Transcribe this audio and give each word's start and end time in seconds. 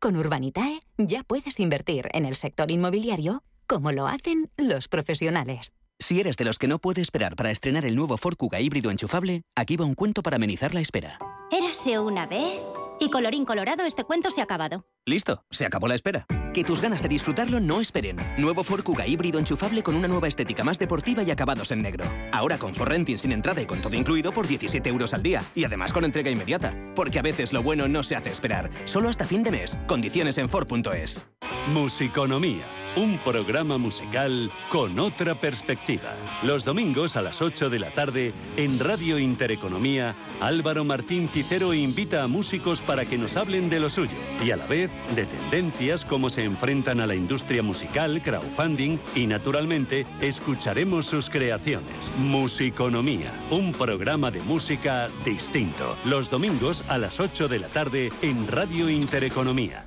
Con 0.00 0.16
Urbanitae 0.16 0.80
ya 0.96 1.22
puedes 1.22 1.60
invertir 1.60 2.08
en 2.12 2.24
el 2.24 2.36
sector 2.36 2.70
inmobiliario 2.70 3.42
como 3.66 3.92
lo 3.92 4.06
hacen 4.06 4.50
los 4.56 4.88
profesionales. 4.88 5.74
Si 5.98 6.20
eres 6.20 6.36
de 6.36 6.44
los 6.44 6.58
que 6.58 6.68
no 6.68 6.78
puede 6.78 7.02
esperar 7.02 7.36
para 7.36 7.50
estrenar 7.50 7.84
el 7.84 7.96
nuevo 7.96 8.16
Ford 8.16 8.36
Kuga 8.36 8.60
híbrido 8.60 8.90
enchufable, 8.90 9.42
aquí 9.54 9.76
va 9.76 9.84
un 9.84 9.94
cuento 9.94 10.22
para 10.22 10.36
amenizar 10.36 10.72
la 10.72 10.80
espera. 10.80 11.18
Érase 11.50 11.98
una 11.98 12.26
vez 12.26 12.60
y 12.98 13.10
colorín 13.10 13.44
colorado, 13.44 13.84
este 13.84 14.04
cuento 14.04 14.30
se 14.30 14.40
ha 14.40 14.44
acabado. 14.44 14.86
Listo, 15.08 15.44
se 15.50 15.64
acabó 15.64 15.86
la 15.86 15.94
espera. 15.94 16.26
Que 16.52 16.64
tus 16.64 16.80
ganas 16.80 17.00
de 17.00 17.08
disfrutarlo 17.08 17.60
no 17.60 17.80
esperen. 17.80 18.16
Nuevo 18.38 18.64
Ford 18.64 18.82
Kuga 18.82 19.06
híbrido 19.06 19.38
enchufable 19.38 19.84
con 19.84 19.94
una 19.94 20.08
nueva 20.08 20.26
estética 20.26 20.64
más 20.64 20.80
deportiva 20.80 21.22
y 21.22 21.30
acabados 21.30 21.70
en 21.70 21.80
negro. 21.80 22.04
Ahora 22.32 22.58
con 22.58 22.74
Ford 22.74 22.88
Renting 22.88 23.16
sin 23.16 23.30
entrada 23.30 23.62
y 23.62 23.66
con 23.66 23.80
todo 23.80 23.94
incluido 23.94 24.32
por 24.32 24.48
17 24.48 24.88
euros 24.88 25.14
al 25.14 25.22
día. 25.22 25.44
Y 25.54 25.62
además 25.62 25.92
con 25.92 26.04
entrega 26.04 26.28
inmediata. 26.28 26.74
Porque 26.96 27.20
a 27.20 27.22
veces 27.22 27.52
lo 27.52 27.62
bueno 27.62 27.86
no 27.86 28.02
se 28.02 28.16
hace 28.16 28.30
esperar. 28.30 28.68
Solo 28.82 29.08
hasta 29.08 29.28
fin 29.28 29.44
de 29.44 29.52
mes. 29.52 29.78
Condiciones 29.86 30.38
en 30.38 30.48
Ford.es. 30.48 31.26
Musiconomía 31.72 32.64
un 32.96 33.18
programa 33.18 33.76
musical 33.76 34.50
con 34.70 34.98
otra 34.98 35.34
perspectiva. 35.34 36.14
Los 36.42 36.64
domingos 36.64 37.16
a 37.16 37.22
las 37.22 37.42
8 37.42 37.68
de 37.68 37.78
la 37.78 37.90
tarde 37.90 38.32
en 38.56 38.78
Radio 38.78 39.18
Intereconomía, 39.18 40.14
Álvaro 40.40 40.82
Martín 40.82 41.28
Cicero 41.28 41.74
invita 41.74 42.22
a 42.22 42.26
músicos 42.26 42.80
para 42.80 43.04
que 43.04 43.18
nos 43.18 43.36
hablen 43.36 43.68
de 43.68 43.80
lo 43.80 43.90
suyo 43.90 44.16
y 44.42 44.50
a 44.50 44.56
la 44.56 44.66
vez 44.66 44.90
de 45.14 45.26
tendencias, 45.26 46.04
cómo 46.04 46.30
se 46.30 46.44
enfrentan 46.44 47.00
a 47.00 47.06
la 47.06 47.14
industria 47.14 47.62
musical, 47.62 48.20
crowdfunding 48.22 48.98
y 49.14 49.26
naturalmente 49.26 50.06
escucharemos 50.20 51.06
sus 51.06 51.30
creaciones. 51.30 52.12
Musiconomía, 52.18 53.32
un 53.50 53.72
programa 53.72 54.30
de 54.30 54.40
música 54.42 55.08
distinto. 55.24 55.96
Los 56.04 56.30
domingos 56.30 56.88
a 56.90 56.98
las 56.98 57.20
8 57.20 57.48
de 57.48 57.58
la 57.58 57.68
tarde 57.68 58.10
en 58.22 58.46
Radio 58.48 58.90
Intereconomía. 58.90 59.85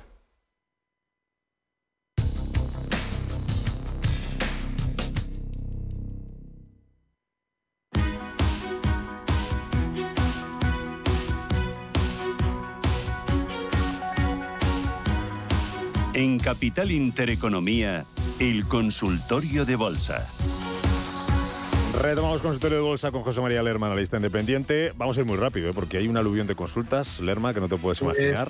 En 16.20 16.38
Capital 16.38 16.90
Intereconomía, 16.90 18.04
el 18.38 18.66
consultorio 18.66 19.64
de 19.64 19.74
bolsa. 19.74 20.28
Retomamos 21.98 22.42
consultorio 22.42 22.76
de 22.76 22.82
bolsa 22.82 23.10
con 23.10 23.22
José 23.22 23.40
María 23.40 23.62
Lerma, 23.62 23.86
analista 23.86 24.18
independiente. 24.18 24.92
Vamos 24.94 25.16
a 25.16 25.20
ir 25.20 25.26
muy 25.26 25.38
rápido, 25.38 25.70
¿eh? 25.70 25.72
porque 25.74 25.96
hay 25.96 26.08
un 26.08 26.18
aluvión 26.18 26.46
de 26.46 26.54
consultas, 26.54 27.20
Lerma, 27.20 27.54
que 27.54 27.60
no 27.60 27.70
te 27.70 27.78
puedes 27.78 28.02
imaginar. 28.02 28.46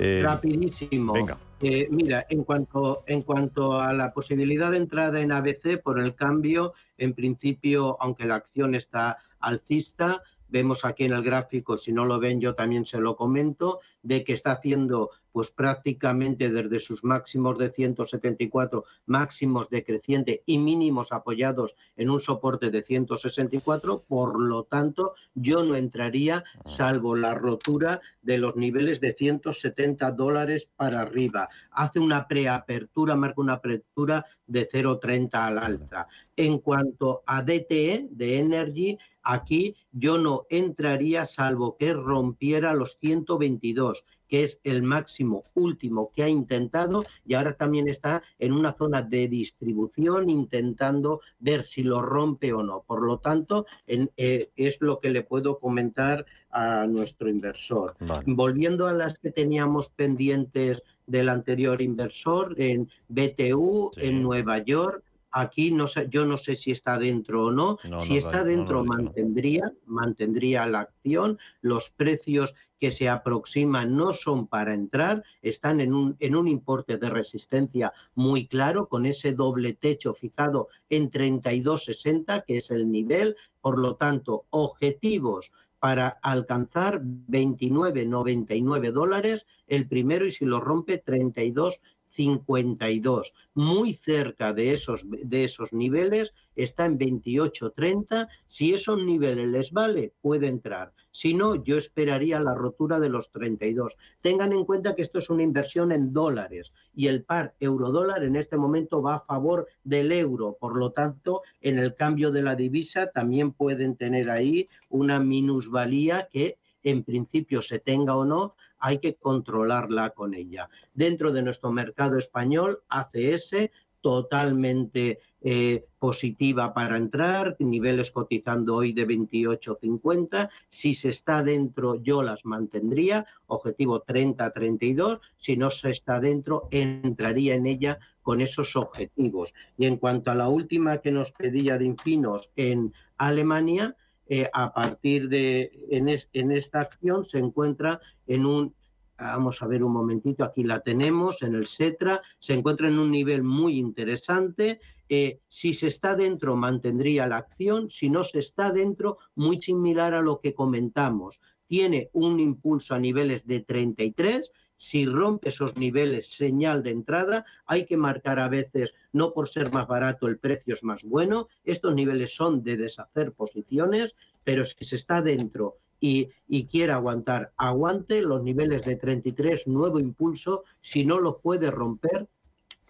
Eh, 0.00 0.22
rapidísimo. 0.24 1.12
Venga. 1.12 1.38
Eh, 1.60 1.86
mira, 1.92 2.26
en 2.30 2.42
cuanto, 2.42 3.04
en 3.06 3.22
cuanto 3.22 3.80
a 3.80 3.92
la 3.92 4.12
posibilidad 4.12 4.72
de 4.72 4.78
entrada 4.78 5.20
en 5.20 5.30
ABC 5.30 5.80
por 5.80 6.00
el 6.00 6.16
cambio, 6.16 6.74
en 6.98 7.12
principio, 7.12 7.96
aunque 8.00 8.24
la 8.24 8.34
acción 8.34 8.74
está 8.74 9.18
alcista, 9.38 10.20
vemos 10.48 10.84
aquí 10.84 11.04
en 11.04 11.12
el 11.12 11.22
gráfico, 11.22 11.76
si 11.76 11.92
no 11.92 12.04
lo 12.04 12.18
ven 12.18 12.40
yo 12.40 12.54
también 12.54 12.86
se 12.86 12.98
lo 12.98 13.16
comento, 13.16 13.80
de 14.02 14.24
que 14.24 14.32
está 14.32 14.52
haciendo 14.52 15.10
pues 15.36 15.50
prácticamente 15.50 16.48
desde 16.48 16.78
sus 16.78 17.04
máximos 17.04 17.58
de 17.58 17.68
174, 17.68 18.84
máximos 19.04 19.68
decreciente 19.68 20.42
y 20.46 20.56
mínimos 20.56 21.12
apoyados 21.12 21.76
en 21.94 22.08
un 22.08 22.20
soporte 22.20 22.70
de 22.70 22.82
164, 22.82 24.04
por 24.08 24.40
lo 24.40 24.62
tanto 24.62 25.12
yo 25.34 25.62
no 25.62 25.76
entraría 25.76 26.42
salvo 26.64 27.14
la 27.14 27.34
rotura 27.34 28.00
de 28.22 28.38
los 28.38 28.56
niveles 28.56 28.98
de 29.02 29.12
170 29.12 30.10
dólares 30.12 30.70
para 30.74 31.02
arriba. 31.02 31.50
Hace 31.70 32.00
una 32.00 32.26
preapertura, 32.26 33.14
marca 33.14 33.42
una 33.42 33.52
apertura 33.52 34.24
de 34.46 34.66
0,30 34.66 35.34
al 35.34 35.58
alza. 35.58 36.08
En 36.34 36.60
cuanto 36.60 37.22
a 37.26 37.42
DTE, 37.42 38.08
de 38.10 38.38
Energy, 38.38 38.98
aquí 39.22 39.76
yo 39.92 40.16
no 40.16 40.46
entraría 40.48 41.26
salvo 41.26 41.76
que 41.76 41.92
rompiera 41.92 42.72
los 42.72 42.96
122 42.98 44.04
que 44.28 44.44
es 44.44 44.60
el 44.64 44.82
máximo 44.82 45.44
último 45.54 46.10
que 46.14 46.22
ha 46.22 46.28
intentado 46.28 47.04
y 47.24 47.34
ahora 47.34 47.54
también 47.54 47.88
está 47.88 48.22
en 48.38 48.52
una 48.52 48.72
zona 48.72 49.02
de 49.02 49.28
distribución 49.28 50.30
intentando 50.30 51.20
ver 51.38 51.64
si 51.64 51.82
lo 51.82 52.02
rompe 52.02 52.52
o 52.52 52.62
no. 52.62 52.82
Por 52.86 53.02
lo 53.06 53.18
tanto, 53.18 53.66
eh, 53.86 54.50
es 54.56 54.78
lo 54.80 55.00
que 55.00 55.10
le 55.10 55.22
puedo 55.22 55.58
comentar 55.58 56.26
a 56.50 56.86
nuestro 56.86 57.28
inversor. 57.28 57.96
Volviendo 58.24 58.86
a 58.86 58.92
las 58.92 59.18
que 59.18 59.30
teníamos 59.30 59.90
pendientes 59.90 60.82
del 61.06 61.28
anterior 61.28 61.80
inversor 61.82 62.54
en 62.58 62.88
BTU, 63.08 63.90
en 63.96 64.22
Nueva 64.22 64.58
York, 64.58 65.04
Aquí 65.38 65.70
no 65.70 65.86
sé, 65.86 66.08
yo 66.08 66.24
no 66.24 66.38
sé 66.38 66.56
si 66.56 66.70
está 66.70 66.96
dentro 66.96 67.46
o 67.46 67.50
no. 67.50 67.76
si 67.98 68.16
está 68.16 68.42
dentro, 68.42 68.82
mantendría, 68.86 69.70
mantendría 69.84 70.64
la 70.64 70.80
acción. 70.80 71.38
Los 71.60 71.90
precios 71.90 72.54
que 72.80 72.90
se 72.90 73.10
aproximan 73.10 73.94
no 73.94 74.14
son 74.14 74.46
para 74.46 74.72
entrar, 74.72 75.24
están 75.42 75.80
en 75.80 75.92
un, 75.92 76.16
en 76.20 76.36
un 76.36 76.48
importe 76.48 76.96
de 76.96 77.10
resistencia 77.10 77.92
muy 78.14 78.46
claro, 78.46 78.88
con 78.88 79.04
ese 79.04 79.34
doble 79.34 79.74
techo 79.74 80.14
fijado 80.14 80.68
en 80.88 81.10
32,60, 81.10 82.42
que 82.46 82.56
es 82.56 82.70
el 82.70 82.90
nivel. 82.90 83.36
Por 83.60 83.78
lo 83.78 83.96
tanto, 83.96 84.46
objetivos 84.48 85.52
para 85.78 86.08
alcanzar 86.22 87.02
29,99 87.02 88.90
dólares 88.90 89.46
el 89.66 89.86
primero 89.86 90.24
y 90.24 90.30
si 90.30 90.46
lo 90.46 90.60
rompe 90.60 90.98
32 90.98 91.80
52, 92.16 93.34
muy 93.54 93.92
cerca 93.92 94.54
de 94.54 94.72
esos, 94.72 95.04
de 95.06 95.44
esos 95.44 95.72
niveles, 95.72 96.32
está 96.54 96.86
en 96.86 96.98
28.30. 96.98 98.28
Si 98.46 98.72
esos 98.72 99.02
niveles 99.02 99.48
les 99.48 99.70
vale, 99.70 100.14
puede 100.22 100.46
entrar. 100.46 100.92
Si 101.10 101.34
no, 101.34 101.62
yo 101.62 101.76
esperaría 101.76 102.40
la 102.40 102.54
rotura 102.54 102.98
de 102.98 103.10
los 103.10 103.30
32. 103.30 103.96
Tengan 104.22 104.52
en 104.52 104.64
cuenta 104.64 104.94
que 104.94 105.02
esto 105.02 105.18
es 105.18 105.30
una 105.30 105.42
inversión 105.42 105.92
en 105.92 106.12
dólares 106.12 106.72
y 106.94 107.08
el 107.08 107.22
par 107.22 107.54
euro-dólar 107.60 108.24
en 108.24 108.36
este 108.36 108.56
momento 108.56 109.02
va 109.02 109.16
a 109.16 109.20
favor 109.24 109.66
del 109.84 110.10
euro. 110.12 110.56
Por 110.58 110.76
lo 110.76 110.92
tanto, 110.92 111.42
en 111.60 111.78
el 111.78 111.94
cambio 111.94 112.30
de 112.30 112.42
la 112.42 112.56
divisa 112.56 113.08
también 113.08 113.52
pueden 113.52 113.96
tener 113.96 114.30
ahí 114.30 114.68
una 114.88 115.20
minusvalía 115.20 116.28
que 116.30 116.58
en 116.82 117.02
principio 117.02 117.62
se 117.62 117.80
tenga 117.80 118.16
o 118.16 118.24
no, 118.24 118.54
hay 118.78 118.98
que 118.98 119.14
controlarla 119.14 120.10
con 120.10 120.34
ella. 120.34 120.68
Dentro 120.94 121.32
de 121.32 121.42
nuestro 121.42 121.72
mercado 121.72 122.18
español, 122.18 122.82
ACS 122.88 123.70
totalmente 124.06 125.18
eh, 125.40 125.84
positiva 125.98 126.72
para 126.72 126.96
entrar, 126.96 127.56
niveles 127.58 128.12
cotizando 128.12 128.76
hoy 128.76 128.92
de 128.92 129.06
28.50. 129.06 130.48
Si 130.68 130.94
se 130.94 131.08
está 131.08 131.42
dentro, 131.42 131.96
yo 131.96 132.22
las 132.22 132.44
mantendría, 132.44 133.26
objetivo 133.46 134.04
30-32. 134.04 135.18
Si 135.36 135.56
no 135.56 135.70
se 135.70 135.90
está 135.90 136.20
dentro, 136.20 136.68
entraría 136.70 137.56
en 137.56 137.66
ella 137.66 137.98
con 138.22 138.40
esos 138.40 138.76
objetivos. 138.76 139.52
Y 139.76 139.86
en 139.86 139.96
cuanto 139.96 140.30
a 140.30 140.36
la 140.36 140.48
última 140.48 140.98
que 140.98 141.10
nos 141.10 141.32
pedía 141.32 141.76
de 141.76 141.86
Infinos 141.86 142.50
en 142.54 142.92
Alemania, 143.18 143.96
eh, 144.28 144.48
a 144.52 144.72
partir 144.72 145.28
de, 145.28 145.70
en, 145.90 146.50
esta 146.50 146.80
acción 146.80 147.24
se 147.24 147.38
encuentra 147.38 148.00
en 148.26 148.44
un, 148.44 148.74
vamos 149.18 149.62
a 149.62 149.66
ver 149.66 149.84
un 149.84 149.92
momentito, 149.92 150.44
aquí 150.44 150.64
la 150.64 150.80
tenemos, 150.80 151.42
en 151.42 151.54
el 151.54 151.66
SETRA, 151.66 152.20
se 152.38 152.54
encuentra 152.54 152.88
en 152.88 152.98
un 152.98 153.10
nivel 153.10 153.42
muy 153.42 153.78
interesante. 153.78 154.80
Eh, 155.08 155.40
si 155.48 155.72
se 155.72 155.86
está 155.86 156.16
dentro, 156.16 156.56
mantendría 156.56 157.28
la 157.28 157.36
acción, 157.36 157.88
si 157.88 158.10
no 158.10 158.24
se 158.24 158.40
está 158.40 158.72
dentro, 158.72 159.18
muy 159.36 159.60
similar 159.60 160.14
a 160.14 160.22
lo 160.22 160.40
que 160.40 160.54
comentamos. 160.54 161.40
Tiene 161.68 162.10
un 162.12 162.40
impulso 162.40 162.94
a 162.94 162.98
niveles 162.98 163.46
de 163.46 163.60
33 163.60 164.52
si 164.76 165.06
rompe 165.06 165.48
esos 165.48 165.76
niveles, 165.76 166.26
señal 166.28 166.82
de 166.82 166.90
entrada, 166.90 167.44
hay 167.66 167.86
que 167.86 167.96
marcar 167.96 168.38
a 168.38 168.48
veces, 168.48 168.94
no 169.12 169.32
por 169.32 169.48
ser 169.48 169.72
más 169.72 169.86
barato, 169.86 170.28
el 170.28 170.38
precio 170.38 170.74
es 170.74 170.84
más 170.84 171.02
bueno. 171.04 171.48
Estos 171.64 171.94
niveles 171.94 172.34
son 172.34 172.62
de 172.62 172.76
deshacer 172.76 173.32
posiciones, 173.32 174.14
pero 174.44 174.64
si 174.64 174.84
se 174.84 174.96
está 174.96 175.22
dentro 175.22 175.78
y, 175.98 176.28
y, 176.46 176.66
quiere 176.66 176.92
aguantar, 176.92 177.52
aguante 177.56 178.20
los 178.20 178.42
niveles 178.42 178.84
de 178.84 178.96
33, 178.96 179.66
nuevo 179.66 179.98
impulso, 179.98 180.64
si 180.80 181.06
no 181.06 181.18
lo 181.18 181.38
puede 181.38 181.70
romper, 181.70 182.28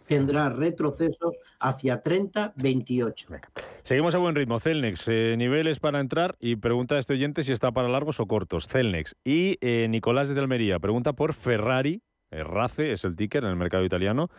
tendrá 0.06 0.48
retrocesos 0.48 1.34
hacia 1.60 2.02
30, 2.02 2.54
28. 2.56 3.28
Seguimos 3.82 4.14
a 4.14 4.18
buen 4.18 4.34
ritmo. 4.34 4.60
Celnex, 4.60 5.08
eh, 5.08 5.34
niveles 5.36 5.80
para 5.80 6.00
entrar 6.00 6.36
y 6.40 6.56
pregunta 6.56 6.94
a 6.96 6.98
este 6.98 7.14
oyente 7.14 7.42
si 7.42 7.52
está 7.52 7.72
para 7.72 7.88
largos 7.88 8.20
o 8.20 8.26
cortos. 8.26 8.66
Celnex. 8.66 9.16
Y 9.24 9.58
eh, 9.60 9.88
Nicolás 9.88 10.28
de 10.28 10.40
Almería 10.40 10.78
pregunta 10.78 11.12
por 11.12 11.32
Ferrari. 11.32 12.02
Eh, 12.30 12.42
RACE 12.42 12.92
es 12.92 13.04
el 13.04 13.16
ticker 13.16 13.44
en 13.44 13.50
el 13.50 13.56
mercado 13.56 13.84
italiano. 13.84 14.30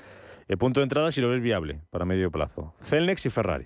punto 0.57 0.79
de 0.79 0.85
entrada 0.85 1.11
si 1.11 1.21
lo 1.21 1.29
ves 1.29 1.41
viable 1.41 1.81
para 1.89 2.05
medio 2.05 2.31
plazo. 2.31 2.73
Celnex 2.81 3.25
y 3.25 3.29
Ferrari. 3.29 3.65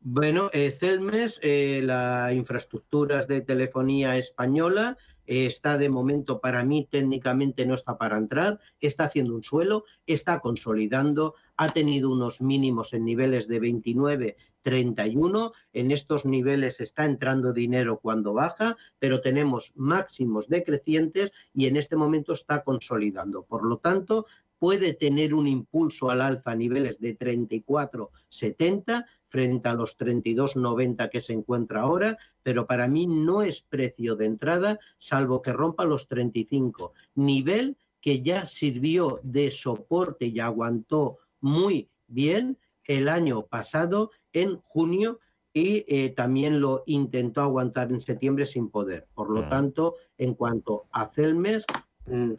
bueno, 0.00 0.50
Celmes, 0.78 1.40
las 1.42 2.32
infraestructuras 2.32 3.26
de 3.26 3.40
telefonía 3.40 4.16
española, 4.16 4.96
está 5.26 5.78
de 5.78 5.88
momento 5.88 6.40
para 6.40 6.64
mí 6.64 6.86
técnicamente 6.90 7.66
no 7.66 7.74
está 7.74 7.98
para 7.98 8.18
entrar, 8.18 8.60
está 8.80 9.04
haciendo 9.04 9.34
un 9.34 9.42
suelo, 9.42 9.84
está 10.06 10.40
consolidando, 10.40 11.34
ha 11.56 11.68
tenido 11.70 12.10
unos 12.10 12.40
mínimos 12.40 12.92
en 12.92 13.04
niveles 13.04 13.48
de 13.48 13.60
29, 13.60 14.36
31, 14.62 15.52
en 15.72 15.90
estos 15.90 16.24
niveles 16.24 16.80
está 16.80 17.04
entrando 17.04 17.52
dinero 17.52 17.98
cuando 18.00 18.32
baja, 18.32 18.76
pero 18.98 19.20
tenemos 19.20 19.72
máximos 19.74 20.48
decrecientes 20.48 21.32
y 21.52 21.66
en 21.66 21.76
este 21.76 21.96
momento 21.96 22.32
está 22.32 22.62
consolidando. 22.62 23.42
Por 23.42 23.64
lo 23.64 23.78
tanto, 23.78 24.26
puede 24.58 24.94
tener 24.94 25.34
un 25.34 25.48
impulso 25.48 26.10
al 26.10 26.20
alza 26.20 26.52
a 26.52 26.54
niveles 26.54 27.00
de 27.00 27.18
34,70 27.18 29.06
frente 29.32 29.66
a 29.66 29.72
los 29.72 29.96
32,90 29.96 31.08
que 31.08 31.22
se 31.22 31.32
encuentra 31.32 31.80
ahora, 31.80 32.18
pero 32.42 32.66
para 32.66 32.86
mí 32.86 33.06
no 33.06 33.40
es 33.40 33.62
precio 33.62 34.14
de 34.14 34.26
entrada, 34.26 34.78
salvo 34.98 35.40
que 35.40 35.54
rompa 35.54 35.86
los 35.86 36.06
35, 36.06 36.92
nivel 37.14 37.78
que 38.02 38.20
ya 38.20 38.44
sirvió 38.44 39.20
de 39.22 39.50
soporte 39.50 40.26
y 40.26 40.38
aguantó 40.38 41.16
muy 41.40 41.88
bien 42.08 42.58
el 42.84 43.08
año 43.08 43.46
pasado 43.46 44.10
en 44.34 44.58
junio 44.58 45.18
y 45.54 45.86
eh, 45.88 46.10
también 46.10 46.60
lo 46.60 46.82
intentó 46.84 47.40
aguantar 47.40 47.90
en 47.90 48.02
septiembre 48.02 48.44
sin 48.44 48.68
poder. 48.68 49.08
Por 49.14 49.30
lo 49.30 49.44
mm. 49.44 49.48
tanto, 49.48 49.96
en 50.18 50.34
cuanto 50.34 50.84
a 50.92 51.06
Celmes, 51.06 51.64
mm, 52.06 52.32
mm. 52.32 52.36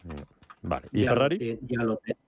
Vale. 0.64 0.88
¿Y 0.92 1.06
Ferrari? 1.06 1.60
ya 1.62 1.84
lo 1.84 1.98
tenemos. 1.98 2.23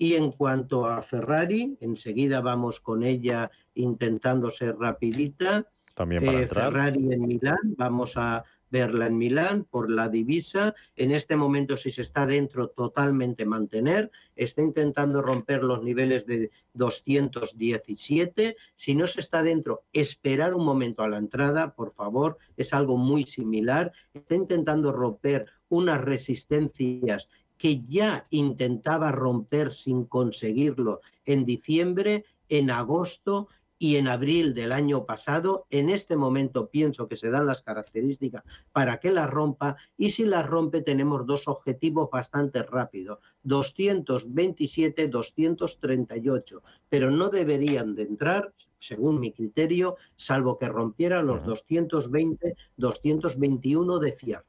Y 0.00 0.14
en 0.14 0.32
cuanto 0.32 0.86
a 0.86 1.02
Ferrari, 1.02 1.76
enseguida 1.78 2.40
vamos 2.40 2.80
con 2.80 3.02
ella 3.02 3.50
intentando 3.74 4.50
ser 4.50 4.78
rapidita. 4.78 5.66
También 5.92 6.24
para 6.24 6.40
eh, 6.40 6.46
Ferrari 6.46 7.12
en 7.12 7.26
Milán, 7.26 7.74
vamos 7.76 8.16
a 8.16 8.42
verla 8.70 9.08
en 9.08 9.18
Milán 9.18 9.64
por 9.64 9.90
la 9.90 10.08
divisa. 10.08 10.74
En 10.96 11.10
este 11.10 11.36
momento, 11.36 11.76
si 11.76 11.90
se 11.90 12.00
está 12.00 12.24
dentro, 12.24 12.68
totalmente 12.68 13.44
mantener. 13.44 14.10
Está 14.36 14.62
intentando 14.62 15.20
romper 15.20 15.62
los 15.62 15.82
niveles 15.82 16.24
de 16.24 16.50
217. 16.72 18.56
Si 18.76 18.94
no 18.94 19.06
se 19.06 19.20
está 19.20 19.42
dentro, 19.42 19.82
esperar 19.92 20.54
un 20.54 20.64
momento 20.64 21.02
a 21.02 21.08
la 21.08 21.18
entrada, 21.18 21.74
por 21.74 21.92
favor. 21.92 22.38
Es 22.56 22.72
algo 22.72 22.96
muy 22.96 23.24
similar. 23.24 23.92
Está 24.14 24.34
intentando 24.34 24.92
romper 24.92 25.44
unas 25.68 26.00
resistencias 26.00 27.28
que 27.60 27.82
ya 27.86 28.26
intentaba 28.30 29.12
romper 29.12 29.70
sin 29.74 30.06
conseguirlo 30.06 31.02
en 31.26 31.44
diciembre, 31.44 32.24
en 32.48 32.70
agosto 32.70 33.48
y 33.78 33.96
en 33.96 34.08
abril 34.08 34.54
del 34.54 34.72
año 34.72 35.04
pasado. 35.04 35.66
En 35.68 35.90
este 35.90 36.16
momento 36.16 36.70
pienso 36.70 37.06
que 37.06 37.16
se 37.16 37.28
dan 37.28 37.44
las 37.44 37.62
características 37.62 38.44
para 38.72 38.98
que 38.98 39.10
la 39.10 39.26
rompa 39.26 39.76
y 39.98 40.08
si 40.08 40.24
la 40.24 40.42
rompe 40.42 40.80
tenemos 40.80 41.26
dos 41.26 41.48
objetivos 41.48 42.08
bastante 42.10 42.62
rápidos, 42.62 43.18
227, 43.42 45.08
238, 45.08 46.62
pero 46.88 47.10
no 47.10 47.28
deberían 47.28 47.94
de 47.94 48.04
entrar 48.04 48.54
según 48.78 49.20
mi 49.20 49.32
criterio, 49.32 49.96
salvo 50.16 50.56
que 50.56 50.66
rompiera 50.66 51.22
los 51.22 51.44
220, 51.44 52.56
221 52.78 53.98
de 53.98 54.12
cierre. 54.12 54.46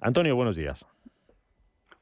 Antonio, 0.00 0.34
buenos 0.34 0.56
días. 0.56 0.86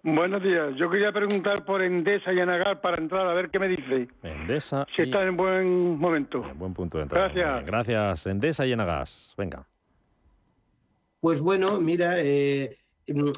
Buenos 0.04 0.42
días. 0.42 0.74
Yo 0.76 0.90
quería 0.90 1.12
preguntar 1.12 1.64
por 1.64 1.80
Endesa 1.80 2.32
y 2.32 2.40
Anagar 2.40 2.80
para 2.80 2.98
entrar, 2.98 3.24
a 3.24 3.34
ver 3.34 3.50
qué 3.50 3.60
me 3.60 3.68
dice. 3.68 4.08
Endesa. 4.24 4.84
Si 4.96 5.02
está 5.02 5.22
en 5.22 5.36
buen 5.36 5.96
momento. 5.96 6.44
En 6.44 6.58
buen 6.58 6.74
punto 6.74 6.98
de 6.98 7.04
entrada. 7.04 7.28
Gracias. 7.28 7.66
Gracias, 7.66 8.26
Endesa 8.26 8.66
y 8.66 8.72
Enagas. 8.72 9.32
Venga. 9.38 9.64
Pues 11.20 11.40
bueno, 11.40 11.80
mira, 11.80 12.14
eh, 12.18 12.78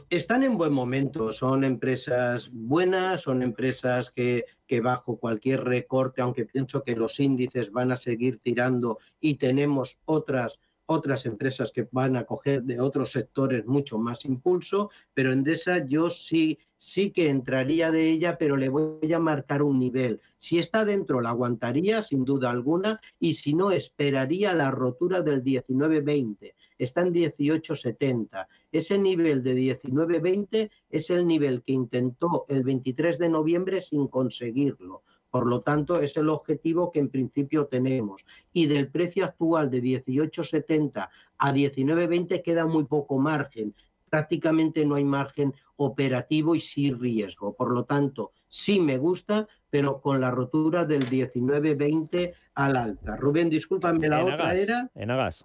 están 0.09 0.43
en 0.43 0.57
buen 0.57 0.73
momento. 0.73 1.33
Son 1.33 1.65
empresas 1.65 2.49
buenas, 2.51 3.21
son 3.21 3.43
empresas 3.43 4.11
que, 4.11 4.47
que 4.67 4.81
bajo 4.81 5.19
cualquier 5.19 5.65
recorte, 5.65 6.23
aunque 6.23 6.47
pienso 6.47 6.83
que 6.83 6.97
los 6.97 7.21
índices 7.21 7.73
van 7.73 7.93
a 7.93 7.97
seguir 7.97 8.39
tirando 8.39 8.99
y 9.21 9.35
tenemos 9.35 9.99
otras 10.07 10.61
otras 10.87 11.27
empresas 11.27 11.73
que 11.73 11.89
van 11.91 12.17
a 12.17 12.25
coger 12.25 12.63
de 12.63 12.81
otros 12.81 13.13
sectores 13.13 13.67
mucho 13.67 13.99
más 13.99 14.25
impulso, 14.25 14.91
pero 15.15 15.33
Endesa 15.33 15.87
yo 15.87 16.11
sí, 16.11 16.59
sí 16.77 17.11
que 17.11 17.31
entraría 17.31 17.91
de 17.91 18.11
ella, 18.11 18.37
pero 18.39 18.57
le 18.57 18.69
voy 18.69 19.13
a 19.13 19.19
marcar 19.19 19.63
un 19.63 19.79
nivel. 19.79 20.21
Si 20.37 20.59
está 20.59 20.85
dentro, 20.85 21.21
la 21.21 21.31
aguantaría 21.31 22.03
sin 22.03 22.25
duda 22.25 22.51
alguna, 22.51 23.01
y 23.19 23.35
si 23.35 23.55
no, 23.55 23.71
esperaría 23.71 24.53
la 24.53 24.71
rotura 24.71 25.23
del 25.23 25.43
19-20. 25.43 26.55
Está 26.77 27.03
en 27.03 27.15
18-70. 27.15 28.47
Ese 28.73 28.99
nivel 28.99 29.43
de 29.43 29.55
19-20 29.55 30.71
es 30.91 31.11
el 31.11 31.27
nivel 31.27 31.63
que 31.63 31.73
intentó 31.73 32.45
el 32.49 32.63
23 32.65 33.19
de 33.19 33.29
noviembre 33.29 33.81
sin 33.81 34.09
conseguirlo. 34.09 35.03
Por 35.35 35.49
lo 35.49 35.63
tanto, 35.63 35.99
es 35.99 36.17
el 36.17 36.29
objetivo 36.29 36.93
que 36.93 37.01
en 37.01 37.09
principio 37.09 37.67
tenemos. 37.67 38.25
Y 38.53 38.67
del 38.67 38.87
precio 38.87 39.25
actual 39.25 39.69
de 39.69 39.83
18,70 39.83 41.09
a 41.39 41.53
19,20 41.53 42.41
queda 42.41 42.67
muy 42.67 42.85
poco 42.85 43.19
margen. 43.19 43.75
Prácticamente 44.09 44.85
no 44.85 44.95
hay 44.95 45.05
margen 45.05 45.53
operativo 45.75 46.55
y 46.55 46.61
sí 46.61 46.93
riesgo. 46.93 47.53
Por 47.53 47.73
lo 47.73 47.83
tanto, 47.83 48.31
sí 48.47 48.79
me 48.79 48.97
gusta, 48.97 49.49
pero 49.71 50.01
con 50.01 50.21
la 50.21 50.31
rotura 50.31 50.85
del 50.85 51.03
19,20 51.05 52.33
al 52.55 52.77
alza. 52.77 53.17
Rubén, 53.17 53.51
discúlpame, 53.51 54.09
la 54.09 54.25
otra 54.25 54.55
era... 54.55 54.89
En 54.95 55.11
Agas. 55.11 55.45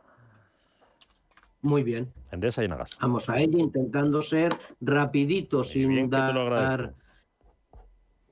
Muy 1.63 1.81
bien. 1.81 2.13
Endesa 2.31 2.63
y 2.63 2.67
Agas. 2.67 2.95
Vamos 3.01 3.27
a 3.27 3.39
ella 3.39 3.57
intentando 3.57 4.21
ser 4.21 4.55
rapidito, 4.81 5.63
sin 5.63 6.11
dar 6.11 6.93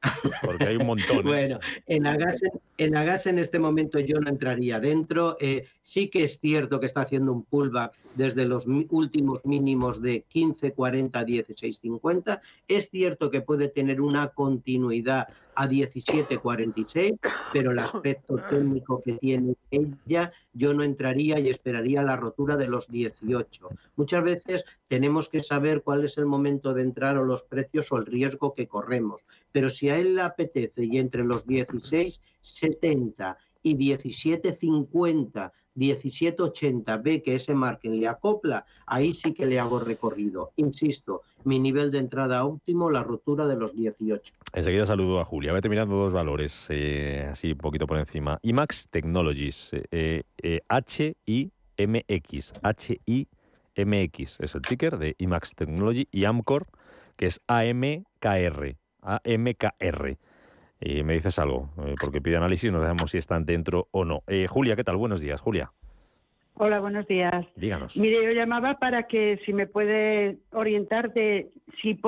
porque 0.43 0.65
hay 0.65 0.75
un 0.77 0.87
montón. 0.87 1.19
¿eh? 1.19 1.21
bueno, 1.23 1.59
en 1.85 2.07
Agas, 2.07 2.41
en 2.77 2.95
Agas 2.95 3.25
en 3.27 3.39
este 3.39 3.59
momento 3.59 3.99
yo 3.99 4.19
no 4.19 4.29
entraría 4.29 4.79
dentro. 4.79 5.37
Eh, 5.39 5.65
sí 5.81 6.09
que 6.09 6.23
es 6.23 6.39
cierto 6.39 6.79
que 6.79 6.85
está 6.85 7.01
haciendo 7.01 7.31
un 7.33 7.43
pullback 7.43 7.93
desde 8.15 8.45
los 8.45 8.65
últimos 8.67 9.43
mínimos 9.45 10.01
de 10.01 10.23
15, 10.27 10.73
40, 10.73 11.23
16, 11.23 11.79
50. 11.79 12.41
Es 12.67 12.89
cierto 12.89 13.31
que 13.31 13.41
puede 13.41 13.67
tener 13.69 14.01
una 14.01 14.29
continuidad 14.29 15.27
a 15.57 15.67
17.46, 15.67 17.17
pero 17.51 17.71
el 17.71 17.79
aspecto 17.79 18.35
técnico 18.49 19.01
que 19.01 19.13
tiene 19.13 19.55
ella, 19.71 20.31
yo 20.53 20.71
no 20.75 20.83
entraría 20.83 21.39
y 21.39 21.49
esperaría 21.49 22.03
la 22.03 22.15
rotura 22.15 22.57
de 22.57 22.67
los 22.67 22.87
18. 22.87 23.69
Muchas 23.95 24.23
veces 24.23 24.65
tenemos 24.87 25.29
que 25.29 25.39
saber 25.39 25.81
cuál 25.81 26.05
es 26.05 26.19
el 26.19 26.27
momento 26.27 26.75
de 26.75 26.83
entrar 26.83 27.17
o 27.17 27.25
los 27.25 27.41
precios 27.41 27.91
o 27.91 27.97
el 27.97 28.05
riesgo 28.05 28.53
que 28.53 28.67
corremos, 28.67 29.21
pero 29.51 29.71
si 29.71 29.89
a 29.89 29.97
él 29.97 30.15
le 30.15 30.21
apetece 30.21 30.85
y 30.85 30.99
entre 30.99 31.23
los 31.23 31.47
16.70 31.47 33.35
y 33.63 33.75
17.50 33.75 35.51
1780 35.77 36.97
ve 36.97 37.21
que 37.23 37.35
ese 37.35 37.53
margen 37.53 37.99
le 37.99 38.07
acopla, 38.07 38.65
ahí 38.85 39.13
sí 39.13 39.33
que 39.33 39.45
le 39.45 39.59
hago 39.59 39.79
recorrido. 39.79 40.51
Insisto, 40.57 41.21
mi 41.43 41.59
nivel 41.59 41.91
de 41.91 41.99
entrada 41.99 42.43
óptimo, 42.43 42.89
la 42.91 43.03
rotura 43.03 43.47
de 43.47 43.55
los 43.55 43.73
18. 43.75 44.33
Enseguida 44.53 44.85
saludo 44.85 45.19
a 45.19 45.25
Julia. 45.25 45.53
Vete 45.53 45.69
mirando 45.69 45.95
dos 45.95 46.13
valores, 46.13 46.67
eh, 46.69 47.27
así 47.31 47.51
un 47.51 47.57
poquito 47.57 47.87
por 47.87 47.97
encima. 47.97 48.39
IMAX 48.41 48.89
Technologies, 48.89 49.71
eh, 49.91 50.23
eh, 50.41 50.61
H-I-M-X, 50.67 52.53
H-I-M-X 52.61 54.37
es 54.39 54.55
el 54.55 54.61
ticker 54.61 54.97
de 54.97 55.15
IMAX 55.19 55.55
Technology 55.55 56.07
y 56.11 56.25
Amcor, 56.25 56.67
que 57.15 57.27
es 57.27 57.41
A-M-K-R, 57.47 58.77
A-M-K-R. 59.01 60.17
Y 60.79 61.03
me 61.03 61.13
dices 61.13 61.39
algo, 61.39 61.69
eh, 61.85 61.95
porque 61.99 62.21
pide 62.21 62.37
análisis, 62.37 62.71
no 62.71 62.81
sabemos 62.81 63.11
si 63.11 63.17
están 63.17 63.45
dentro 63.45 63.87
o 63.91 64.05
no. 64.05 64.23
Eh, 64.27 64.47
Julia, 64.47 64.75
¿qué 64.75 64.83
tal? 64.83 64.97
Buenos 64.97 65.21
días, 65.21 65.41
Julia. 65.41 65.71
Hola, 66.53 66.79
buenos 66.79 67.07
días. 67.07 67.45
Díganos. 67.55 67.97
Mire, 67.97 68.23
yo 68.23 68.31
llamaba 68.31 68.75
para 68.79 69.03
que 69.03 69.39
si 69.45 69.53
me 69.53 69.67
puede 69.67 70.39
orientar 70.51 71.13
de 71.13 71.51
si, 71.81 71.99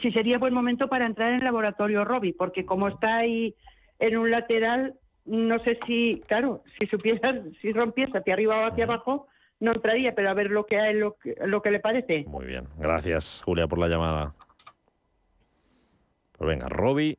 si 0.00 0.12
sería 0.12 0.38
buen 0.38 0.54
momento 0.54 0.88
para 0.88 1.06
entrar 1.06 1.30
en 1.30 1.38
el 1.38 1.44
laboratorio 1.44 2.04
Robi, 2.04 2.32
porque 2.32 2.64
como 2.64 2.88
está 2.88 3.16
ahí 3.16 3.54
en 3.98 4.16
un 4.16 4.30
lateral, 4.30 4.94
no 5.24 5.58
sé 5.60 5.78
si, 5.86 6.22
claro, 6.26 6.62
si 6.78 6.86
supieras, 6.86 7.34
si 7.60 7.72
rompiese 7.72 8.18
hacia 8.18 8.34
arriba 8.34 8.60
o 8.60 8.70
hacia 8.70 8.84
abajo, 8.84 9.26
no 9.60 9.72
entraría, 9.72 10.14
pero 10.14 10.30
a 10.30 10.34
ver 10.34 10.50
lo 10.50 10.66
que 10.66 10.78
hay, 10.78 10.94
lo 10.94 11.16
que, 11.16 11.34
lo 11.44 11.62
que 11.62 11.70
le 11.70 11.80
parece. 11.80 12.24
Muy 12.28 12.46
bien, 12.46 12.68
gracias 12.78 13.42
Julia 13.44 13.66
por 13.66 13.78
la 13.78 13.88
llamada. 13.88 14.34
Pues 16.36 16.48
venga, 16.48 16.68
Robi, 16.68 17.18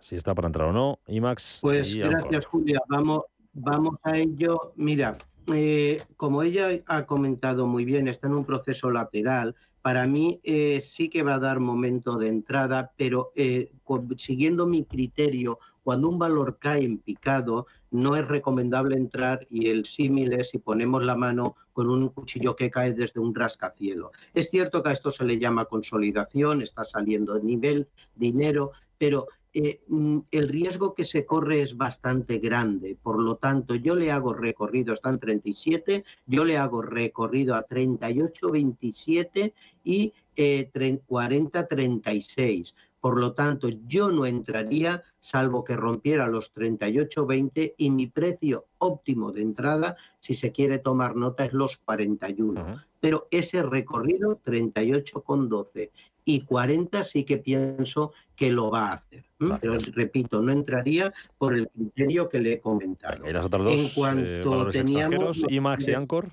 si 0.00 0.16
está 0.16 0.34
para 0.34 0.46
entrar 0.46 0.68
o 0.68 0.72
no. 0.72 0.98
IMAX. 1.06 1.58
Pues 1.60 1.94
gracias, 1.94 2.46
Julia. 2.46 2.80
Vamos, 2.88 3.22
vamos 3.52 3.98
a 4.02 4.16
ello. 4.16 4.72
Mira, 4.76 5.16
eh, 5.52 6.02
como 6.16 6.42
ella 6.42 6.68
ha 6.86 7.06
comentado 7.06 7.66
muy 7.66 7.84
bien, 7.84 8.08
está 8.08 8.26
en 8.26 8.34
un 8.34 8.44
proceso 8.44 8.90
lateral. 8.90 9.54
Para 9.82 10.06
mí 10.06 10.40
eh, 10.44 10.80
sí 10.82 11.08
que 11.08 11.22
va 11.22 11.36
a 11.36 11.38
dar 11.38 11.58
momento 11.58 12.16
de 12.16 12.28
entrada, 12.28 12.92
pero 12.96 13.32
eh, 13.34 13.72
siguiendo 14.16 14.66
mi 14.66 14.84
criterio, 14.84 15.58
cuando 15.82 16.08
un 16.08 16.18
valor 16.18 16.58
cae 16.58 16.84
en 16.84 16.98
picado, 16.98 17.66
no 17.90 18.14
es 18.14 18.28
recomendable 18.28 18.96
entrar 18.96 19.46
y 19.50 19.68
el 19.68 19.86
símil 19.86 20.34
es 20.34 20.50
si 20.50 20.58
ponemos 20.58 21.04
la 21.04 21.16
mano 21.16 21.56
con 21.72 21.88
un 21.88 22.10
cuchillo 22.10 22.54
que 22.54 22.70
cae 22.70 22.92
desde 22.92 23.20
un 23.20 23.34
rascacielo. 23.34 24.12
Es 24.34 24.50
cierto 24.50 24.82
que 24.82 24.90
a 24.90 24.92
esto 24.92 25.10
se 25.10 25.24
le 25.24 25.38
llama 25.38 25.64
consolidación, 25.64 26.60
está 26.60 26.84
saliendo 26.84 27.34
de 27.34 27.42
nivel, 27.42 27.88
dinero, 28.14 28.72
pero 28.98 29.28
eh, 29.52 29.80
mm, 29.88 30.18
el 30.30 30.48
riesgo 30.48 30.94
que 30.94 31.04
se 31.04 31.26
corre 31.26 31.62
es 31.62 31.76
bastante 31.76 32.38
grande. 32.38 32.96
Por 33.02 33.20
lo 33.20 33.36
tanto, 33.36 33.74
yo 33.74 33.94
le 33.94 34.12
hago 34.12 34.32
recorrido, 34.32 34.94
están 34.94 35.18
37, 35.18 36.04
yo 36.26 36.44
le 36.44 36.56
hago 36.56 36.82
recorrido 36.82 37.54
a 37.54 37.62
38, 37.62 38.50
27 38.50 39.54
y 39.84 40.12
40, 41.06 41.66
36. 41.66 42.74
Por 43.00 43.18
lo 43.18 43.32
tanto, 43.32 43.68
yo 43.86 44.10
no 44.10 44.26
entraría 44.26 45.02
salvo 45.18 45.64
que 45.64 45.76
rompiera 45.76 46.26
los 46.26 46.54
38.20 46.54 47.74
y 47.78 47.90
mi 47.90 48.06
precio 48.06 48.66
óptimo 48.78 49.32
de 49.32 49.42
entrada, 49.42 49.96
si 50.18 50.34
se 50.34 50.52
quiere 50.52 50.78
tomar 50.78 51.16
nota, 51.16 51.46
es 51.46 51.52
los 51.54 51.78
41. 51.78 52.74
Pero 53.00 53.26
ese 53.30 53.62
recorrido 53.62 54.40
38,12 54.42 55.90
y 56.24 56.42
40 56.42 57.04
sí 57.04 57.24
que 57.24 57.38
pienso 57.38 58.12
que 58.36 58.50
lo 58.50 58.70
va 58.70 58.88
a 58.88 58.92
hacer. 58.94 59.24
Pero 59.60 59.78
repito, 59.92 60.42
no 60.42 60.52
entraría 60.52 61.12
por 61.38 61.54
el 61.54 61.68
criterio 61.68 62.28
que 62.28 62.40
le 62.40 62.52
he 62.54 62.60
comentado. 62.60 63.26
¿Y 63.26 63.32
las 63.32 63.46
otras 63.46 63.62
dos 63.62 63.72
en 63.72 63.86
eh, 63.86 63.90
cuanto 63.94 64.70
teníamos 64.70 65.42
IMAX 65.48 65.88
y 65.88 65.94
Anchor? 65.94 66.30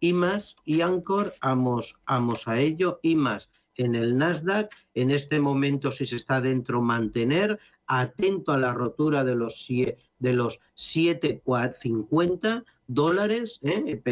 IMAX 0.00 0.54
y 0.64 0.80
Anchor, 0.82 1.34
vamos, 1.42 1.98
vamos 2.06 2.46
a 2.46 2.60
ello. 2.60 3.00
IMAX 3.02 3.48
en 3.76 3.94
el 3.94 4.16
Nasdaq. 4.16 4.70
En 4.94 5.10
este 5.10 5.40
momento, 5.40 5.90
si 5.90 6.06
se 6.06 6.16
está 6.16 6.40
dentro, 6.40 6.80
mantener. 6.82 7.58
Atento 7.86 8.52
a 8.52 8.58
la 8.58 8.74
rotura 8.74 9.24
de 9.24 9.34
los, 9.34 9.66
de 9.66 10.32
los 10.32 10.60
7,50 10.76 12.64
dólares. 12.88 13.60
¿eh? 13.62 14.02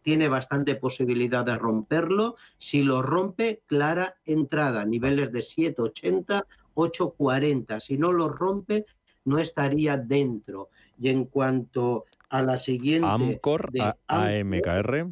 Tiene 0.00 0.28
bastante 0.28 0.76
posibilidad 0.76 1.44
de 1.44 1.58
romperlo. 1.58 2.36
Si 2.58 2.84
lo 2.84 3.02
rompe, 3.02 3.62
clara 3.66 4.14
entrada. 4.24 4.84
Niveles 4.84 5.32
de 5.32 5.40
7,80, 5.40 6.44
8,40. 6.76 7.80
Si 7.80 7.98
no 7.98 8.12
lo 8.12 8.28
rompe, 8.28 8.86
no 9.24 9.38
estaría 9.38 9.96
dentro. 9.96 10.68
Y 11.00 11.08
en 11.08 11.24
cuanto 11.24 12.04
a 12.28 12.42
la 12.42 12.58
siguiente... 12.58 13.08
Amcor, 13.08 13.72
AMKR. 14.06 15.08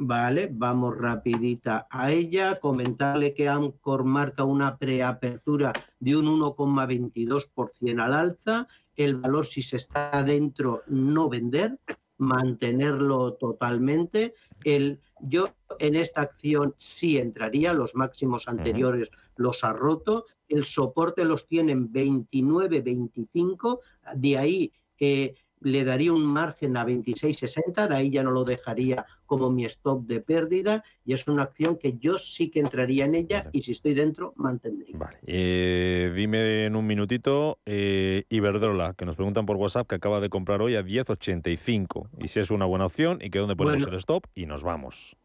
Vale, 0.00 0.48
vamos 0.52 0.96
rapidita 0.96 1.88
a 1.90 2.12
ella. 2.12 2.60
Comentarle 2.60 3.34
que 3.34 3.48
Amcor 3.48 4.04
marca 4.04 4.44
una 4.44 4.78
preapertura 4.78 5.72
de 5.98 6.16
un 6.16 6.26
1,22% 6.40 8.00
al 8.00 8.14
alza. 8.14 8.68
El 8.94 9.16
valor, 9.16 9.44
si 9.44 9.60
se 9.60 9.76
está 9.76 10.22
dentro, 10.22 10.82
no 10.86 11.28
vender, 11.28 11.80
mantenerlo 12.16 13.34
totalmente. 13.34 14.34
El, 14.62 15.00
yo 15.20 15.48
en 15.80 15.96
esta 15.96 16.20
acción 16.22 16.76
sí 16.78 17.18
entraría, 17.18 17.72
los 17.72 17.96
máximos 17.96 18.46
anteriores 18.46 19.10
los 19.34 19.64
ha 19.64 19.72
roto. 19.72 20.26
El 20.46 20.62
soporte 20.62 21.24
los 21.24 21.48
tiene 21.48 21.72
en 21.72 21.90
29, 21.90 22.82
25. 22.82 23.80
De 24.14 24.38
ahí 24.38 24.72
eh, 25.00 25.34
le 25.60 25.84
daría 25.84 26.12
un 26.12 26.24
margen 26.24 26.76
a 26.76 26.86
26,60, 26.86 27.88
de 27.88 27.96
ahí 27.96 28.10
ya 28.10 28.22
no 28.22 28.30
lo 28.30 28.44
dejaría 28.44 29.06
como 29.26 29.50
mi 29.50 29.64
stop 29.64 30.06
de 30.06 30.20
pérdida 30.20 30.84
y 31.04 31.12
es 31.12 31.26
una 31.28 31.42
acción 31.42 31.76
que 31.76 31.98
yo 31.98 32.18
sí 32.18 32.50
que 32.50 32.60
entraría 32.60 33.04
en 33.04 33.14
ella 33.14 33.48
y 33.52 33.62
si 33.62 33.72
estoy 33.72 33.94
dentro 33.94 34.32
mantendría. 34.36 34.96
Vale. 34.98 35.18
Eh, 35.26 36.12
dime 36.14 36.66
en 36.66 36.76
un 36.76 36.86
minutito 36.86 37.58
eh, 37.66 38.24
Iberdrola, 38.28 38.94
que 38.94 39.04
nos 39.04 39.16
preguntan 39.16 39.46
por 39.46 39.56
WhatsApp 39.56 39.88
que 39.88 39.96
acaba 39.96 40.20
de 40.20 40.30
comprar 40.30 40.62
hoy 40.62 40.76
a 40.76 40.82
10,85 40.82 42.08
y 42.18 42.28
si 42.28 42.40
es 42.40 42.50
una 42.50 42.64
buena 42.64 42.86
opción 42.86 43.18
y 43.20 43.30
que 43.30 43.38
dónde 43.38 43.56
ponemos 43.56 43.86
el 43.86 43.94
stop 43.94 44.26
y 44.34 44.46
nos 44.46 44.62
vamos. 44.62 45.16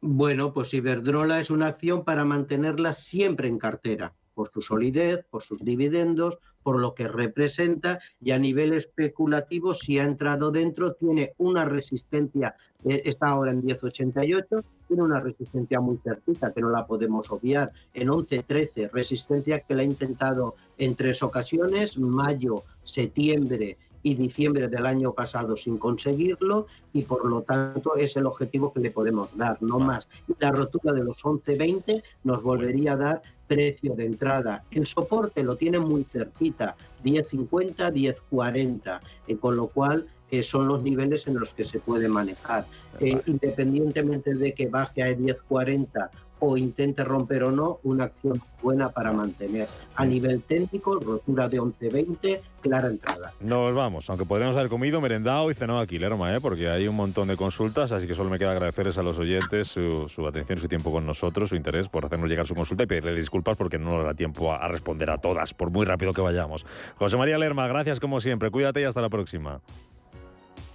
Bueno, 0.00 0.52
pues 0.52 0.74
Iberdrola 0.74 1.40
es 1.40 1.50
una 1.50 1.68
acción 1.68 2.04
para 2.04 2.24
mantenerla 2.24 2.92
siempre 2.92 3.46
en 3.46 3.58
cartera 3.58 4.12
por 4.34 4.50
su 4.50 4.62
solidez, 4.62 5.24
por 5.30 5.42
sus 5.42 5.64
dividendos, 5.64 6.38
por 6.62 6.78
lo 6.78 6.94
que 6.94 7.08
representa 7.08 8.00
y 8.20 8.30
a 8.30 8.38
nivel 8.38 8.72
especulativo, 8.72 9.74
si 9.74 9.98
ha 9.98 10.04
entrado 10.04 10.50
dentro, 10.50 10.94
tiene 10.94 11.32
una 11.38 11.64
resistencia, 11.64 12.54
eh, 12.84 13.02
está 13.04 13.28
ahora 13.28 13.50
en 13.50 13.64
1088, 13.64 14.64
tiene 14.88 15.02
una 15.02 15.20
resistencia 15.20 15.80
muy 15.80 15.98
certita 15.98 16.52
que 16.52 16.60
no 16.60 16.70
la 16.70 16.86
podemos 16.86 17.30
obviar, 17.30 17.72
en 17.94 18.08
1113, 18.08 18.90
resistencia 18.92 19.60
que 19.60 19.74
la 19.74 19.82
ha 19.82 19.84
intentado 19.84 20.54
en 20.78 20.94
tres 20.94 21.22
ocasiones, 21.22 21.98
mayo, 21.98 22.62
septiembre 22.84 23.76
y 24.02 24.14
diciembre 24.14 24.68
del 24.68 24.86
año 24.86 25.12
pasado 25.12 25.56
sin 25.56 25.78
conseguirlo 25.78 26.66
y 26.92 27.02
por 27.02 27.24
lo 27.24 27.42
tanto 27.42 27.94
es 27.96 28.16
el 28.16 28.26
objetivo 28.26 28.72
que 28.72 28.80
le 28.80 28.90
podemos 28.90 29.36
dar, 29.36 29.62
no 29.62 29.78
más. 29.78 30.08
Y 30.28 30.34
la 30.38 30.50
rotura 30.50 30.92
de 30.92 31.04
los 31.04 31.22
11.20 31.22 32.02
nos 32.24 32.42
volvería 32.42 32.92
a 32.92 32.96
dar 32.96 33.22
precio 33.46 33.94
de 33.94 34.06
entrada. 34.06 34.64
El 34.70 34.86
soporte 34.86 35.42
lo 35.42 35.56
tiene 35.56 35.78
muy 35.78 36.04
cerquita, 36.04 36.74
10.50, 37.04 37.92
10.40, 37.92 39.00
eh, 39.26 39.36
con 39.36 39.56
lo 39.56 39.68
cual 39.68 40.06
eh, 40.30 40.42
son 40.42 40.66
los 40.68 40.82
niveles 40.82 41.26
en 41.26 41.38
los 41.38 41.52
que 41.52 41.64
se 41.64 41.78
puede 41.78 42.08
manejar. 42.08 42.66
Eh, 43.00 43.20
independientemente 43.26 44.34
de 44.34 44.54
que 44.54 44.68
baje 44.68 45.02
a 45.02 45.16
10.40 45.16 46.08
o 46.44 46.56
intente 46.56 47.04
romper 47.04 47.44
o 47.44 47.52
no, 47.52 47.78
una 47.84 48.04
acción 48.04 48.42
buena 48.60 48.90
para 48.90 49.12
mantener. 49.12 49.68
A 49.94 50.04
nivel 50.04 50.42
técnico, 50.42 50.98
rotura 50.98 51.48
de 51.48 51.60
11-20, 51.60 52.40
clara 52.60 52.88
entrada. 52.88 53.32
Nos 53.38 53.72
vamos, 53.72 54.10
aunque 54.10 54.24
podríamos 54.24 54.56
haber 54.56 54.68
comido, 54.68 55.00
merendado 55.00 55.52
y 55.52 55.54
cenado 55.54 55.78
aquí, 55.78 56.00
Lerma, 56.00 56.34
¿eh? 56.34 56.40
porque 56.40 56.68
hay 56.68 56.88
un 56.88 56.96
montón 56.96 57.28
de 57.28 57.36
consultas, 57.36 57.92
así 57.92 58.08
que 58.08 58.14
solo 58.14 58.28
me 58.28 58.40
queda 58.40 58.50
agradecerles 58.50 58.98
a 58.98 59.02
los 59.02 59.20
oyentes 59.20 59.68
su, 59.68 60.08
su 60.08 60.26
atención, 60.26 60.58
su 60.58 60.66
tiempo 60.66 60.90
con 60.90 61.06
nosotros, 61.06 61.50
su 61.50 61.54
interés 61.54 61.88
por 61.88 62.04
hacernos 62.04 62.28
llegar 62.28 62.44
su 62.44 62.56
consulta 62.56 62.82
y 62.82 62.86
pedirle 62.86 63.14
disculpas 63.14 63.56
porque 63.56 63.78
no 63.78 63.90
nos 63.92 64.04
da 64.04 64.14
tiempo 64.14 64.52
a, 64.52 64.56
a 64.56 64.66
responder 64.66 65.10
a 65.10 65.18
todas, 65.18 65.54
por 65.54 65.70
muy 65.70 65.86
rápido 65.86 66.12
que 66.12 66.22
vayamos. 66.22 66.66
José 66.96 67.16
María 67.16 67.38
Lerma, 67.38 67.68
gracias 67.68 68.00
como 68.00 68.18
siempre, 68.18 68.50
cuídate 68.50 68.80
y 68.80 68.84
hasta 68.84 69.00
la 69.00 69.10
próxima. 69.10 69.60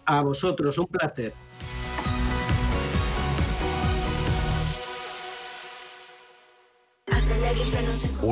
A 0.05 0.21
vosotros, 0.21 0.77
un 0.77 0.87
placer. 0.87 1.33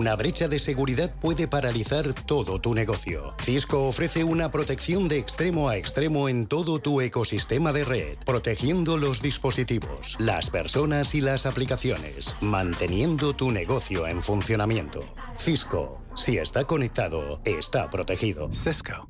Una 0.06 0.16
brecha 0.16 0.48
de 0.48 0.60
seguridad 0.60 1.12
puede 1.20 1.48
paralizar 1.48 2.14
todo 2.14 2.62
tu 2.62 2.76
negocio. 2.76 3.34
Cisco 3.42 3.88
ofrece 3.88 4.24
una 4.24 4.52
protección 4.52 5.08
de 5.08 5.18
extremo 5.18 5.68
a 5.68 5.78
extremo 5.78 6.30
en 6.30 6.46
todo 6.46 6.78
tu 6.78 7.02
ecosistema 7.02 7.74
de 7.74 7.86
red, 7.86 8.16
protegiendo 8.24 8.98
los 8.98 9.24
dispositivos, 9.24 10.16
las 10.20 10.52
personas 10.52 11.16
y 11.16 11.22
las 11.22 11.48
aplicaciones, 11.48 12.36
manteniendo 12.40 13.36
tu 13.36 13.50
negocio 13.50 14.06
en 14.06 14.22
funcionamiento. 14.22 15.04
Cisco, 15.40 16.00
si 16.16 16.38
está 16.38 16.66
conectado, 16.66 17.42
está 17.44 17.90
protegido. 17.90 18.54
Cisco. 18.54 19.10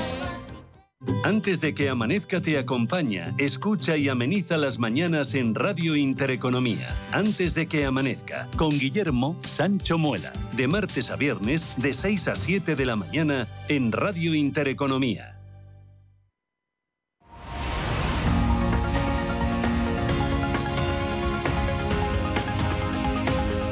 Antes 1.23 1.61
de 1.61 1.73
que 1.73 1.89
amanezca 1.89 2.41
te 2.41 2.59
acompaña, 2.59 3.33
escucha 3.39 3.97
y 3.97 4.07
ameniza 4.07 4.55
las 4.57 4.77
mañanas 4.77 5.33
en 5.33 5.55
Radio 5.55 5.95
Intereconomía. 5.95 6.95
Antes 7.11 7.55
de 7.55 7.65
que 7.65 7.85
amanezca, 7.85 8.47
con 8.55 8.69
Guillermo 8.69 9.35
Sancho 9.43 9.97
Muela, 9.97 10.31
de 10.55 10.67
martes 10.67 11.09
a 11.09 11.15
viernes, 11.15 11.65
de 11.77 11.93
6 11.93 12.27
a 12.27 12.35
7 12.35 12.75
de 12.75 12.85
la 12.85 12.95
mañana, 12.95 13.47
en 13.67 13.91
Radio 13.91 14.35
Intereconomía. 14.35 15.39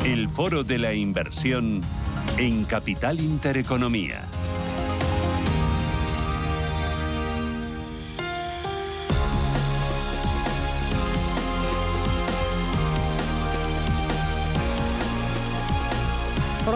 El 0.03 0.29
foro 0.29 0.63
de 0.63 0.79
la 0.79 0.95
inversión 0.95 1.81
en 2.37 2.63
Capital 2.63 3.19
Intereconomía. 3.19 4.28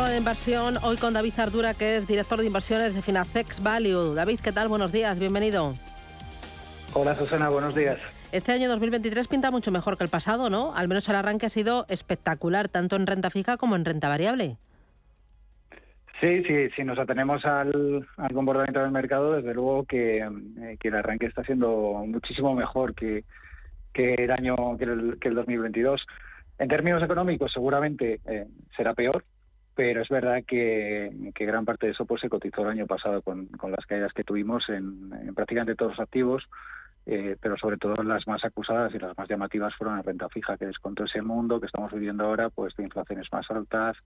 De 0.03 0.17
inversión, 0.17 0.75
hoy 0.83 0.97
con 0.97 1.13
David 1.13 1.33
Ardura, 1.39 1.73
que 1.73 1.95
es 1.95 2.05
director 2.05 2.37
de 2.37 2.45
inversiones 2.45 2.93
de 2.93 3.01
Finacex 3.01 3.63
Value. 3.63 4.13
David, 4.13 4.41
¿qué 4.43 4.51
tal? 4.51 4.67
Buenos 4.67 4.91
días, 4.91 5.17
bienvenido. 5.17 5.73
Hola 6.93 7.15
Susana, 7.15 7.47
buenos 7.49 7.73
días. 7.73 7.97
Este 8.33 8.51
año 8.51 8.67
2023 8.67 9.27
pinta 9.29 9.49
mucho 9.49 9.71
mejor 9.71 9.97
que 9.97 10.03
el 10.03 10.09
pasado, 10.09 10.49
¿no? 10.49 10.75
Al 10.75 10.89
menos 10.89 11.07
el 11.07 11.15
arranque 11.15 11.45
ha 11.45 11.49
sido 11.49 11.85
espectacular, 11.87 12.67
tanto 12.67 12.97
en 12.97 13.07
renta 13.07 13.29
fija 13.29 13.55
como 13.55 13.75
en 13.77 13.85
renta 13.85 14.09
variable. 14.09 14.57
Sí, 16.19 16.43
sí, 16.43 16.69
si 16.75 16.83
nos 16.83 16.99
atenemos 16.99 17.43
al, 17.45 18.05
comportamiento 18.33 18.81
del 18.81 18.91
mercado, 18.91 19.31
desde 19.31 19.53
luego 19.53 19.85
que, 19.85 20.17
eh, 20.17 20.77
que, 20.79 20.89
el 20.89 20.95
arranque 20.95 21.27
está 21.27 21.43
siendo 21.43 22.03
muchísimo 22.05 22.53
mejor 22.53 22.93
que, 22.93 23.23
que 23.93 24.15
el 24.15 24.31
año 24.31 24.77
que 24.77 24.83
el, 24.83 25.17
que 25.19 25.29
el 25.29 25.35
2022. 25.35 26.05
En 26.59 26.67
términos 26.67 27.01
económicos, 27.01 27.51
seguramente 27.51 28.19
eh, 28.25 28.45
será 28.75 28.93
peor, 28.93 29.23
pero 29.75 30.01
es 30.01 30.09
verdad 30.09 30.43
que, 30.45 31.11
gran 31.35 31.65
parte 31.65 31.87
de 31.87 31.93
eso 31.93 32.05
pues 32.05 32.21
se 32.21 32.29
cotizó 32.29 32.61
el 32.61 32.69
año 32.69 32.87
pasado 32.87 33.21
con, 33.21 33.49
las 33.69 33.85
caídas 33.85 34.13
que 34.13 34.23
tuvimos 34.23 34.67
en, 34.69 35.09
prácticamente 35.33 35.75
todos 35.75 35.93
los 35.93 35.99
activos, 35.99 36.43
eh, 37.05 37.35
pero 37.41 37.57
sobre 37.57 37.77
todo 37.77 38.01
las 38.03 38.27
más 38.27 38.43
acusadas 38.45 38.93
y 38.93 38.99
las 38.99 39.17
más 39.17 39.27
llamativas 39.27 39.73
fueron 39.75 39.97
la 39.97 40.03
renta 40.03 40.29
fija, 40.29 40.57
que 40.57 40.67
descontó 40.67 41.05
ese 41.05 41.21
mundo 41.21 41.59
que 41.59 41.65
estamos 41.65 41.91
viviendo 41.91 42.25
ahora, 42.25 42.49
pues 42.49 42.75
de 42.75 42.83
inflaciones 42.83 43.27
más 43.31 43.49
altas, 43.49 43.97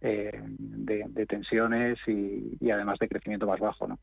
eh, 0.00 0.40
de, 0.58 1.26
tensiones 1.26 1.98
y, 2.06 2.70
además 2.70 2.98
de 3.00 3.08
crecimiento 3.08 3.46
más 3.46 3.58
bajo, 3.58 3.88
¿no? 3.88 3.98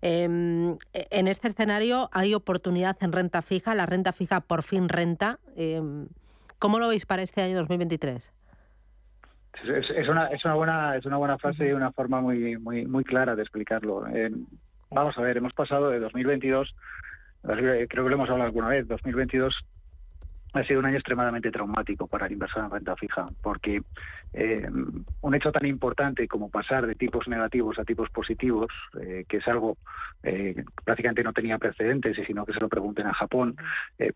Em, 0.00 0.76
en 0.92 1.26
este 1.26 1.48
escenario 1.48 2.08
hay 2.12 2.32
oportunidad 2.32 2.96
en 3.00 3.10
renta 3.10 3.42
fija, 3.42 3.74
la 3.74 3.86
renta 3.86 4.12
fija 4.12 4.40
por 4.40 4.62
fin 4.62 4.88
renta. 4.88 5.40
Em, 5.56 6.06
¿Cómo 6.60 6.78
lo 6.78 6.86
veis 6.86 7.06
para 7.06 7.22
este 7.22 7.42
año 7.42 7.56
2023? 7.56 8.32
Es, 9.64 10.08
una, 10.08 10.26
es 10.28 10.44
una 10.44 10.54
buena 10.54 10.96
es 10.96 11.04
una 11.04 11.18
buena 11.18 11.38
frase 11.38 11.68
y 11.68 11.72
una 11.72 11.92
forma 11.92 12.20
muy 12.20 12.56
muy 12.58 12.86
muy 12.86 13.04
clara 13.04 13.36
de 13.36 13.42
explicarlo. 13.42 14.04
vamos 14.90 15.16
a 15.16 15.22
ver, 15.22 15.36
hemos 15.36 15.52
pasado 15.52 15.90
de 15.90 16.00
2022, 16.00 16.74
creo 17.42 17.86
que 17.86 17.96
lo 17.96 18.12
hemos 18.12 18.30
hablado 18.30 18.46
alguna 18.46 18.68
vez, 18.68 18.88
2022 18.88 19.54
ha 20.52 20.64
sido 20.64 20.80
un 20.80 20.86
año 20.86 20.96
extremadamente 20.96 21.50
traumático 21.50 22.06
para 22.06 22.26
el 22.26 22.32
inversor 22.32 22.64
en 22.64 22.70
renta 22.70 22.96
fija, 22.96 23.26
porque 23.42 23.80
eh, 24.32 24.68
un 25.20 25.34
hecho 25.34 25.50
tan 25.50 25.66
importante 25.66 26.28
como 26.28 26.50
pasar 26.50 26.86
de 26.86 26.94
tipos 26.94 27.26
negativos 27.28 27.78
a 27.78 27.84
tipos 27.84 28.10
positivos, 28.10 28.68
eh, 29.00 29.24
que 29.28 29.38
es 29.38 29.48
algo 29.48 29.78
eh, 30.22 30.54
que 30.54 30.64
prácticamente 30.84 31.22
no 31.22 31.32
tenía 31.32 31.58
precedentes, 31.58 32.18
y 32.18 32.24
sino 32.24 32.44
que 32.44 32.52
se 32.52 32.60
lo 32.60 32.68
pregunten 32.68 33.06
a 33.06 33.14
Japón, 33.14 33.56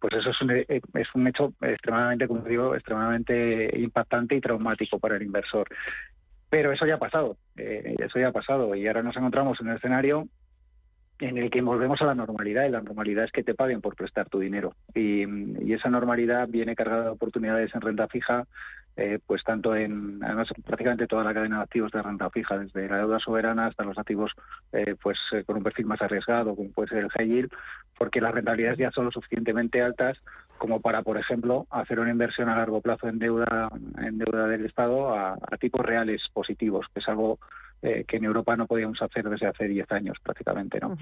pues 0.00 0.14
eso 0.14 0.30
es 0.30 0.40
un, 0.42 0.50
es 0.50 1.14
un 1.14 1.26
hecho 1.26 1.52
extremadamente, 1.62 2.28
como 2.28 2.42
digo, 2.42 2.74
extremadamente 2.74 3.78
impactante 3.78 4.34
y 4.36 4.40
traumático 4.40 4.98
para 4.98 5.16
el 5.16 5.22
inversor. 5.22 5.68
Pero 6.48 6.72
eso 6.72 6.86
ya 6.86 6.94
ha 6.94 6.98
pasado, 6.98 7.36
eso 7.56 8.18
ya 8.18 8.28
ha 8.28 8.32
pasado, 8.32 8.74
y 8.74 8.86
ahora 8.86 9.02
nos 9.02 9.16
encontramos 9.16 9.60
en 9.60 9.68
un 9.68 9.76
escenario 9.76 10.28
en 11.18 11.38
el 11.38 11.50
que 11.50 11.62
volvemos 11.62 12.00
a 12.02 12.06
la 12.06 12.14
normalidad 12.14 12.66
y 12.66 12.70
la 12.70 12.82
normalidad 12.82 13.24
es 13.24 13.32
que 13.32 13.42
te 13.42 13.54
paguen 13.54 13.80
por 13.80 13.96
prestar 13.96 14.28
tu 14.28 14.38
dinero. 14.38 14.74
Y, 14.94 15.24
esa 15.72 15.90
normalidad 15.90 16.48
viene 16.48 16.74
cargada 16.74 17.04
de 17.04 17.10
oportunidades 17.10 17.74
en 17.74 17.82
renta 17.82 18.08
fija 18.08 18.44
eh, 18.96 19.18
pues 19.26 19.44
tanto 19.44 19.76
en 19.76 20.24
además 20.24 20.48
prácticamente 20.64 21.06
toda 21.06 21.22
la 21.22 21.34
cadena 21.34 21.58
de 21.58 21.64
activos 21.64 21.92
de 21.92 22.00
renta 22.00 22.30
fija 22.30 22.56
desde 22.56 22.88
la 22.88 22.96
deuda 22.96 23.18
soberana 23.18 23.66
hasta 23.66 23.84
los 23.84 23.98
activos 23.98 24.32
eh, 24.72 24.94
pues 25.02 25.18
eh, 25.32 25.44
con 25.44 25.58
un 25.58 25.62
perfil 25.62 25.84
más 25.84 26.00
arriesgado 26.00 26.56
como 26.56 26.70
puede 26.70 26.88
ser 26.88 26.98
el 27.00 27.10
high 27.10 27.28
yield 27.28 27.52
porque 27.98 28.22
las 28.22 28.32
rentabilidades 28.32 28.78
ya 28.78 28.90
son 28.92 29.04
lo 29.04 29.10
suficientemente 29.10 29.82
altas 29.82 30.16
como 30.56 30.80
para 30.80 31.02
por 31.02 31.18
ejemplo 31.18 31.66
hacer 31.68 32.00
una 32.00 32.10
inversión 32.10 32.48
a 32.48 32.56
largo 32.56 32.80
plazo 32.80 33.08
en 33.08 33.18
deuda 33.18 33.68
en 33.98 34.16
deuda 34.16 34.46
del 34.46 34.64
estado 34.64 35.14
a 35.14 35.36
tipos 35.60 35.84
reales 35.84 36.22
positivos 36.32 36.86
que 36.94 37.00
es 37.00 37.08
algo 37.08 37.38
eh, 37.82 38.04
que 38.06 38.16
en 38.16 38.24
Europa 38.24 38.56
no 38.56 38.66
podíamos 38.66 39.00
hacer 39.02 39.28
desde 39.28 39.46
hace 39.46 39.68
10 39.68 39.90
años 39.92 40.16
prácticamente, 40.22 40.80
¿no? 40.80 40.96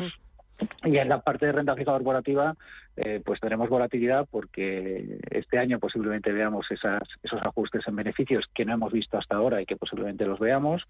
Y 0.85 0.99
en 0.99 1.09
la 1.09 1.21
parte 1.21 1.47
de 1.47 1.53
renta 1.53 1.75
fija 1.75 1.93
corporativa, 1.93 2.55
eh, 2.97 3.21
pues 3.25 3.41
tenemos 3.41 3.69
volatilidad 3.69 4.29
porque 4.31 5.19
este 5.31 5.59
año 5.59 5.81
posiblemente 5.81 6.31
veamos 6.31 6.67
esas, 6.71 7.03
esos 7.23 7.43
ajustes 7.43 7.83
en 7.89 7.97
beneficios 7.97 8.45
que 8.55 8.65
no 8.65 8.75
hemos 8.75 8.93
visto 8.93 9.19
hasta 9.19 9.37
ahora 9.37 9.61
y 9.61 9.67
que 9.67 9.77
posiblemente 9.77 10.27
los 10.27 10.39
veamos 10.39 10.87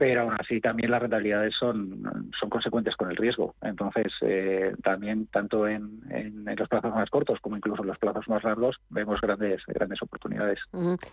pero 0.00 0.22
aún 0.22 0.34
así 0.38 0.62
también 0.62 0.90
las 0.90 1.02
rentabilidades 1.02 1.54
son, 1.60 2.30
son 2.40 2.48
consecuentes 2.48 2.96
con 2.96 3.10
el 3.10 3.18
riesgo. 3.18 3.54
Entonces, 3.60 4.06
eh, 4.22 4.72
también 4.82 5.26
tanto 5.26 5.68
en, 5.68 6.00
en, 6.08 6.46
los 6.56 6.68
plazos 6.70 6.94
más 6.94 7.10
cortos 7.10 7.38
como 7.42 7.58
incluso 7.58 7.82
en 7.82 7.88
los 7.88 7.98
plazos 7.98 8.26
más 8.26 8.42
largos 8.42 8.76
vemos 8.88 9.20
grandes 9.20 9.60
grandes 9.66 10.00
oportunidades. 10.00 10.58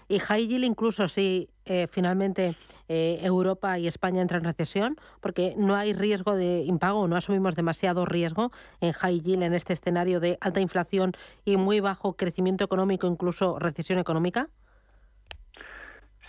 Y 0.07 0.19
high 0.19 0.47
yield 0.47 0.63
incluso 0.63 1.09
si 1.09 1.49
eh, 1.65 1.87
finalmente 1.91 2.55
eh, 2.87 3.19
Europa 3.23 3.77
y 3.77 3.87
España 3.87 4.21
entran 4.21 4.43
en 4.43 4.45
recesión, 4.45 4.95
porque 5.19 5.53
no 5.57 5.75
hay 5.75 5.91
riesgo 5.91 6.37
de 6.37 6.61
impago, 6.61 7.09
no 7.09 7.17
asumimos 7.17 7.55
demasiado 7.55 8.05
riesgo 8.05 8.53
en 8.79 8.93
high 8.93 9.19
yield 9.19 9.43
en 9.43 9.53
este 9.53 9.73
escenario 9.73 10.21
de 10.21 10.37
alta 10.39 10.61
inflación 10.61 11.11
y 11.43 11.57
muy 11.57 11.81
bajo 11.81 12.15
crecimiento 12.15 12.63
económico, 12.63 13.05
incluso 13.05 13.59
recesión 13.59 13.99
económica. 13.99 14.47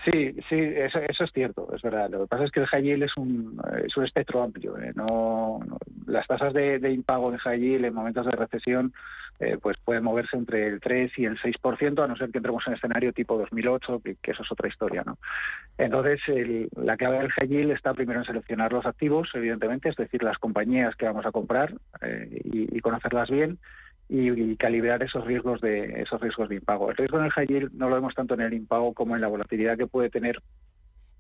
Sí, 0.05 0.33
sí, 0.49 0.57
eso, 0.57 1.01
eso, 1.01 1.25
es 1.25 1.33
cierto, 1.33 1.69
es 1.75 1.83
verdad. 1.83 2.09
Lo 2.09 2.21
que 2.21 2.27
pasa 2.29 2.45
es 2.45 2.53
que 2.53 2.61
el 2.61 2.67
high 2.67 3.03
es 3.03 3.17
un, 3.17 3.61
es 3.85 3.97
un 3.97 4.05
espectro 4.05 4.43
amplio. 4.43 4.79
¿eh? 4.79 4.93
No, 4.95 5.61
las 6.07 6.27
tasas 6.27 6.53
de, 6.55 6.79
impago 6.91 7.33
de 7.33 7.39
high 7.39 7.75
en 7.85 7.95
momentos 7.95 8.25
de 8.25 8.33
recesión 8.33 8.93
eh, 9.41 9.57
pues 9.61 9.77
pueden 9.85 10.05
moverse 10.05 10.37
entre 10.37 10.67
el 10.67 10.81
3 10.81 11.13
y 11.17 11.25
el 11.25 11.39
6%, 11.39 12.03
a 12.03 12.07
no 12.07 12.17
ser 12.17 12.31
que 12.31 12.39
entremos 12.39 12.65
en 12.67 12.75
escenario 12.75 13.13
tipo 13.13 13.39
2008, 13.39 14.03
que, 14.03 14.17
eso 14.31 14.43
es 14.43 14.53
otra 14.53 14.69
historia. 14.69 15.03
¿no? 15.05 15.19
Entonces, 15.77 16.21
la 16.77 16.97
clave 16.97 17.19
del 17.19 17.33
high 17.33 17.71
está 17.73 17.93
primero 17.93 18.21
en 18.21 18.27
seleccionar 18.27 18.73
los 18.73 18.87
activos, 18.87 19.31
evidentemente, 19.35 19.89
es 19.89 19.97
decir, 19.97 20.23
las 20.23 20.39
compañías 20.39 20.95
que 20.97 21.07
vamos 21.07 21.27
a 21.27 21.33
comprar 21.33 21.75
eh, 22.03 22.41
y 22.45 22.81
conocerlas 22.81 23.31
bien 23.31 23.59
y, 24.09 24.57
calibrar 24.57 25.03
esos 25.03 25.25
riesgos 25.25 25.61
de 25.61 26.03
esos 26.03 26.21
riesgos 26.21 26.49
de 26.49 26.57
impago. 26.57 26.91
El 26.91 26.97
riesgo 26.97 27.19
en 27.19 27.27
el 27.27 27.33
high 27.33 27.47
yield 27.47 27.73
no 27.75 27.89
lo 27.89 27.97
vemos 27.97 28.15
tanto 28.15 28.35
en 28.35 28.41
el 28.41 28.55
impago 28.55 28.95
como 28.95 29.15
en 29.15 29.21
la 29.21 29.29
volatilidad 29.29 29.77
que 29.77 29.87
puede 29.87 30.11
tener 30.11 30.41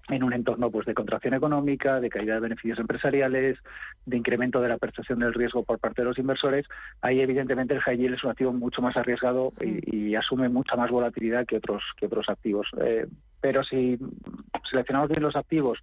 en 0.08 0.22
un 0.22 0.32
entorno 0.32 0.70
pues 0.70 0.86
de 0.86 0.94
contracción 0.94 1.34
económica, 1.34 2.00
de 2.00 2.08
caída 2.08 2.34
de 2.34 2.40
beneficios 2.40 2.78
empresariales, 2.78 3.58
de 4.06 4.16
incremento 4.16 4.60
de 4.60 4.68
la 4.68 4.78
percepción 4.78 5.18
del 5.18 5.34
riesgo 5.34 5.64
por 5.64 5.78
parte 5.78 6.00
de 6.00 6.08
los 6.08 6.18
inversores, 6.18 6.66
ahí 7.02 7.20
evidentemente 7.20 7.74
el 7.74 7.82
high 7.82 7.98
yield 7.98 8.14
es 8.14 8.24
un 8.24 8.30
activo 8.30 8.52
mucho 8.54 8.80
más 8.80 8.96
arriesgado 8.96 9.52
y, 9.60 10.14
asume 10.14 10.48
mucha 10.48 10.74
más 10.74 10.90
volatilidad 10.90 11.46
que 11.46 11.58
otros 11.58 11.82
que 11.96 12.06
otros 12.06 12.28
activos. 12.28 12.66
Eh, 12.80 13.06
pero 13.40 13.62
si 13.62 13.98
seleccionamos 14.68 15.10
bien 15.10 15.22
los 15.22 15.36
activos 15.36 15.78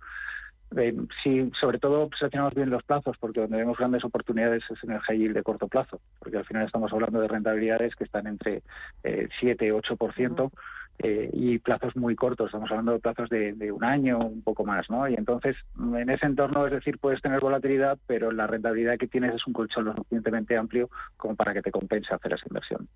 eh, 0.77 0.95
sí, 1.23 1.51
sobre 1.59 1.79
todo 1.79 2.09
seleccionamos 2.17 2.53
bien 2.53 2.69
los 2.69 2.83
plazos, 2.83 3.17
porque 3.17 3.41
donde 3.41 3.57
vemos 3.57 3.77
grandes 3.77 4.03
oportunidades 4.03 4.63
es 4.69 4.83
en 4.83 4.91
el 4.91 4.99
high 5.01 5.17
yield 5.17 5.35
de 5.35 5.43
corto 5.43 5.67
plazo, 5.67 5.99
porque 6.19 6.37
al 6.37 6.45
final 6.45 6.65
estamos 6.65 6.91
hablando 6.91 7.19
de 7.19 7.27
rentabilidades 7.27 7.95
que 7.95 8.03
están 8.03 8.27
entre 8.27 8.61
eh, 9.03 9.27
7 9.39 9.65
y 9.65 9.69
8%. 9.69 10.51
Eh, 10.99 11.29
y 11.33 11.59
plazos 11.59 11.93
muy 11.97 12.15
cortos, 12.15 12.45
estamos 12.45 12.71
hablando 12.71 12.93
de 12.93 12.99
plazos 12.99 13.29
de, 13.29 13.69
un 13.69 13.83
año, 13.83 14.17
un 14.17 14.41
poco 14.41 14.63
más, 14.63 14.89
¿no? 14.89 15.05
Y 15.09 15.13
entonces, 15.15 15.57
en 15.77 16.09
ese 16.09 16.25
entorno, 16.25 16.65
es 16.67 16.71
decir, 16.71 16.99
puedes 16.99 17.21
tener 17.21 17.41
volatilidad, 17.41 17.97
pero 18.07 18.31
la 18.31 18.47
rentabilidad 18.47 18.97
que 18.97 19.07
tienes 19.07 19.35
es 19.35 19.45
un 19.45 19.51
colchón 19.51 19.83
lo 19.83 19.93
suficientemente 19.93 20.55
amplio 20.55 20.89
como 21.17 21.35
para 21.35 21.53
que 21.53 21.61
te 21.61 21.69
compense 21.69 22.13
hacer 22.13 22.31
esa 22.31 22.45
inversión. 22.47 22.87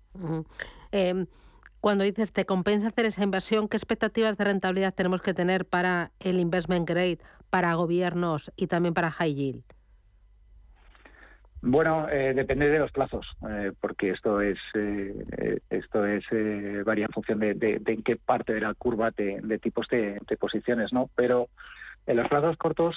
Cuando 1.80 2.04
dices 2.04 2.32
te 2.32 2.44
compensa 2.44 2.88
hacer 2.88 3.06
esa 3.06 3.22
inversión, 3.22 3.68
¿qué 3.68 3.76
expectativas 3.76 4.36
de 4.36 4.44
rentabilidad 4.44 4.94
tenemos 4.94 5.22
que 5.22 5.32
tener 5.32 5.64
para 5.64 6.10
el 6.20 6.38
investment 6.38 6.88
grade, 6.88 7.18
para 7.48 7.74
gobiernos 7.74 8.52
y 8.56 8.66
también 8.66 8.92
para 8.92 9.10
high 9.10 9.34
yield? 9.34 9.64
Bueno, 11.62 12.08
eh, 12.08 12.32
depende 12.34 12.70
de 12.70 12.78
los 12.78 12.90
plazos, 12.90 13.26
eh, 13.48 13.72
porque 13.80 14.10
esto 14.10 14.40
es 14.40 14.58
eh, 14.74 15.60
esto 15.68 16.06
es 16.06 16.24
varía 16.86 17.04
en 17.04 17.12
función 17.12 17.38
de, 17.38 17.82
en 17.84 18.02
qué 18.02 18.16
parte 18.16 18.54
de 18.54 18.62
la 18.62 18.72
curva 18.72 19.10
de 19.10 19.58
tipos 19.58 19.86
de, 19.88 20.20
posiciones, 20.38 20.92
¿no? 20.92 21.10
Pero 21.14 21.48
en 22.06 22.16
los 22.16 22.28
plazos 22.28 22.56
cortos 22.56 22.96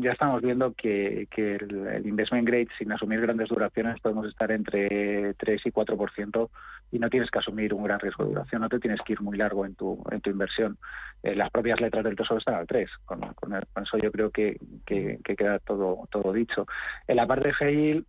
ya 0.00 0.12
estamos 0.12 0.42
viendo 0.42 0.72
que, 0.72 1.28
el, 1.36 2.06
investment 2.06 2.46
grade, 2.46 2.68
sin 2.78 2.92
asumir 2.92 3.20
grandes 3.20 3.48
duraciones, 3.48 4.00
podemos 4.00 4.26
estar 4.26 4.50
entre 4.50 5.34
3 5.34 5.60
y 5.64 5.70
4% 5.70 6.50
y 6.90 6.98
no 6.98 7.10
tienes 7.10 7.30
que 7.30 7.38
asumir 7.38 7.72
un 7.74 7.84
gran 7.84 8.00
riesgo 8.00 8.24
de 8.24 8.30
duración, 8.30 8.62
no 8.62 8.68
te 8.68 8.80
tienes 8.80 9.00
que 9.02 9.14
ir 9.14 9.20
muy 9.20 9.36
largo 9.36 9.64
en 9.64 9.74
tu, 9.74 10.02
en 10.10 10.20
tu 10.20 10.30
inversión. 10.30 10.78
Eh, 11.22 11.34
las 11.34 11.50
propias 11.50 11.80
letras 11.80 12.04
del 12.04 12.16
Tesoro 12.16 12.38
están 12.38 12.56
al 12.56 12.66
3, 12.66 12.90
con, 13.04 13.22
eso 13.22 13.98
yo 13.98 14.10
creo 14.10 14.30
que, 14.30 14.58
queda 14.84 15.58
todo, 15.60 16.08
todo 16.10 16.32
dicho. 16.32 16.66
En 17.06 17.16
la 17.16 17.26
parte 17.26 17.52
de 17.60 18.04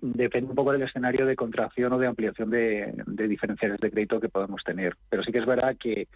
depende 0.00 0.50
un 0.50 0.56
poco 0.56 0.72
del 0.72 0.82
escenario 0.82 1.26
de 1.26 1.34
contracción 1.34 1.92
o 1.92 1.98
de 1.98 2.06
ampliación 2.06 2.50
de 2.50 3.28
diferenciales 3.28 3.80
de 3.80 3.90
crédito 3.90 4.20
que 4.20 4.28
podemos 4.28 4.62
tener, 4.62 4.96
pero 5.08 5.22
sí 5.22 5.32
que 5.32 5.38
es 5.38 5.46
verdad 5.46 5.76
que 5.78 6.08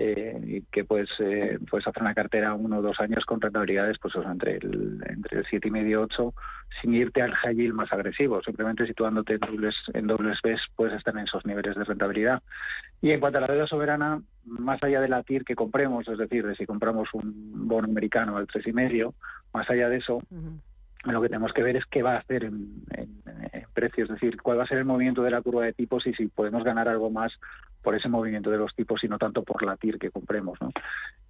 eh, 0.00 0.62
que 0.70 0.84
pues 0.84 1.08
eh, 1.18 1.58
puedes 1.68 1.84
hacer 1.84 2.04
una 2.04 2.14
cartera 2.14 2.54
uno 2.54 2.78
o 2.78 2.82
dos 2.82 3.00
años 3.00 3.24
con 3.24 3.40
rentabilidades 3.40 3.98
pues 4.00 4.14
entre 4.14 4.58
el 4.58 5.02
entre 5.08 5.38
el 5.40 5.46
siete 5.50 5.66
y 5.66 5.70
medio 5.72 6.02
ocho 6.02 6.34
sin 6.80 6.94
irte 6.94 7.20
al 7.20 7.34
high 7.34 7.56
yield 7.56 7.74
más 7.74 7.92
agresivo 7.92 8.40
simplemente 8.42 8.86
situándote 8.86 9.34
en 9.34 9.40
dobles 9.40 9.74
en 9.94 10.06
dobles 10.06 10.38
Bs 10.40 10.60
puedes 10.76 10.96
estar 10.96 11.16
en 11.16 11.24
esos 11.24 11.44
niveles 11.44 11.74
de 11.74 11.82
rentabilidad. 11.82 12.42
Y 13.02 13.10
en 13.10 13.18
cuanto 13.18 13.38
a 13.38 13.40
la 13.40 13.48
deuda 13.48 13.66
soberana 13.66 14.22
más 14.44 14.80
allá 14.84 15.00
de 15.00 15.08
la 15.08 15.24
TIR 15.24 15.44
que 15.44 15.56
compremos 15.56 16.06
es 16.06 16.16
decir 16.16 16.46
de 16.46 16.54
si 16.54 16.64
compramos 16.64 17.08
un 17.12 17.66
bono 17.66 17.88
americano 17.88 18.36
al 18.36 18.46
tres 18.46 18.68
y 18.68 18.72
medio 18.72 19.14
más 19.52 19.68
allá 19.68 19.88
de 19.88 19.96
eso 19.96 20.22
lo 21.04 21.20
que 21.20 21.28
tenemos 21.28 21.52
que 21.52 21.62
ver 21.62 21.76
es 21.76 21.84
qué 21.86 22.02
va 22.02 22.14
a 22.14 22.18
hacer 22.18 22.44
en, 22.44 22.84
en, 22.90 23.08
precios, 23.72 24.10
es 24.10 24.14
decir, 24.14 24.40
cuál 24.42 24.58
va 24.58 24.64
a 24.64 24.66
ser 24.66 24.78
el 24.78 24.84
movimiento 24.84 25.22
de 25.22 25.30
la 25.30 25.40
curva 25.40 25.64
de 25.64 25.72
tipos 25.72 26.04
y 26.08 26.12
si 26.14 26.26
podemos 26.26 26.64
ganar 26.64 26.88
algo 26.88 27.10
más 27.10 27.32
por 27.82 27.94
ese 27.94 28.08
movimiento 28.08 28.50
de 28.50 28.58
los 28.58 28.74
tipos 28.74 29.02
y 29.04 29.08
no 29.08 29.18
tanto 29.18 29.42
por 29.42 29.62
la 29.62 29.76
TIR 29.76 29.98
que 29.98 30.10
compremos. 30.10 30.60
¿no? 30.60 30.70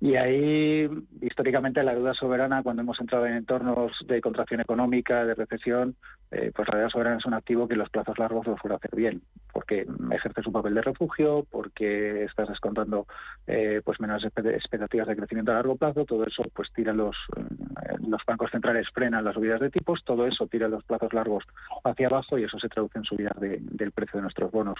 Y 0.00 0.14
ahí, 0.14 0.88
históricamente, 1.20 1.82
la 1.82 1.94
deuda 1.94 2.14
soberana, 2.14 2.62
cuando 2.62 2.82
hemos 2.82 3.00
entrado 3.00 3.26
en 3.26 3.34
entornos 3.34 3.92
de 4.06 4.20
contracción 4.20 4.60
económica, 4.60 5.24
de 5.24 5.34
recesión, 5.34 5.96
eh, 6.30 6.52
pues 6.54 6.68
la 6.68 6.78
deuda 6.78 6.90
soberana 6.90 7.16
es 7.16 7.26
un 7.26 7.34
activo 7.34 7.66
que 7.66 7.74
los 7.74 7.90
plazos 7.90 8.18
largos 8.18 8.46
lo 8.46 8.56
suele 8.58 8.76
hacer 8.76 8.94
bien, 8.94 9.22
porque 9.52 9.86
ejerce 10.12 10.42
su 10.42 10.52
papel 10.52 10.74
de 10.74 10.82
refugio, 10.82 11.46
porque 11.50 12.24
estás 12.24 12.48
descontando 12.48 13.06
eh, 13.46 13.80
pues 13.84 13.98
menos 14.00 14.22
expectativas 14.24 15.08
de 15.08 15.16
crecimiento 15.16 15.50
a 15.50 15.56
largo 15.56 15.76
plazo, 15.76 16.04
todo 16.04 16.24
eso 16.24 16.44
pues 16.54 16.68
tira 16.72 16.92
los, 16.92 17.16
eh, 17.36 17.96
los 18.06 18.22
bancos 18.24 18.50
centrales 18.52 18.86
frenan 18.94 19.24
las 19.24 19.34
subidas 19.34 19.60
de 19.60 19.70
tipos, 19.70 20.04
todo 20.04 20.26
eso 20.26 20.46
tira 20.46 20.68
los 20.68 20.84
plazos 20.84 21.12
largos 21.12 21.44
hacia 21.82 22.06
abajo 22.06 22.38
y 22.38 22.44
eso 22.44 22.58
se 22.58 22.68
traduce 22.68 22.98
en 22.98 23.04
subidas 23.04 23.38
del 23.40 23.92
precio 23.92 24.18
de 24.18 24.22
nuestros 24.22 24.52
bonos. 24.52 24.78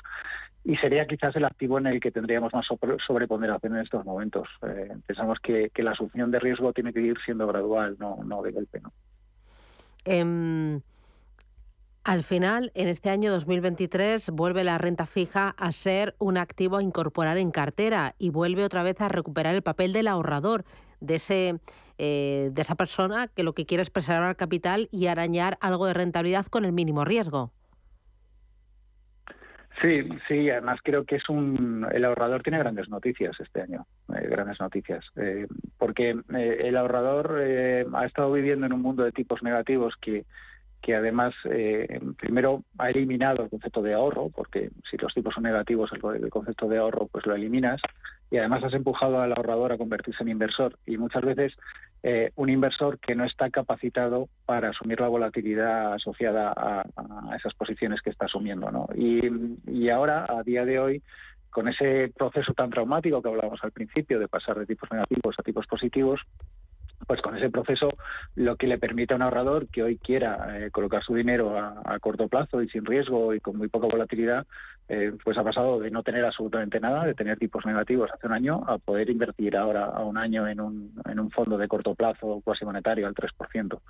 Y 0.65 0.77
sería 0.77 1.07
quizás 1.07 1.35
el 1.37 1.45
activo 1.59 1.79
en 1.79 1.89
el 1.89 1.99
que 1.99 2.13
tendríamos 2.13 2.55
más 2.55 2.65
sobreponderación 3.05 3.75
en 3.75 3.83
estos 3.83 4.05
momentos. 4.05 4.47
Eh, 4.63 4.97
pensamos 5.05 5.39
que, 5.43 5.73
la 5.79 5.91
asunción 5.91 6.31
de 6.31 6.39
riesgo 6.39 6.73
tiene 6.73 6.93
que 6.93 7.01
ir 7.01 7.17
siendo 7.25 7.49
gradual, 7.49 7.97
no, 7.99 8.21
no 8.25 8.43
de 8.43 8.53
golpe. 8.53 8.81
¿no? 8.81 8.93
Em, 10.05 10.81
al 12.05 12.23
final, 12.23 12.71
en 12.75 12.87
este 12.87 13.11
año 13.11 13.33
2023, 13.33 14.31
vuelve 14.31 14.63
la 14.63 14.79
renta 14.79 15.07
fija 15.07 15.49
a 15.59 15.73
ser 15.73 16.15
un 16.21 16.37
activo 16.37 16.77
a 16.77 16.83
incorporar 16.83 17.39
en 17.39 17.51
cartera 17.51 18.15
y 18.21 18.31
vuelve 18.31 18.63
otra 18.63 18.85
vez 18.85 19.01
a 19.01 19.09
recuperar 19.09 19.57
el 19.57 19.63
papel 19.63 19.93
del 19.93 20.07
ahorrador, 20.07 20.65
de, 21.01 21.17
ese, 21.17 21.59
eh, 21.99 22.51
de 22.53 22.63
esa 22.63 22.77
persona 22.77 23.27
que 23.27 23.43
lo 23.43 23.53
que 23.53 23.67
quiere 23.67 23.83
es 23.83 23.91
preservar 23.91 24.37
capital 24.37 24.89
y 24.93 25.07
arañar 25.07 25.59
algo 25.61 25.87
de 25.87 25.95
rentabilidad 25.95 26.47
con 26.47 26.65
el 26.65 26.73
mínimo 26.73 27.05
riesgo. 27.05 27.51
Sí, 29.81 30.09
sí, 30.27 30.51
además 30.51 30.81
creo 30.83 31.05
que 31.05 31.17
es 31.17 31.29
un. 31.29 31.87
El 31.93 32.05
ahorrador 32.05 32.43
tiene 32.43 32.59
grandes 32.59 32.89
noticias 32.89 33.39
este 33.39 33.63
año, 33.63 33.87
eh, 34.09 34.27
grandes 34.29 34.59
noticias, 34.59 35.05
eh, 35.17 35.47
porque 35.79 36.17
eh, 36.35 36.59
el 36.65 36.77
ahorrador 36.77 37.41
ha 37.95 38.05
estado 38.05 38.33
viviendo 38.33 38.67
en 38.67 38.73
un 38.73 38.83
mundo 38.83 39.05
de 39.05 39.13
tipos 39.13 39.43
negativos 39.43 39.95
que, 40.01 40.25
que 40.83 40.97
además, 40.97 41.33
primero 42.17 42.65
ha 42.79 42.91
eliminado 42.91 43.45
el 43.45 43.51
concepto 43.51 43.83
de 43.83 43.95
ahorro, 43.95 44.31
porque 44.31 44.71
si 44.91 44.97
los 44.97 45.15
tipos 45.15 45.35
son 45.35 45.45
negativos, 45.45 45.91
el 45.93 46.31
concepto 46.31 46.69
de 46.69 46.79
ahorro 46.79 47.07
pues 47.07 47.25
lo 47.27 47.35
eliminas, 47.35 47.81
y 48.31 48.37
además 48.37 48.65
has 48.65 48.75
empujado 48.75 49.21
al 49.21 49.33
ahorrador 49.33 49.73
a 49.73 49.79
convertirse 49.79 50.23
en 50.23 50.29
inversor. 50.29 50.79
Y 50.87 50.99
muchas 50.99 51.23
veces 51.23 51.55
eh, 52.03 52.31
un 52.37 52.49
inversor 52.51 52.99
que 52.99 53.15
no 53.15 53.25
está 53.25 53.51
capacitado 53.51 54.29
para 54.45 54.71
asumir 54.71 55.01
la 55.01 55.09
volatilidad 55.09 55.95
asociada 55.95 56.53
a, 56.55 56.85
esas 57.37 57.55
posiciones 57.55 58.01
que 58.03 58.11
está 58.11 58.27
asumiendo. 58.27 58.71
¿no? 58.71 58.89
Y, 58.95 59.89
ahora, 59.89 60.27
a 60.29 60.43
día 60.43 60.65
de 60.65 60.79
hoy, 60.79 61.03
con 61.51 61.69
ese 61.69 62.13
proceso 62.17 62.53
tan 62.53 62.71
traumático 62.71 63.23
que 63.23 63.29
hablábamos 63.29 63.61
al 63.65 63.73
principio 63.73 64.19
de 64.19 64.29
pasar 64.29 64.59
de 64.59 64.67
tipos 64.67 64.91
negativos 64.93 65.35
a 65.39 65.43
tipos 65.43 65.67
positivos, 65.67 66.21
pues 67.07 67.23
con 67.23 67.37
ese 67.37 67.49
proceso 67.49 67.91
lo 68.35 68.57
que 68.57 68.67
le 68.67 68.79
permite 68.79 69.15
a 69.15 69.17
un 69.17 69.23
ahorrador 69.23 69.69
que 69.69 69.83
hoy 69.83 69.99
quiera 69.99 70.59
eh, 70.59 70.71
colocar 70.71 71.03
su 71.03 71.15
dinero 71.15 71.59
a, 71.59 71.99
corto 72.01 72.29
plazo 72.29 72.63
y 72.63 72.69
sin 72.69 72.85
riesgo 72.85 73.35
y 73.35 73.41
con 73.41 73.57
muy 73.57 73.69
poca 73.69 73.87
volatilidad, 73.87 74.47
eh, 74.89 75.13
pues 75.23 75.37
ha 75.37 75.45
pasado 75.45 75.79
de 75.81 75.91
no 75.91 76.03
tener 76.03 76.25
absolutamente 76.25 76.81
nada, 76.81 77.05
de 77.05 77.15
tener 77.15 77.39
tipos 77.39 77.67
negativos 77.67 78.11
hace 78.13 78.27
un 78.27 78.33
año, 78.33 78.65
a 78.67 78.79
poder 78.79 79.11
invertir 79.11 79.57
ahora 79.57 79.85
a 79.85 80.03
un 80.03 80.17
año 80.17 80.49
en 80.49 80.61
un, 80.61 80.93
en 81.09 81.21
un 81.21 81.31
fondo 81.31 81.59
de 81.59 81.69
corto 81.69 81.95
plazo 81.95 82.41
cuasi 82.43 82.65
monetario 82.65 83.07
al 83.07 83.15
3%. 83.15 83.81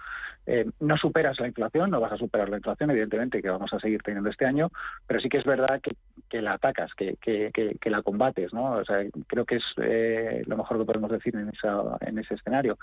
Eh, 0.47 0.65
no 0.81 0.97
superas 0.97 1.39
la 1.39 1.47
inflación, 1.47 1.91
no 1.91 2.01
vas 2.01 2.13
a 2.13 2.17
superar 2.17 2.49
la 2.49 2.57
inflación, 2.57 2.91
evidentemente, 2.91 3.43
que 3.43 3.51
vamos 3.51 3.73
a 3.73 3.79
seguir 3.79 4.03
teniendo 4.03 4.31
este 4.31 4.47
año, 4.47 4.71
pero 5.07 5.21
sí 5.21 5.29
que 5.29 5.39
es 5.39 5.45
verdad 5.45 5.81
que, 5.81 6.43
la 6.43 6.55
atacas, 6.55 6.93
que, 6.95 7.17
que, 7.21 7.51
que, 7.53 7.91
la 7.91 8.03
combates, 8.03 8.53
¿no? 8.53 8.73
O 8.73 8.85
sea, 8.85 8.99
creo 9.27 9.45
que 9.45 9.57
es 9.57 9.65
eh, 9.83 10.43
lo 10.47 10.57
mejor 10.57 10.79
que 10.79 10.85
podemos 10.85 11.11
decir 11.11 11.37
en, 11.37 11.49
esa, 11.51 11.97
en 12.01 12.19
ese 12.19 12.35
escenario. 12.35 12.79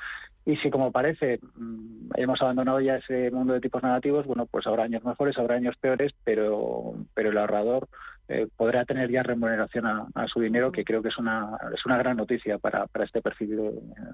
Y 0.45 0.57
si, 0.57 0.69
como 0.69 0.91
parece, 0.91 1.39
mm, 1.55 2.11
hemos 2.15 2.41
abandonado 2.41 2.79
ya 2.79 2.97
ese 2.97 3.31
mundo 3.31 3.53
de 3.53 3.61
tipos 3.61 3.83
negativos, 3.83 4.25
bueno, 4.25 4.45
pues 4.45 4.67
habrá 4.67 4.83
años 4.83 5.03
mejores, 5.03 5.37
habrá 5.37 5.55
años 5.55 5.75
peores, 5.77 6.13
pero, 6.23 6.93
pero 7.13 7.31
el 7.31 7.37
ahorrador 7.37 7.87
eh, 8.27 8.47
podrá 8.57 8.85
tener 8.85 9.11
ya 9.11 9.21
remuneración 9.21 9.85
a, 9.85 10.27
su 10.27 10.39
dinero, 10.41 10.71
que 10.71 10.83
creo 10.83 11.01
que 11.01 11.09
es 11.09 11.17
una, 11.17 11.57
es 11.73 11.85
una 11.85 11.97
gran 11.97 12.17
noticia 12.17 12.57
para, 12.57 12.87
para 12.87 13.05
este 13.05 13.21
perfil 13.21 13.57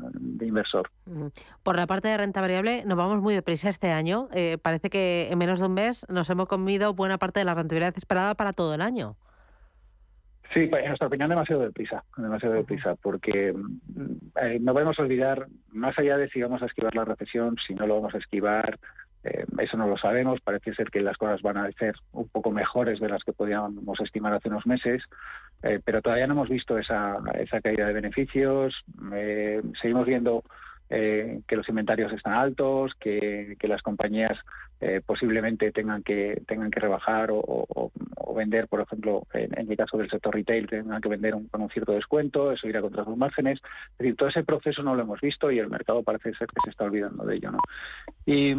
de, 0.03 0.45
inversor. 0.45 0.89
Por 1.63 1.77
la 1.77 1.87
parte 1.87 2.09
de 2.09 2.17
renta 2.17 2.41
variable, 2.41 2.83
nos 2.85 2.97
vamos 2.97 3.21
muy 3.21 3.33
deprisa 3.33 3.69
este 3.69 3.91
año. 3.91 4.27
Eh, 4.33 4.57
parece 4.61 4.89
que 4.89 5.29
en 5.31 5.37
menos 5.37 5.59
de 5.59 5.67
un 5.67 5.73
mes 5.73 6.05
nos 6.09 6.29
hemos 6.29 6.47
comido 6.47 6.93
buena 6.93 7.17
parte 7.17 7.39
de 7.39 7.45
la 7.45 7.53
rentabilidad 7.53 7.93
esperada 7.95 8.35
para 8.35 8.51
todo 8.51 8.73
el 8.75 8.81
año. 8.81 9.15
Sí, 10.53 10.67
pues, 10.67 10.81
en 10.83 10.89
nuestra 10.89 11.07
opinión 11.07 11.29
demasiado 11.29 11.61
deprisa, 11.61 12.03
demasiado 12.17 12.55
deprisa, 12.55 12.95
porque 13.01 13.53
mm, 13.53 14.15
eh, 14.41 14.59
no 14.59 14.73
podemos 14.73 14.99
olvidar, 14.99 15.47
más 15.71 15.97
allá 15.97 16.17
de 16.17 16.29
si 16.29 16.41
vamos 16.41 16.61
a 16.61 16.65
esquivar 16.65 16.93
la 16.93 17.05
recesión, 17.05 17.55
si 17.65 17.73
no 17.73 17.87
lo 17.87 17.95
vamos 17.95 18.13
a 18.13 18.17
esquivar, 18.17 18.77
eh, 19.23 19.45
eso 19.59 19.77
no 19.77 19.87
lo 19.87 19.97
sabemos, 19.97 20.41
parece 20.41 20.73
ser 20.73 20.89
que 20.89 21.01
las 21.01 21.17
cosas 21.17 21.41
van 21.41 21.57
a 21.57 21.71
ser 21.73 21.95
un 22.11 22.27
poco 22.27 22.51
mejores 22.51 22.99
de 22.99 23.09
las 23.09 23.23
que 23.23 23.33
podíamos 23.33 23.99
estimar 23.99 24.33
hace 24.33 24.49
unos 24.49 24.65
meses, 24.65 25.03
eh, 25.63 25.79
pero 25.83 26.01
todavía 26.01 26.27
no 26.27 26.33
hemos 26.33 26.49
visto 26.49 26.77
esa, 26.77 27.17
esa 27.35 27.61
caída 27.61 27.85
de 27.85 27.93
beneficios, 27.93 28.73
eh, 29.13 29.61
seguimos 29.81 30.05
viendo 30.05 30.43
que 30.89 31.55
los 31.55 31.69
inventarios 31.69 32.11
están 32.11 32.33
altos, 32.33 32.91
que, 32.99 33.55
que 33.57 33.69
las 33.69 33.81
compañías 33.81 34.37
eh, 34.81 34.99
posiblemente 35.05 35.71
tengan 35.71 36.01
que 36.01 36.41
tengan 36.47 36.71
que 36.71 36.79
rebajar 36.79 37.29
o, 37.31 37.91
vender, 38.35 38.67
por 38.67 38.81
ejemplo, 38.81 39.27
en, 39.33 39.69
el 39.69 39.77
caso 39.77 39.97
del 39.97 40.09
sector 40.09 40.33
retail, 40.33 40.65
tengan 40.65 41.01
que 41.01 41.09
vender 41.09 41.35
con 41.51 41.61
un 41.61 41.69
cierto 41.69 41.91
descuento, 41.91 42.51
eso 42.51 42.67
irá 42.67 42.81
contra 42.81 43.03
sus 43.03 43.15
márgenes. 43.15 43.59
Es 43.91 43.97
decir, 43.99 44.15
todo 44.15 44.29
ese 44.29 44.43
proceso 44.43 44.81
no 44.81 44.95
lo 44.95 45.03
hemos 45.03 45.21
visto 45.21 45.51
y 45.51 45.59
el 45.59 45.69
mercado 45.69 46.01
parece 46.01 46.33
ser 46.33 46.47
que 46.47 46.61
se 46.63 46.71
está 46.71 46.85
olvidando 46.85 47.25
de 47.25 47.35
ello. 47.35 47.51
¿no? 47.51 47.59
Y, 48.25 48.53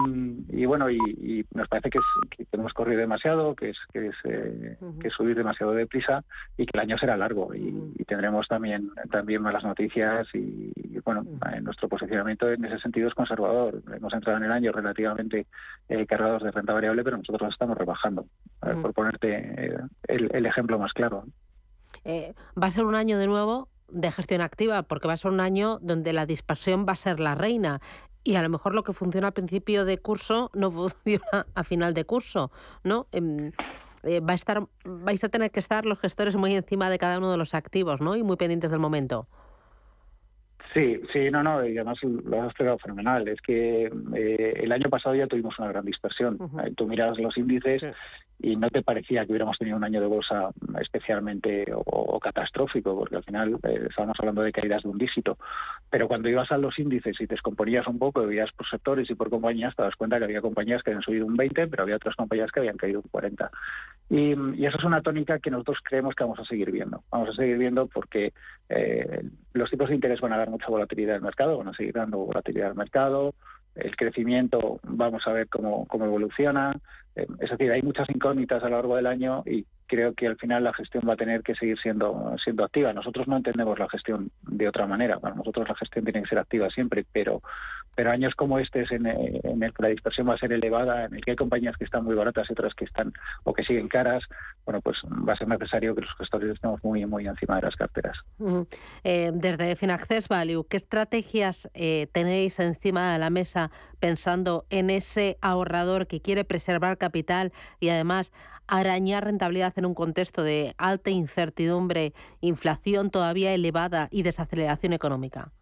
bueno, 0.67 0.91
y, 0.91 1.45
nos 1.55 1.69
parece 1.69 1.91
que, 1.91 1.99
es, 1.99 2.37
que, 2.37 2.47
hemos 2.53 2.73
corrido 2.73 3.01
demasiado, 3.01 3.55
que 3.55 3.71
es, 3.71 3.79
que 3.93 4.09
es, 4.09 4.15
eh, 4.25 4.77
que 5.01 5.11
subir 5.11 5.37
demasiado 5.37 5.73
deprisa 5.73 6.23
y 6.57 6.67
que 6.67 6.77
el 6.77 6.81
año 6.81 6.99
será 6.99 7.17
largo 7.17 7.55
y, 7.55 7.73
tendremos 8.05 8.47
también, 8.47 8.91
también 9.11 9.43
malas 9.43 9.65
noticias 9.65 10.29
y, 10.35 10.71
bueno, 11.05 11.25
nuestro 11.63 11.89
posicionamiento 11.89 12.51
en 12.51 12.65
ese 12.65 12.79
sentido 12.79 13.09
es 13.09 13.15
conservador. 13.15 13.83
Hemos 13.95 14.13
entrado 14.13 14.39
en 14.39 14.45
el 14.45 14.53
año 14.53 14.71
relativamente 14.71 15.47
eh, 15.89 16.07
cargados 16.13 16.43
de 16.43 16.51
renta 16.51 16.75
variable, 16.75 17.03
pero 17.03 17.17
nosotros 17.17 17.43
los 17.43 17.55
estamos 17.55 17.77
rebajando, 17.79 18.27
por 18.61 18.93
ponerte 18.93 19.31
eh, 19.35 19.79
el, 20.09 20.47
ejemplo 20.47 20.79
más 20.79 20.93
claro. 20.93 21.25
Eh, 22.05 22.35
va 22.61 22.67
a 22.67 22.71
ser 22.71 22.85
un 22.85 22.95
año 22.95 23.19
de 23.19 23.27
nuevo 23.27 23.69
de 23.89 24.11
gestión 24.11 24.43
activa, 24.43 24.83
porque 24.83 25.09
va 25.09 25.15
a 25.15 25.17
ser 25.17 25.31
un 25.31 25.41
año 25.41 25.79
donde 25.81 26.13
la 26.13 26.27
dispersión 26.27 26.85
va 26.87 26.93
a 26.93 26.97
ser 26.97 27.19
la 27.19 27.35
reina. 27.35 27.81
Y 28.25 28.37
a 28.37 28.43
lo 28.43 28.49
mejor 28.49 28.75
lo 28.75 28.85
que 28.85 28.93
funciona 28.93 29.29
a 29.29 29.31
principio 29.33 29.85
de 29.85 29.99
curso 29.99 30.51
no 30.55 30.71
funciona 30.71 31.47
a 31.55 31.65
final 31.65 31.95
de 31.95 32.05
curso, 32.05 32.51
¿no? 32.85 33.07
Em, 33.13 33.53
eh, 34.03 34.21
va 34.21 34.33
a 34.33 34.35
estar, 34.35 34.67
vais 34.85 35.25
a 35.25 35.29
tener 35.29 35.51
que 35.51 35.61
estar 35.61 35.87
los 35.87 35.99
gestores 35.99 36.37
muy 36.37 36.55
encima 36.55 36.91
de 36.91 36.99
cada 36.99 37.19
uno 37.19 37.31
de 37.31 37.39
los 37.39 37.55
activos, 37.55 38.01
¿no? 38.01 38.17
Y 38.17 38.23
muy 38.23 38.37
pendientes 38.37 38.71
del 38.71 38.81
momento. 38.81 39.29
Sí, 40.73 41.01
sí, 41.13 41.31
no, 41.31 41.43
no, 41.43 41.67
y 41.67 41.77
además 41.77 41.99
lo 42.03 42.41
has 42.41 42.47
explicado 42.47 42.79
fenomenal. 42.79 43.29
Es 43.29 43.41
que 43.43 43.93
eh, 44.15 44.53
el 44.57 44.73
año 44.73 44.89
pasado 44.89 45.15
ya 45.15 45.27
tuvimos 45.27 45.59
una 45.59 45.69
gran 45.69 45.85
dispersión. 45.85 46.39
Tú 46.77 46.87
miras 46.87 47.19
los 47.19 47.37
índices 47.37 47.83
y 48.43 48.57
no 48.57 48.69
te 48.71 48.83
parecía 48.83 49.25
que 49.25 49.33
hubiéramos 49.33 49.57
tenido 49.57 49.77
un 49.77 49.85
año 49.85 50.01
de 50.01 50.07
bolsa 50.07 50.51
especialmente 50.81 51.67
o, 51.75 52.19
catastrófico, 52.19 52.97
porque 52.97 53.17
al 53.17 53.25
final 53.25 53.57
eh, 53.63 53.87
estábamos 53.89 54.17
hablando 54.19 54.43
de 54.43 54.53
caídas 54.53 54.83
de 54.83 54.89
un 54.89 54.99
dígito. 54.99 55.39
Pero 55.91 56.09
cuando 56.09 56.29
ibas 56.29 56.51
a 56.51 56.59
los 56.59 56.79
índices 56.79 57.21
y 57.21 57.27
te 57.27 57.35
descomponías 57.35 57.87
un 57.87 57.99
poco, 57.99 58.27
veías 58.27 58.51
por 58.53 58.69
sectores 58.69 59.09
y 59.11 59.15
por 59.15 59.31
compañías, 59.31 59.75
te 59.77 59.83
das 59.83 59.97
cuenta 59.97 60.19
que 60.19 60.25
había 60.25 60.41
compañías 60.41 60.83
que 60.83 60.91
habían 60.91 61.03
subido 61.03 61.27
un 61.27 61.37
20, 61.37 61.69
pero 61.69 61.85
había 61.85 61.97
otras 61.97 62.17
compañías 62.17 62.51
que 62.51 62.61
habían 62.61 62.77
caído 62.77 63.01
un 63.01 63.09
40. 63.11 63.51
Y, 64.11 64.35
y 64.61 64.67
eso 64.67 64.79
es 64.79 64.85
una 64.85 65.03
tónica 65.03 65.39
que 65.39 65.51
nosotros 65.51 65.79
creemos 65.83 66.15
que 66.15 66.25
vamos 66.25 66.41
a 66.41 66.45
seguir 66.45 66.71
viendo. 66.71 67.03
Vamos 67.11 67.31
a 67.31 67.35
seguir 67.35 67.59
viendo 67.59 67.87
porque 67.87 68.33
eh, 68.69 69.23
los 69.53 69.71
tipos 69.71 69.89
de 69.89 69.95
interés 69.95 70.21
van 70.21 70.33
a 70.33 70.39
dar 70.39 70.51
mucha 70.51 70.69
volatilidad 70.69 71.17
al 71.17 71.23
mercado, 71.23 71.59
van 71.59 71.69
a 71.69 71.75
seguir 71.75 71.95
dando 71.95 72.19
volatilidad 72.19 72.71
al 72.71 72.77
mercado, 72.77 73.35
el 73.75 73.97
crecimiento 73.97 74.81
vamos 74.83 75.23
a 75.27 75.33
ver 75.33 75.49
cómo, 75.49 75.87
cómo 75.87 76.05
evoluciona. 76.05 76.79
Eh, 77.17 77.27
es 77.41 77.51
decir, 77.51 77.71
hay 77.71 77.83
muchas 77.83 78.09
incógnitas 78.11 78.63
a 78.63 78.69
lo 78.69 78.77
largo 78.77 78.97
del 78.97 79.07
año 79.07 79.43
y 79.47 79.65
creo 79.87 80.15
que 80.15 80.27
al 80.27 80.37
final 80.37 80.65
la 80.65 80.73
gestión 80.73 81.05
va 81.07 81.15
a 81.15 81.17
tener 81.17 81.43
que 81.43 81.55
seguir 81.55 81.79
siendo, 81.79 82.35
siendo 82.43 82.65
activa. 82.65 82.93
Nosotros 82.93 83.29
no 83.29 83.37
entendemos 83.37 83.79
la 83.79 83.89
gestión 83.89 84.31
de 84.43 84.69
otra 84.69 84.87
manera. 84.87 85.19
Para 85.21 85.35
nosotros 85.35 85.69
la 85.69 85.75
gestión 85.75 86.05
tiene 86.05 86.23
que 86.23 86.29
ser 86.29 86.39
activa 86.39 86.71
siempre, 86.71 87.05
pero, 87.13 87.43
pero 87.95 88.11
años 88.11 88.35
como 88.35 88.59
este 88.59 88.85
en, 88.91 89.07
en 89.07 89.63
el 89.63 89.73
que 89.73 89.83
la 89.83 89.89
dispersión 89.89 90.29
va 90.29 90.35
a 90.35 90.39
ser 90.39 90.53
elevada, 90.53 91.05
en 91.05 91.15
el 91.15 91.25
que 91.25 91.33
hay 91.33 91.37
compañías 91.37 91.77
que 91.77 91.85
están 91.85 92.05
muy 92.05 92.15
baratas 92.15 92.49
y 92.49 92.53
otras 92.53 92.75
que 92.75 92.85
están 92.85 93.13
o 93.45 93.53
que 93.53 93.65
siguen 93.65 93.89
caras, 93.89 94.23
bueno, 94.65 94.81
pues 94.81 94.99
va 95.29 95.33
a 95.33 95.37
ser 95.37 95.49
necesario 95.49 95.95
que 95.95 96.03
los 96.03 96.15
gestores 96.17 96.55
estemos 96.55 96.83
muy, 96.85 97.05
muy 97.07 97.27
encima 97.27 97.57
de 97.57 97.63
las 97.63 97.77
carteras. 97.77 98.17
Eh, 99.05 99.31
desde 99.35 99.77
Finaccess 99.77 100.29
Value, 100.29 100.67
¿qué 100.69 100.77
estrategias 100.77 101.71
eh, 101.75 102.09
tenéis 102.13 102.59
encima 102.61 103.13
de 103.13 103.19
la 103.19 103.31
mesa 103.31 103.71
pensando 104.01 104.65
en 104.71 104.91
ese 104.91 105.39
ahorrador 105.41 106.07
que 106.07 106.21
quiere 106.21 106.45
preservar 106.45 106.99
capital 106.99 107.53
y 107.81 107.89
además 107.89 108.33
arañar 108.67 109.25
rentabilidad 109.25 109.73
en 109.77 109.87
un 109.87 109.95
contexto 109.95 110.43
de 110.43 110.75
alta 110.79 111.11
incertidumbre, 111.11 112.15
inflación 112.41 113.11
todavía 113.11 113.53
elevada 113.53 114.09
y 114.11 114.23
desaceleración 114.23 114.93
económica? 114.93 115.53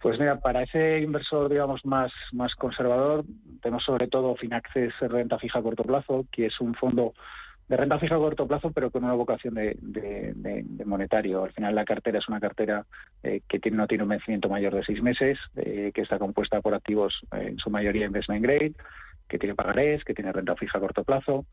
Pues 0.00 0.18
mira, 0.18 0.38
para 0.38 0.62
ese 0.62 1.00
inversor, 1.00 1.48
digamos, 1.48 1.84
más, 1.84 2.12
más 2.32 2.54
conservador, 2.54 3.24
tenemos 3.62 3.84
sobre 3.84 4.06
todo 4.06 4.36
Finaccess 4.36 4.94
Renta 5.00 5.38
Fija 5.38 5.58
a 5.58 5.62
Corto 5.62 5.82
Plazo, 5.82 6.24
que 6.30 6.46
es 6.46 6.60
un 6.60 6.74
fondo 6.74 7.14
de 7.68 7.76
renta 7.76 7.98
fija 7.98 8.14
a 8.14 8.18
corto 8.18 8.46
plazo, 8.46 8.70
pero 8.72 8.90
con 8.90 9.04
una 9.04 9.12
vocación 9.12 9.54
de, 9.54 10.64
monetario. 10.86 11.44
Al 11.44 11.52
final 11.52 11.74
la 11.74 11.84
cartera 11.84 12.18
es 12.18 12.28
una 12.28 12.40
cartera 12.40 12.86
eh, 13.22 13.42
que 13.46 13.70
no 13.70 13.86
tiene 13.86 14.04
un 14.04 14.08
vencimiento 14.08 14.48
mayor 14.48 14.74
de 14.74 14.84
seis 14.84 15.02
meses, 15.02 15.38
eh, 15.56 15.92
que 15.94 16.00
está 16.00 16.18
compuesta 16.18 16.60
por 16.62 16.74
activos 16.74 17.20
en 17.32 17.58
su 17.58 17.68
mayoría 17.68 18.06
investment 18.06 18.42
grade, 18.42 18.72
que 19.28 19.38
tiene 19.38 19.54
pagarés, 19.54 20.02
que 20.04 20.14
tiene 20.14 20.32
renta 20.32 20.56
fija 20.56 20.78
a 20.78 20.80
corto 20.80 21.04
plazo, 21.04 21.44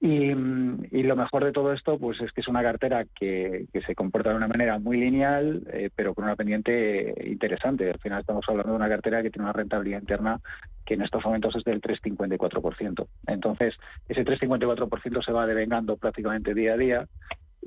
y, 0.00 1.02
lo 1.02 1.16
mejor 1.16 1.44
de 1.44 1.52
todo 1.52 1.72
esto, 1.72 1.98
pues 1.98 2.20
es 2.20 2.30
que 2.32 2.42
es 2.42 2.48
una 2.48 2.62
cartera 2.62 3.06
que, 3.18 3.66
se 3.86 3.94
comporta 3.94 4.30
de 4.30 4.36
una 4.36 4.48
manera 4.48 4.78
muy 4.78 4.98
lineal, 4.98 5.62
eh, 5.72 5.90
pero 5.94 6.14
con 6.14 6.24
una 6.24 6.36
pendiente 6.36 7.14
interesante. 7.26 7.90
Al 7.90 8.00
final 8.00 8.20
estamos 8.20 8.44
hablando 8.48 8.72
de 8.72 8.76
una 8.76 8.88
cartera 8.88 9.22
que 9.22 9.30
tiene 9.30 9.44
una 9.44 9.52
rentabilidad 9.52 10.00
interna 10.00 10.40
que 10.84 10.94
en 10.94 11.02
estos 11.02 11.24
momentos 11.24 11.56
es 11.56 11.64
del 11.64 11.80
3,54%. 11.80 13.06
Entonces, 13.26 13.74
ese 14.08 14.24
3,54% 14.24 15.24
se 15.24 15.32
va 15.32 15.46
devengando 15.46 15.96
prácticamente 15.96 16.54
día 16.54 16.74
a 16.74 16.76
día 16.76 17.08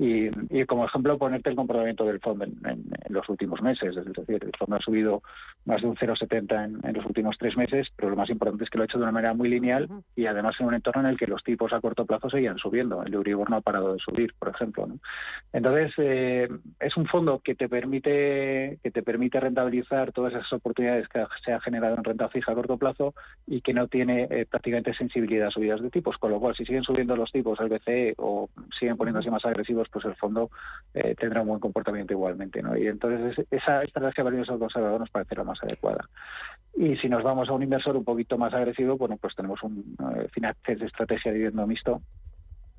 y, 0.01 0.65
como 0.65 0.85
ejemplo, 0.85 1.17
ponerte 1.17 1.49
el 1.49 1.57
comportamiento 1.57 2.05
del 2.05 2.21
fondo 2.21 2.45
en, 2.45 2.85
los 3.09 3.27
últimos 3.27 3.61
meses. 3.61 3.97
Es 3.97 4.05
decir, 4.05 4.39
el 4.41 4.55
fondo 4.57 4.77
ha 4.77 4.79
subido 4.79 5.23
más 5.65 5.81
de 5.81 5.87
un 5.87 5.97
0,70 5.97 6.79
en, 6.87 6.93
los 6.93 7.05
últimos 7.05 7.37
tres 7.37 7.57
meses, 7.57 7.87
pero 7.97 8.09
lo 8.09 8.15
más 8.15 8.29
importante 8.29 8.63
es 8.63 8.69
que 8.69 8.77
lo 8.77 8.83
ha 8.83 8.85
hecho 8.85 8.97
de 8.97 9.03
una 9.03 9.11
manera 9.11 9.33
muy 9.33 9.49
lineal 9.49 9.89
y 10.15 10.25
además 10.25 10.55
en 10.59 10.67
un 10.67 10.75
entorno 10.75 11.01
en 11.01 11.07
el 11.09 11.17
que 11.17 11.27
los 11.27 11.43
tipos 11.43 11.73
a 11.73 11.81
corto 11.81 12.05
plazo 12.05 12.29
seguían 12.29 12.57
subiendo. 12.59 13.03
El 13.03 13.13
Euribor 13.13 13.49
no 13.49 13.57
ha 13.57 13.61
parado 13.61 13.91
de 13.91 13.99
subir, 13.99 14.33
por 14.39 14.47
ejemplo. 14.47 14.87
Entonces, 15.51 15.91
eh, 15.97 16.47
es 16.79 16.95
un 16.95 17.05
fondo 17.05 17.41
que 17.43 17.55
te 17.55 17.67
permite 17.67 18.79
que 18.81 18.91
te 18.91 19.03
permite 19.03 19.41
rentabilizar 19.41 20.13
todas 20.13 20.33
esas 20.33 20.53
oportunidades 20.53 21.09
que 21.09 21.25
se 21.43 21.51
ha 21.51 21.59
generado 21.59 21.97
en 21.97 22.05
renta 22.05 22.29
fija 22.29 22.53
a 22.53 22.55
corto 22.55 22.77
plazo 22.77 23.13
y 23.45 23.59
que 23.59 23.73
no 23.73 23.89
tiene 23.89 24.27
eh, 24.29 24.45
prácticamente 24.49 24.93
sensibilidad 24.93 25.47
a 25.47 25.51
subidas 25.51 25.81
de 25.81 25.89
tipos. 25.89 26.17
Con 26.17 26.31
lo 26.31 26.39
cual, 26.39 26.55
si 26.55 26.63
siguen 26.63 26.83
subiendo 26.83 27.17
los 27.17 27.33
tipos 27.33 27.59
al 27.59 27.67
BCE 27.67 28.13
o 28.17 28.49
siguen 28.79 28.95
poniéndose 28.95 29.29
más 29.29 29.43
agresivos, 29.43 29.88
pues 29.91 30.05
el 30.05 30.15
fondo 30.15 30.49
eh, 30.93 31.15
tendrá 31.19 31.41
un 31.41 31.47
buen 31.47 31.59
comportamiento 31.59 32.13
igualmente. 32.13 32.61
¿no? 32.61 32.77
Y 32.77 32.87
entonces 32.87 33.45
esa 33.51 33.83
estrategia 33.83 34.23
de 34.23 34.39
al 34.39 34.59
conservador 34.59 34.99
nos 34.99 35.09
parece 35.09 35.35
la 35.35 35.43
más 35.43 35.61
adecuada. 35.63 36.07
Y 36.75 36.95
si 36.97 37.09
nos 37.09 37.23
vamos 37.23 37.49
a 37.49 37.53
un 37.53 37.63
inversor 37.63 37.97
un 37.97 38.03
poquito 38.03 38.37
más 38.37 38.53
agresivo, 38.53 38.97
bueno, 38.97 39.17
pues 39.17 39.35
tenemos 39.35 39.61
un 39.63 39.95
eh, 40.15 40.75
de 40.75 40.85
estrategia 40.85 41.31
de 41.31 41.37
dividendo 41.37 41.67
mixto 41.67 42.01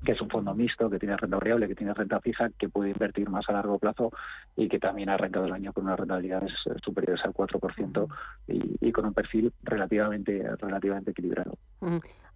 que 0.03 0.13
es 0.13 0.21
un 0.21 0.29
fondo 0.29 0.53
mixto, 0.53 0.89
que 0.89 0.99
tiene 0.99 1.15
renta 1.15 1.37
variable, 1.37 1.67
que 1.67 1.75
tiene 1.75 1.93
renta 1.93 2.19
fija, 2.19 2.49
que 2.57 2.69
puede 2.69 2.91
invertir 2.91 3.29
más 3.29 3.47
a 3.49 3.53
largo 3.53 3.77
plazo 3.77 4.11
y 4.55 4.67
que 4.67 4.79
también 4.79 5.09
ha 5.09 5.13
arrancado 5.13 5.45
el 5.45 5.53
año 5.53 5.73
con 5.73 5.85
unas 5.85 5.99
rentabilidades 5.99 6.51
superiores 6.83 7.23
al 7.23 7.33
4% 7.33 8.07
y, 8.47 8.87
y 8.87 8.91
con 8.91 9.05
un 9.05 9.13
perfil 9.13 9.53
relativamente, 9.63 10.43
relativamente 10.57 11.11
equilibrado. 11.11 11.57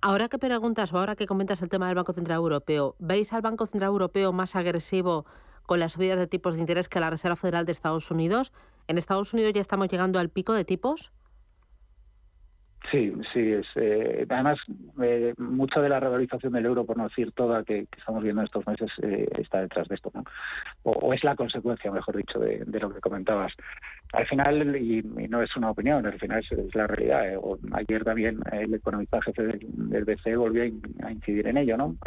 Ahora 0.02 0.30
que 0.30 0.38
preguntas 0.38 0.94
o 0.94 1.00
ahora 1.00 1.16
que 1.16 1.26
comentas 1.26 1.62
el 1.62 1.70
tema 1.70 1.88
del 1.88 1.96
Banco 1.96 2.14
Central 2.14 2.38
Europeo, 2.38 2.96
¿veis 3.00 3.34
al 3.34 3.42
Banco 3.42 3.66
Central 3.66 3.90
Europeo 3.90 4.32
más 4.32 4.56
agresivo 4.56 5.26
con 5.66 5.80
las 5.80 5.94
subidas 5.94 6.20
de 6.20 6.28
tipos 6.28 6.54
de 6.54 6.60
interés 6.60 6.88
que 6.88 7.00
la 7.00 7.10
Reserva 7.10 7.36
Federal 7.36 7.66
de 7.66 7.72
Estados 7.72 8.12
Unidos? 8.12 8.54
¿En 8.88 8.98
Estados 8.98 9.34
Unidos 9.34 9.54
ya 9.54 9.62
estamos 9.62 9.88
llegando 9.88 10.20
al 10.20 10.30
pico 10.30 10.54
de 10.54 10.64
tipos? 10.64 11.12
Sí, 12.96 13.12
sí, 13.34 13.52
es, 13.52 13.66
eh, 13.76 14.26
además 14.30 14.58
eh, 15.04 15.34
mucha 15.38 15.82
de 15.82 15.90
la 15.90 16.00
revalorización 16.00 16.54
del 16.54 16.66
euro, 16.66 16.86
por 16.86 16.96
no 16.96 17.10
decir 17.10 17.34
toda, 17.34 17.62
que, 17.66 17.88
estamos 17.98 18.24
viendo 18.24 18.40
en 18.40 18.46
estos 18.46 18.66
meses, 18.66 18.90
eh, 19.02 19.28
está 19.38 19.60
detrás 19.60 19.90
de 19.90 19.96
esto, 19.96 20.12
¿no? 20.14 20.24
O, 20.84 21.14
es 21.14 21.22
la 21.26 21.36
consecuencia, 21.36 21.92
mejor 21.92 22.16
dicho, 22.16 22.40
de, 22.40 22.64
lo 22.66 22.94
que 22.94 23.02
comentabas. 23.02 23.52
Al 24.14 24.26
final, 24.28 24.78
y, 24.78 25.04
no 25.04 25.42
es 25.42 25.54
una 25.58 25.72
opinión, 25.72 26.06
al 26.06 26.18
final 26.18 26.42
es, 26.50 26.74
la 26.74 26.88
realidad. 26.88 27.34
Eh, 27.34 27.40
ayer 27.74 28.06
también 28.06 28.40
el 28.54 28.74
economista 28.74 29.22
jefe 29.24 29.44
del, 29.44 30.06
BCE 30.06 30.38
volvió 30.38 30.64
a 31.04 31.12
incidir 31.12 31.48
en 31.48 31.58
ello, 31.58 31.76
¿no? 31.76 31.98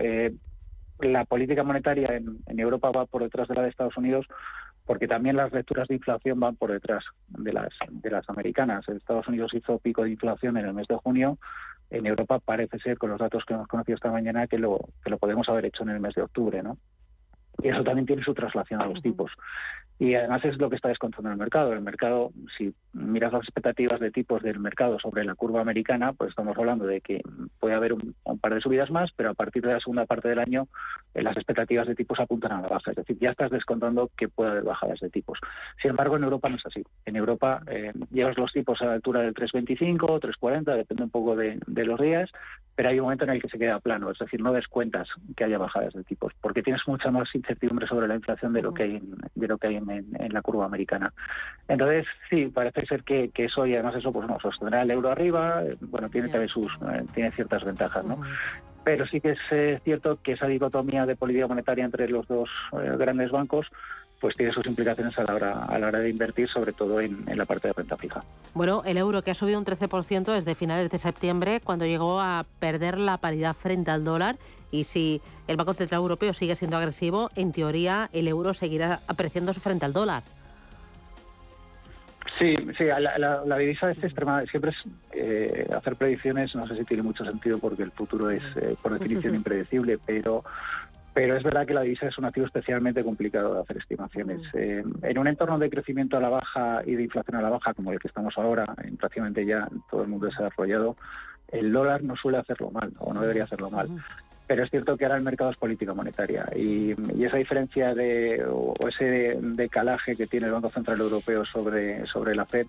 la 1.00 1.24
política 1.26 1.62
monetaria 1.62 2.16
en, 2.16 2.38
en 2.46 2.58
Europa 2.58 2.90
va 2.90 3.06
por 3.06 3.22
detrás 3.22 3.46
de 3.46 3.54
la 3.54 3.62
de 3.62 3.68
Estados 3.68 3.96
Unidos 3.96 4.26
porque 4.88 5.06
también 5.06 5.36
las 5.36 5.52
lecturas 5.52 5.86
de 5.86 5.96
inflación 5.96 6.40
van 6.40 6.56
por 6.56 6.72
detrás 6.72 7.04
de 7.28 7.52
las 7.52 7.68
de 7.90 8.10
las 8.10 8.26
americanas. 8.30 8.88
Estados 8.88 9.28
Unidos 9.28 9.52
hizo 9.52 9.78
pico 9.78 10.02
de 10.02 10.12
inflación 10.12 10.56
en 10.56 10.64
el 10.64 10.72
mes 10.72 10.86
de 10.88 10.96
junio. 10.96 11.36
En 11.90 12.06
Europa 12.06 12.38
parece 12.38 12.78
ser, 12.78 12.96
con 12.96 13.10
los 13.10 13.20
datos 13.20 13.44
que 13.44 13.52
hemos 13.52 13.68
conocido 13.68 13.96
esta 13.96 14.10
mañana, 14.10 14.46
que 14.46 14.56
lo 14.56 14.80
que 15.04 15.10
lo 15.10 15.18
podemos 15.18 15.46
haber 15.50 15.66
hecho 15.66 15.82
en 15.82 15.90
el 15.90 16.00
mes 16.00 16.14
de 16.14 16.22
octubre, 16.22 16.62
¿no? 16.62 16.78
Y 17.62 17.68
eso 17.68 17.82
también 17.82 18.06
tiene 18.06 18.22
su 18.22 18.34
traslación 18.34 18.80
a 18.80 18.86
los 18.86 19.02
tipos. 19.02 19.30
Y 20.00 20.14
además 20.14 20.44
es 20.44 20.56
lo 20.58 20.70
que 20.70 20.76
está 20.76 20.88
descontando 20.88 21.30
el 21.30 21.36
mercado. 21.36 21.72
El 21.72 21.80
mercado, 21.80 22.30
si 22.56 22.72
miras 22.92 23.32
las 23.32 23.42
expectativas 23.42 23.98
de 23.98 24.12
tipos 24.12 24.40
del 24.42 24.60
mercado 24.60 25.00
sobre 25.00 25.24
la 25.24 25.34
curva 25.34 25.60
americana, 25.60 26.12
pues 26.12 26.30
estamos 26.30 26.56
hablando 26.56 26.86
de 26.86 27.00
que 27.00 27.20
puede 27.58 27.74
haber 27.74 27.94
un, 27.94 28.14
par 28.40 28.54
de 28.54 28.60
subidas 28.60 28.90
más, 28.92 29.10
pero 29.16 29.30
a 29.30 29.34
partir 29.34 29.62
de 29.62 29.72
la 29.72 29.80
segunda 29.80 30.06
parte 30.06 30.28
del 30.28 30.38
año 30.38 30.68
eh, 31.14 31.22
las 31.22 31.36
expectativas 31.36 31.88
de 31.88 31.96
tipos 31.96 32.20
apuntan 32.20 32.52
a 32.52 32.62
la 32.62 32.68
baja. 32.68 32.92
Es 32.92 32.96
decir, 32.96 33.18
ya 33.18 33.30
estás 33.30 33.50
descontando 33.50 34.08
que 34.16 34.28
puede 34.28 34.52
haber 34.52 34.62
bajadas 34.62 35.00
de 35.00 35.10
tipos. 35.10 35.40
Sin 35.82 35.90
embargo, 35.90 36.16
en 36.16 36.22
Europa 36.22 36.48
no 36.48 36.56
es 36.56 36.66
así. 36.66 36.84
En 37.04 37.16
Europa 37.16 37.62
eh, 37.66 37.92
llevas 38.12 38.38
los 38.38 38.52
tipos 38.52 38.80
a 38.82 38.86
la 38.86 38.92
altura 38.92 39.22
del 39.22 39.34
3,25, 39.34 40.20
3,40, 40.20 40.76
depende 40.76 41.02
un 41.02 41.10
poco 41.10 41.34
de, 41.34 41.58
de 41.66 41.84
los 41.84 42.00
días, 42.00 42.30
pero 42.76 42.90
hay 42.90 43.00
un 43.00 43.06
momento 43.06 43.24
en 43.24 43.30
el 43.30 43.42
que 43.42 43.48
se 43.48 43.58
queda 43.58 43.80
plano, 43.80 44.12
es 44.12 44.18
decir, 44.20 44.40
no 44.40 44.52
descuentas 44.52 45.08
que 45.36 45.42
haya 45.42 45.58
bajadas 45.58 45.94
de 45.94 46.04
tipos, 46.04 46.32
porque 46.40 46.62
tienes 46.62 46.82
mucha 46.86 47.10
más 47.10 47.28
incertidumbre 47.48 47.86
sobre 47.86 48.08
la 48.08 48.14
inflación 48.14 48.52
de 48.52 48.62
lo 48.62 48.74
que 48.74 48.82
hay 48.84 48.96
en, 48.96 49.14
de 49.34 49.48
lo 49.48 49.58
que 49.58 49.68
hay 49.68 49.76
en, 49.76 50.32
la 50.32 50.42
curva 50.42 50.66
americana. 50.66 51.12
Entonces, 51.66 52.06
sí, 52.28 52.46
parece 52.46 52.86
ser 52.86 53.02
que, 53.02 53.30
eso 53.34 53.66
y 53.66 53.74
además 53.74 53.96
eso 53.96 54.12
pues 54.12 54.28
no 54.28 54.38
sostendrá 54.40 54.82
el 54.82 54.90
euro 54.90 55.10
arriba, 55.10 55.62
bueno, 55.80 56.10
tiene 56.10 56.28
también 56.28 56.48
sus 56.48 56.70
eh, 56.92 57.04
tiene 57.14 57.30
ciertas 57.32 57.64
ventajas, 57.64 58.04
¿no? 58.04 58.20
Pero 58.84 59.06
sí 59.06 59.20
que 59.20 59.30
es 59.30 59.40
eh, 59.50 59.80
cierto 59.84 60.18
que 60.22 60.32
esa 60.32 60.46
dicotomía 60.46 61.06
de 61.06 61.16
política 61.16 61.46
monetaria 61.46 61.84
entre 61.84 62.08
los 62.08 62.26
dos 62.26 62.48
eh, 62.72 62.96
grandes 62.98 63.30
bancos 63.30 63.66
pues 64.20 64.36
tiene 64.36 64.52
sus 64.52 64.66
implicaciones 64.66 65.16
a 65.18 65.24
la 65.24 65.34
hora, 65.34 65.64
a 65.64 65.78
la 65.78 65.88
hora 65.88 65.98
de 66.00 66.10
invertir, 66.10 66.48
sobre 66.48 66.72
todo 66.72 67.00
en, 67.00 67.24
la 67.36 67.44
parte 67.44 67.68
de 67.68 67.74
renta 67.74 67.96
fija. 67.96 68.20
Bueno, 68.54 68.82
el 68.84 68.96
euro 68.96 69.22
que 69.22 69.30
ha 69.30 69.34
subido 69.34 69.58
un 69.58 69.64
13% 69.64 70.32
desde 70.32 70.54
finales 70.54 70.90
de 70.90 70.98
septiembre, 70.98 71.60
cuando 71.62 71.86
llegó 71.86 72.20
a 72.20 72.44
perder 72.58 72.98
la 72.98 73.18
paridad 73.18 73.54
frente 73.54 73.90
al 73.90 74.04
dólar. 74.04 74.36
Y 74.70 74.84
si 74.84 75.20
el 75.46 75.56
Banco 75.56 75.74
Central 75.74 76.00
Europeo 76.00 76.32
sigue 76.32 76.56
siendo 76.56 76.76
agresivo, 76.76 77.30
en 77.36 77.52
teoría 77.52 78.10
el 78.12 78.28
euro 78.28 78.54
seguirá 78.54 79.00
apreciándose 79.08 79.60
frente 79.60 79.84
al 79.84 79.92
dólar. 79.92 80.22
Sí, 82.38 82.54
sí, 82.76 82.84
la, 82.84 83.58
divisa 83.58 83.90
es 83.90 84.02
extrema. 84.02 84.44
Siempre 84.46 84.70
es 84.70 84.76
eh, 85.12 85.68
hacer 85.76 85.96
predicciones, 85.96 86.54
no 86.54 86.64
sé 86.66 86.76
si 86.76 86.84
tiene 86.84 87.02
mucho 87.02 87.24
sentido 87.24 87.58
porque 87.58 87.82
el 87.82 87.90
futuro 87.90 88.30
es, 88.30 88.44
eh, 88.56 88.76
por 88.80 88.92
definición, 88.92 89.34
impredecible, 89.34 89.98
pero 90.04 90.44
pero 91.14 91.36
es 91.36 91.42
verdad 91.42 91.66
que 91.66 91.74
la 91.74 91.80
divisa 91.80 92.06
es 92.06 92.16
un 92.16 92.26
activo 92.26 92.46
especialmente 92.46 93.02
complicado 93.02 93.54
de 93.54 93.60
hacer 93.62 93.78
estimaciones. 93.78 94.40
Mm. 94.54 94.56
Eh, 94.56 94.84
en 95.02 95.18
un 95.18 95.26
entorno 95.26 95.58
de 95.58 95.68
crecimiento 95.68 96.16
a 96.16 96.20
la 96.20 96.28
baja 96.28 96.82
y 96.86 96.94
de 96.94 97.02
inflación 97.02 97.36
a 97.36 97.42
la 97.42 97.50
baja, 97.50 97.74
como 97.74 97.92
el 97.92 97.98
que 97.98 98.06
estamos 98.06 98.38
ahora, 98.38 98.72
en 98.84 98.96
prácticamente 98.96 99.44
ya 99.44 99.66
todo 99.90 100.02
el 100.02 100.08
mundo 100.08 100.26
desarrollado, 100.26 100.96
el 101.48 101.72
dólar 101.72 102.04
no 102.04 102.14
suele 102.14 102.38
hacerlo 102.38 102.70
mal, 102.70 102.92
o 102.98 103.12
no 103.12 103.20
debería 103.20 103.44
hacerlo 103.44 103.68
mal. 103.68 103.88
Pero 104.48 104.64
es 104.64 104.70
cierto 104.70 104.96
que 104.96 105.04
ahora 105.04 105.18
el 105.18 105.22
mercado 105.22 105.50
es 105.50 105.58
política 105.58 105.92
monetaria 105.92 106.46
y, 106.56 106.92
esa 107.22 107.36
diferencia 107.36 107.94
de, 107.94 108.44
o 108.50 108.74
ese 108.88 109.38
decalaje 109.40 110.16
que 110.16 110.26
tiene 110.26 110.46
el 110.46 110.54
Banco 110.54 110.70
Central 110.70 110.98
Europeo 110.98 111.44
sobre, 111.44 112.04
sobre 112.06 112.34
la 112.34 112.46
Fed 112.46 112.66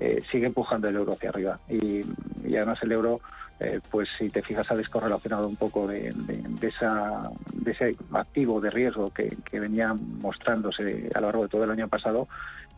eh, 0.00 0.22
sigue 0.32 0.46
empujando 0.46 0.88
el 0.88 0.96
euro 0.96 1.12
hacia 1.12 1.28
arriba. 1.28 1.60
Y, 1.68 2.00
y 2.44 2.56
además 2.56 2.78
el 2.82 2.92
euro 2.92 3.20
eh, 3.60 3.80
pues 3.90 4.08
si 4.16 4.30
te 4.30 4.40
fijas 4.40 4.70
ha 4.70 4.76
descorrelacionado 4.76 5.48
un 5.48 5.56
poco 5.56 5.86
de, 5.88 6.14
esa, 6.62 7.30
de 7.52 7.72
ese 7.72 7.96
activo 8.12 8.60
de 8.60 8.70
riesgo 8.70 9.12
que, 9.12 9.36
venía 9.52 9.94
mostrándose 9.94 11.10
a 11.14 11.20
lo 11.20 11.26
largo 11.26 11.42
de 11.42 11.48
todo 11.48 11.64
el 11.64 11.70
año 11.70 11.88
pasado 11.88 12.28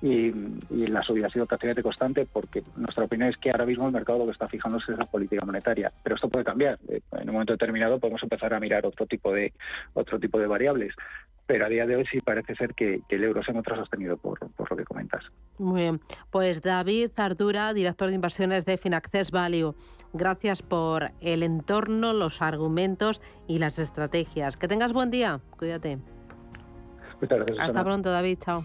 y, 0.00 0.32
la 0.70 1.02
subida 1.02 1.26
ha 1.26 1.30
sido 1.30 1.44
prácticamente 1.44 1.82
constante 1.82 2.26
porque 2.32 2.62
nuestra 2.76 3.04
opinión 3.04 3.28
es 3.28 3.36
que 3.36 3.50
ahora 3.50 3.66
mismo 3.66 3.86
el 3.86 3.92
mercado 3.92 4.20
lo 4.20 4.24
que 4.24 4.32
está 4.32 4.48
fijándose 4.48 4.92
es 4.92 4.98
la 4.98 5.04
política 5.04 5.44
monetaria, 5.44 5.92
pero 6.02 6.16
esto 6.16 6.28
puede 6.28 6.44
cambiar. 6.44 6.78
Eh, 6.88 7.00
en 7.12 7.28
un 7.28 7.34
momento 7.34 7.52
determinado 7.52 7.98
podemos 7.98 8.22
empezar 8.22 8.54
a 8.54 8.60
mirar 8.60 8.86
otro 8.86 9.06
tipo 9.06 9.32
de 9.32 9.52
otro 9.92 10.18
tipo 10.18 10.38
de 10.38 10.46
variables, 10.46 10.94
pero 11.50 11.66
a 11.66 11.68
día 11.68 11.84
de 11.84 11.96
hoy 11.96 12.06
sí 12.06 12.20
parece 12.20 12.54
ser 12.54 12.74
que, 12.74 13.02
el 13.08 13.24
euro 13.24 13.42
se 13.42 13.50
encuentra 13.50 13.74
sostenido 13.74 14.16
por, 14.16 14.38
por, 14.52 14.70
lo 14.70 14.76
que 14.76 14.84
comentas. 14.84 15.24
Muy 15.58 15.80
bien. 15.80 16.00
Pues 16.30 16.62
David 16.62 17.10
Ardura, 17.16 17.74
director 17.74 18.08
de 18.08 18.14
inversiones 18.14 18.64
de 18.66 18.78
Finaccess 18.78 19.32
Value, 19.32 19.74
gracias 20.12 20.62
por 20.62 21.10
el 21.20 21.42
entorno, 21.42 22.12
los 22.12 22.40
argumentos 22.40 23.20
y 23.48 23.58
las 23.58 23.80
estrategias. 23.80 24.56
Que 24.56 24.68
tengas 24.68 24.92
buen 24.92 25.10
día. 25.10 25.40
Cuídate. 25.58 25.98
Muchas 27.20 27.38
gracias. 27.38 27.58
Hasta 27.58 27.82
pronto, 27.82 28.12
David. 28.12 28.38
Chao. 28.38 28.64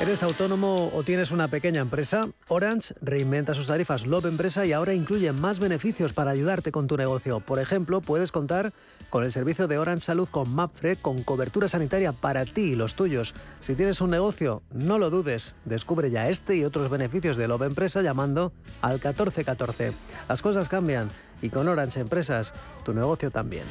¿Eres 0.00 0.24
autónomo 0.24 0.90
o 0.92 1.04
tienes 1.04 1.30
una 1.30 1.46
pequeña 1.46 1.80
empresa? 1.80 2.28
Orange 2.48 2.94
reinventa 3.00 3.54
sus 3.54 3.68
tarifas 3.68 4.06
Love 4.06 4.26
Empresa 4.26 4.66
y 4.66 4.72
ahora 4.72 4.92
incluye 4.92 5.30
más 5.32 5.60
beneficios 5.60 6.12
para 6.12 6.32
ayudarte 6.32 6.72
con 6.72 6.88
tu 6.88 6.96
negocio. 6.96 7.38
Por 7.38 7.60
ejemplo, 7.60 8.00
puedes 8.00 8.32
contar 8.32 8.72
con 9.08 9.22
el 9.22 9.30
servicio 9.30 9.68
de 9.68 9.78
Orange 9.78 10.04
Salud 10.04 10.28
con 10.28 10.52
MAPFRE 10.52 10.96
con 10.96 11.22
cobertura 11.22 11.68
sanitaria 11.68 12.12
para 12.12 12.44
ti 12.44 12.72
y 12.72 12.74
los 12.74 12.96
tuyos. 12.96 13.34
Si 13.60 13.76
tienes 13.76 14.00
un 14.00 14.10
negocio, 14.10 14.62
no 14.72 14.98
lo 14.98 15.10
dudes. 15.10 15.54
Descubre 15.64 16.10
ya 16.10 16.28
este 16.28 16.56
y 16.56 16.64
otros 16.64 16.90
beneficios 16.90 17.36
de 17.36 17.46
Love 17.46 17.62
Empresa 17.62 18.02
llamando 18.02 18.52
al 18.82 18.94
1414. 18.94 19.92
Las 20.28 20.42
cosas 20.42 20.68
cambian 20.68 21.06
y 21.40 21.50
con 21.50 21.68
Orange 21.68 22.00
Empresas, 22.00 22.52
tu 22.84 22.94
negocio 22.94 23.30
también. 23.30 23.64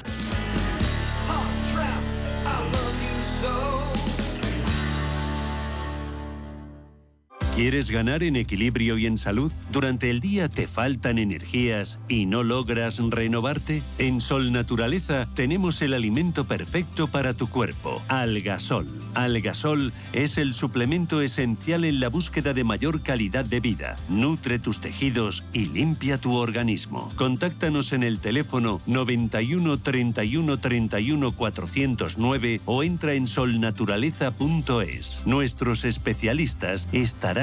¿Quieres 7.55 7.91
ganar 7.91 8.23
en 8.23 8.35
equilibrio 8.35 8.97
y 8.97 9.05
en 9.05 9.19
salud? 9.19 9.51
¿Durante 9.71 10.09
el 10.09 10.19
día 10.21 10.49
te 10.49 10.65
faltan 10.65 11.19
energías 11.19 11.99
y 12.09 12.25
no 12.25 12.41
logras 12.41 12.97
renovarte? 12.97 13.83
En 13.99 14.21
Sol 14.21 14.51
Naturaleza 14.51 15.27
tenemos 15.35 15.83
el 15.83 15.93
alimento 15.93 16.45
perfecto 16.45 17.09
para 17.09 17.35
tu 17.35 17.47
cuerpo, 17.47 18.01
Algasol. 18.07 18.87
Algasol 19.13 19.93
es 20.13 20.39
el 20.39 20.55
suplemento 20.55 21.21
esencial 21.21 21.85
en 21.85 21.99
la 21.99 22.07
búsqueda 22.07 22.53
de 22.53 22.63
mayor 22.63 23.03
calidad 23.03 23.45
de 23.45 23.59
vida. 23.59 23.97
Nutre 24.09 24.57
tus 24.57 24.81
tejidos 24.81 25.43
y 25.53 25.67
limpia 25.67 26.17
tu 26.17 26.33
organismo. 26.33 27.09
Contáctanos 27.17 27.93
en 27.93 28.01
el 28.01 28.17
teléfono 28.17 28.81
91 28.87 29.77
31 29.77 30.57
31 30.57 31.31
409 31.33 32.61
o 32.65 32.81
entra 32.81 33.13
en 33.13 33.27
solnaturaleza.es. 33.27 35.21
Nuestros 35.27 35.85
especialistas 35.85 36.89
estarán 36.91 37.42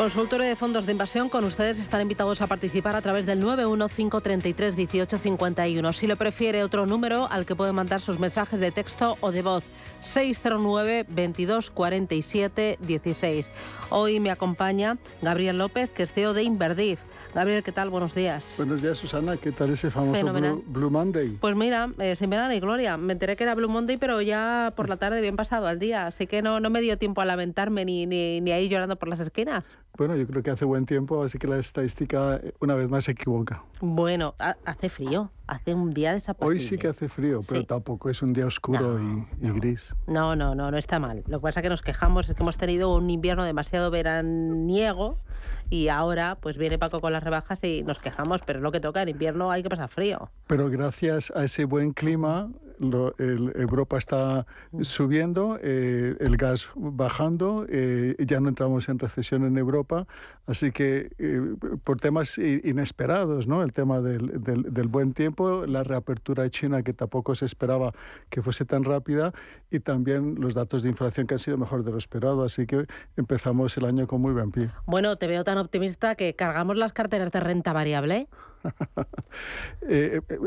Consultorio 0.00 0.46
de 0.46 0.56
fondos 0.56 0.86
de 0.86 0.92
inversión, 0.92 1.28
con 1.28 1.44
ustedes 1.44 1.78
están 1.78 2.00
invitados 2.00 2.40
a 2.40 2.46
participar 2.46 2.96
a 2.96 3.02
través 3.02 3.26
del 3.26 3.44
915331851. 3.44 5.92
Si 5.92 6.06
lo 6.06 6.16
prefiere, 6.16 6.64
otro 6.64 6.86
número 6.86 7.30
al 7.30 7.44
que 7.44 7.54
puede 7.54 7.72
mandar 7.72 8.00
sus 8.00 8.18
mensajes 8.18 8.58
de 8.60 8.70
texto 8.70 9.18
o 9.20 9.30
de 9.30 9.42
voz, 9.42 9.64
609 10.00 11.04
22 11.06 11.70
16. 12.80 13.50
Hoy 13.90 14.20
me 14.20 14.30
acompaña 14.30 14.96
Gabriel 15.20 15.58
López, 15.58 15.90
que 15.90 16.04
es 16.04 16.14
CEO 16.14 16.32
de 16.32 16.44
Inverdif. 16.44 17.00
Gabriel, 17.34 17.62
¿qué 17.62 17.70
tal? 17.70 17.90
Buenos 17.90 18.14
días. 18.14 18.54
Buenos 18.56 18.82
días, 18.82 18.96
Susana. 18.96 19.36
¿Qué 19.36 19.52
tal 19.52 19.70
ese 19.70 19.90
famoso 19.90 20.32
Blue, 20.66 20.90
Monday? 20.90 21.36
Pues 21.40 21.54
mira, 21.54 21.90
eh, 21.98 22.16
sin 22.16 22.30
pena 22.30 22.48
ni 22.48 22.58
gloria. 22.58 22.96
Me 22.96 23.12
enteré 23.12 23.36
que 23.36 23.44
era 23.44 23.54
Blue 23.54 23.68
Monday, 23.68 23.98
pero 23.98 24.22
ya 24.22 24.72
por 24.74 24.88
la 24.88 24.96
tarde 24.96 25.20
bien 25.20 25.36
pasado 25.36 25.66
al 25.66 25.78
día. 25.78 26.06
Así 26.06 26.26
que 26.26 26.40
no, 26.42 26.58
no 26.58 26.70
me 26.70 26.80
dio 26.80 26.98
tiempo 26.98 27.20
a 27.20 27.26
lamentarme 27.26 27.84
ni, 27.84 28.06
ni, 28.06 28.40
ni 28.40 28.50
a 28.50 28.58
ir 28.58 28.70
llorando 28.70 28.96
por 28.96 29.08
las 29.08 29.20
esquinas. 29.20 29.68
Bueno, 29.96 30.16
yo 30.16 30.26
creo 30.26 30.42
que 30.42 30.50
hace 30.50 30.64
buen 30.64 30.86
tiempo, 30.86 31.22
así 31.22 31.38
que 31.38 31.46
la 31.46 31.58
estadística 31.58 32.36
eh, 32.36 32.54
una 32.60 32.74
vez 32.74 32.88
más 32.88 33.04
se 33.04 33.12
equivoca. 33.12 33.62
Bueno, 33.80 34.34
hace 34.38 34.88
frío, 34.88 35.30
hace 35.46 35.74
un 35.74 35.90
día 35.90 36.14
desaparecido. 36.14 36.48
Hoy 36.48 36.60
sí 36.60 36.78
que 36.78 36.88
hace 36.88 37.08
frío, 37.08 37.40
pero 37.48 37.64
tampoco 37.64 38.08
es 38.08 38.22
un 38.22 38.32
día 38.32 38.46
oscuro 38.46 38.98
y, 38.98 39.50
gris. 39.50 39.94
No, 40.06 40.36
no, 40.36 40.54
no, 40.54 40.70
no 40.70 40.78
está 40.78 40.98
mal. 40.98 41.22
Lo 41.26 41.38
que 41.38 41.42
pasa 41.42 41.60
es 41.60 41.64
que 41.64 41.68
nos 41.68 41.82
quejamos 41.82 42.28
es 42.28 42.34
que 42.34 42.42
hemos 42.42 42.56
tenido 42.56 42.94
un 42.94 43.10
invierno 43.10 43.44
demasiado 43.44 43.90
veraniego 43.90 45.18
y 45.68 45.88
ahora 45.88 46.38
pues 46.40 46.56
viene 46.56 46.78
Paco 46.78 47.00
con 47.00 47.12
las 47.12 47.22
rebajas 47.22 47.62
y 47.62 47.82
nos 47.82 47.98
quejamos, 47.98 48.42
pero 48.44 48.58
es 48.58 48.62
lo 48.62 48.72
que 48.72 48.80
toca, 48.80 49.02
en 49.02 49.10
invierno 49.10 49.50
hay 49.50 49.62
que 49.62 49.68
pasar 49.68 49.88
frío. 49.88 50.30
Pero 50.46 50.68
gracias 50.70 51.32
a 51.34 51.44
ese 51.44 51.64
buen 51.64 51.92
clima, 51.92 52.50
el, 52.80 53.52
Europa 53.56 53.98
está 53.98 54.46
subiendo, 54.80 55.58
eh, 55.62 56.16
el 56.18 56.36
gas 56.36 56.68
bajando, 56.74 57.66
eh, 57.68 58.16
ya 58.18 58.40
no 58.40 58.48
entramos 58.48 58.88
en 58.88 58.98
recesión 58.98 59.44
en 59.44 59.58
Europa, 59.58 60.06
así 60.46 60.72
que 60.72 61.10
eh, 61.18 61.54
por 61.84 62.00
temas 62.00 62.38
inesperados, 62.38 63.46
¿no? 63.46 63.62
el 63.62 63.72
tema 63.72 64.00
del, 64.00 64.42
del, 64.42 64.88
buen 64.88 65.12
tiempo, 65.12 65.66
la 65.66 65.84
reapertura 65.84 66.44
de 66.44 66.50
China 66.50 66.82
que 66.82 66.92
tampoco 66.92 67.34
se 67.34 67.44
esperaba 67.44 67.92
que 68.30 68.42
fuese 68.42 68.64
tan 68.64 68.84
rápida 68.84 69.32
y 69.70 69.80
también 69.80 70.36
los 70.38 70.54
datos 70.54 70.82
de 70.82 70.88
inflación 70.88 71.26
que 71.26 71.34
han 71.34 71.38
sido 71.38 71.58
mejor 71.58 71.84
de 71.84 71.92
lo 71.92 71.98
esperado, 71.98 72.44
así 72.44 72.66
que 72.66 72.86
empezamos 73.16 73.76
el 73.76 73.84
año 73.84 74.06
con 74.06 74.20
muy 74.20 74.32
buen 74.32 74.50
pie. 74.50 74.70
Bueno, 74.86 75.16
te 75.16 75.26
veo 75.26 75.44
tan 75.44 75.58
optimista 75.58 76.14
que 76.14 76.34
cargamos 76.34 76.76
las 76.76 76.92
carteras 76.92 77.30
de 77.30 77.40
renta 77.40 77.72
variable. 77.72 78.28
Eh, 79.88 80.20
eh, 80.28 80.38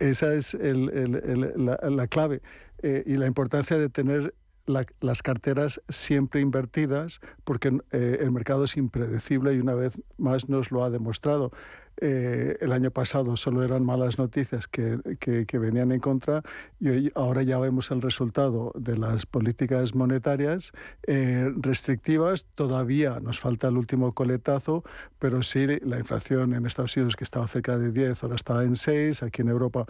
esa 0.00 0.34
es 0.34 0.54
la, 0.54 2.06
clave 2.08 2.42
eh, 2.82 3.02
y 3.06 3.16
la 3.16 3.26
importancia 3.26 3.78
de 3.78 3.88
tener 3.88 4.34
las 4.66 5.22
carteras 5.22 5.80
siempre 5.88 6.40
invertidas 6.40 7.20
porque 7.44 7.80
el 7.90 8.30
mercado 8.30 8.64
es 8.64 8.76
impredecible 8.76 9.54
y 9.54 9.58
una 9.60 9.74
vez 9.74 10.00
más 10.18 10.48
nos 10.48 10.70
lo 10.70 10.84
ha 10.84 10.90
demostrado. 10.90 11.52
Eh, 12.00 12.56
el 12.60 12.72
año 12.72 12.90
pasado 12.90 13.36
solo 13.36 13.62
eran 13.62 13.84
malas 13.84 14.18
noticias 14.18 14.66
que, 14.66 14.98
que, 15.20 15.58
venían 15.58 15.92
en 15.92 16.00
contra 16.00 16.42
y 16.80 16.88
hoy, 16.88 17.12
ahora 17.14 17.42
ya 17.42 17.58
vemos 17.58 17.90
el 17.90 18.00
resultado 18.00 18.72
de 18.74 18.96
las 18.96 19.26
políticas 19.26 19.94
monetarias 19.94 20.72
eh, 21.06 21.52
restrictivas. 21.56 22.46
Todavía 22.54 23.20
nos 23.20 23.38
falta 23.38 23.68
el 23.68 23.76
último 23.76 24.12
coletazo, 24.12 24.82
pero 25.18 25.42
sí 25.42 25.66
la 25.82 25.98
inflación 25.98 26.54
en 26.54 26.66
Estados 26.66 26.96
Unidos, 26.96 27.14
que 27.14 27.24
estaba 27.24 27.46
cerca 27.46 27.78
de 27.78 27.92
10, 27.92 28.22
ahora 28.22 28.36
está 28.36 28.62
en 28.64 28.74
6. 28.74 29.22
Aquí 29.22 29.42
en 29.42 29.48
Europa 29.48 29.86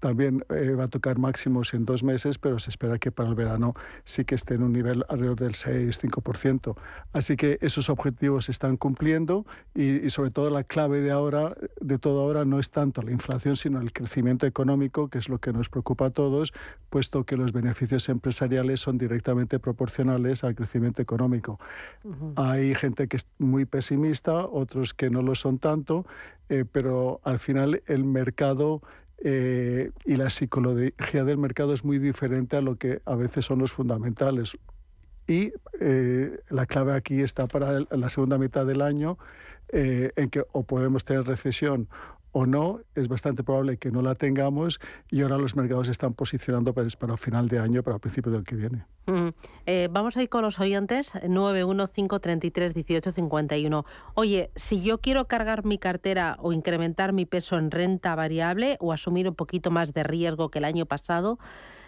también 0.00 0.44
eh, 0.50 0.74
va 0.78 0.84
a 0.84 0.88
tocar 0.88 1.18
máximos 1.18 1.72
en 1.72 1.84
dos 1.84 2.02
meses, 2.02 2.38
pero 2.38 2.58
se 2.58 2.70
espera 2.70 2.98
que 2.98 3.12
para 3.12 3.28
el 3.28 3.34
verano 3.34 3.74
sí 4.04 4.24
que 4.24 4.34
esté 4.34 4.54
en 4.54 4.64
un 4.64 4.72
nivel 4.72 5.04
alrededor 5.08 5.40
del 5.40 5.54
6-5%. 5.54 6.76
Así 7.12 7.36
que 7.36 7.58
esos 7.60 7.88
objetivos 7.88 8.46
se 8.46 8.52
están 8.52 8.76
cumpliendo 8.76 9.46
y, 9.74 10.04
y 10.04 10.10
sobre 10.10 10.30
todo 10.30 10.50
la 10.50 10.64
clave 10.64 11.00
de 11.00 11.10
ahora 11.10 11.43
de 11.80 11.98
todo 11.98 12.20
ahora 12.22 12.44
no 12.44 12.58
es 12.58 12.70
tanto 12.70 13.02
la 13.02 13.10
inflación, 13.10 13.56
sino 13.56 13.80
el 13.80 13.92
crecimiento 13.92 14.46
económico, 14.46 15.08
que 15.08 15.18
es 15.18 15.28
lo 15.28 15.38
que 15.38 15.52
nos 15.52 15.68
preocupa 15.68 16.06
a 16.06 16.10
todos, 16.10 16.52
puesto 16.90 17.24
que 17.24 17.36
los 17.36 17.52
beneficios 17.52 18.08
empresariales 18.08 18.80
son 18.80 18.98
directamente 18.98 19.58
proporcionales 19.58 20.44
al 20.44 20.54
crecimiento 20.54 21.02
económico. 21.02 21.58
Hay 22.36 22.74
gente 22.74 23.08
que 23.08 23.16
es 23.16 23.26
muy 23.38 23.64
pesimista, 23.64 24.46
otros 24.46 24.94
que 24.94 25.10
no 25.10 25.22
lo 25.22 25.34
son 25.34 25.58
tanto, 25.58 26.06
eh, 26.48 26.64
pero 26.70 27.20
al 27.24 27.38
final 27.38 27.82
el 27.86 28.04
mercado 28.04 28.82
eh, 29.18 29.90
y 30.04 30.16
la 30.16 30.30
psicología 30.30 31.24
del 31.24 31.38
mercado 31.38 31.72
es 31.72 31.84
muy 31.84 31.98
diferente 31.98 32.56
a 32.56 32.60
lo 32.60 32.76
que 32.76 33.00
a 33.04 33.14
veces 33.14 33.44
son 33.44 33.58
los 33.58 33.72
fundamentales. 33.72 34.56
Y 35.26 35.52
eh, 35.80 36.40
la 36.50 36.66
clave 36.66 36.92
aquí 36.92 37.22
está 37.22 37.46
para 37.46 37.80
la 37.90 38.10
segunda 38.10 38.36
mitad 38.36 38.66
del 38.66 38.82
año, 38.82 39.18
eh, 39.74 40.12
en 40.14 40.30
que 40.30 40.44
o 40.52 40.62
podemos 40.62 41.04
tener 41.04 41.24
recesión 41.24 41.88
o 42.30 42.46
no, 42.46 42.78
es 42.94 43.08
bastante 43.08 43.42
probable 43.42 43.76
que 43.76 43.90
no 43.90 44.02
la 44.02 44.14
tengamos 44.14 44.78
y 45.10 45.22
ahora 45.22 45.36
los 45.36 45.56
mercados 45.56 45.88
están 45.88 46.14
posicionando 46.14 46.72
para, 46.74 46.88
para 46.98 47.16
final 47.16 47.48
de 47.48 47.58
año, 47.58 47.82
para 47.82 47.98
principios 47.98 48.34
del 48.34 48.44
que 48.44 48.54
viene. 48.54 48.86
Eh, 49.66 49.88
vamos 49.90 50.16
a 50.16 50.22
ir 50.22 50.28
con 50.28 50.42
los 50.42 50.60
oyentes 50.60 51.12
915331851. 51.14 53.84
Oye, 54.14 54.52
si 54.54 54.80
yo 54.82 54.98
quiero 54.98 55.26
cargar 55.26 55.64
mi 55.64 55.78
cartera 55.78 56.36
o 56.40 56.52
incrementar 56.52 57.12
mi 57.12 57.26
peso 57.26 57.58
en 57.58 57.72
renta 57.72 58.14
variable 58.14 58.76
o 58.80 58.92
asumir 58.92 59.28
un 59.28 59.34
poquito 59.34 59.72
más 59.72 59.92
de 59.92 60.04
riesgo 60.04 60.50
que 60.50 60.60
el 60.60 60.64
año 60.64 60.86
pasado, 60.86 61.40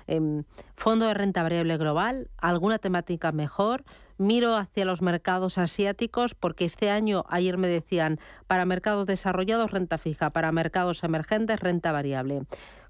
em, 0.09 0.43
fondo 0.77 1.07
de 1.07 1.15
renta 1.15 1.45
variable 1.45 1.77
global, 1.77 2.31
alguna 2.39 2.79
temática 2.79 3.33
mejor, 3.33 3.85
miro 4.19 4.57
hacia 4.57 4.85
los 4.85 5.03
mercados 5.03 5.59
asiáticos 5.59 6.35
porque 6.35 6.65
este 6.65 6.91
año, 6.91 7.25
ayer 7.29 7.59
me 7.59 7.69
decían, 7.69 8.19
para 8.47 8.65
mercados 8.65 9.07
desarrollados 9.07 9.71
renta 9.71 9.99
fija, 9.99 10.31
para 10.31 10.53
mercados 10.53 11.05
emergentes 11.05 11.61
renta 11.61 11.93
variable. 11.93 12.43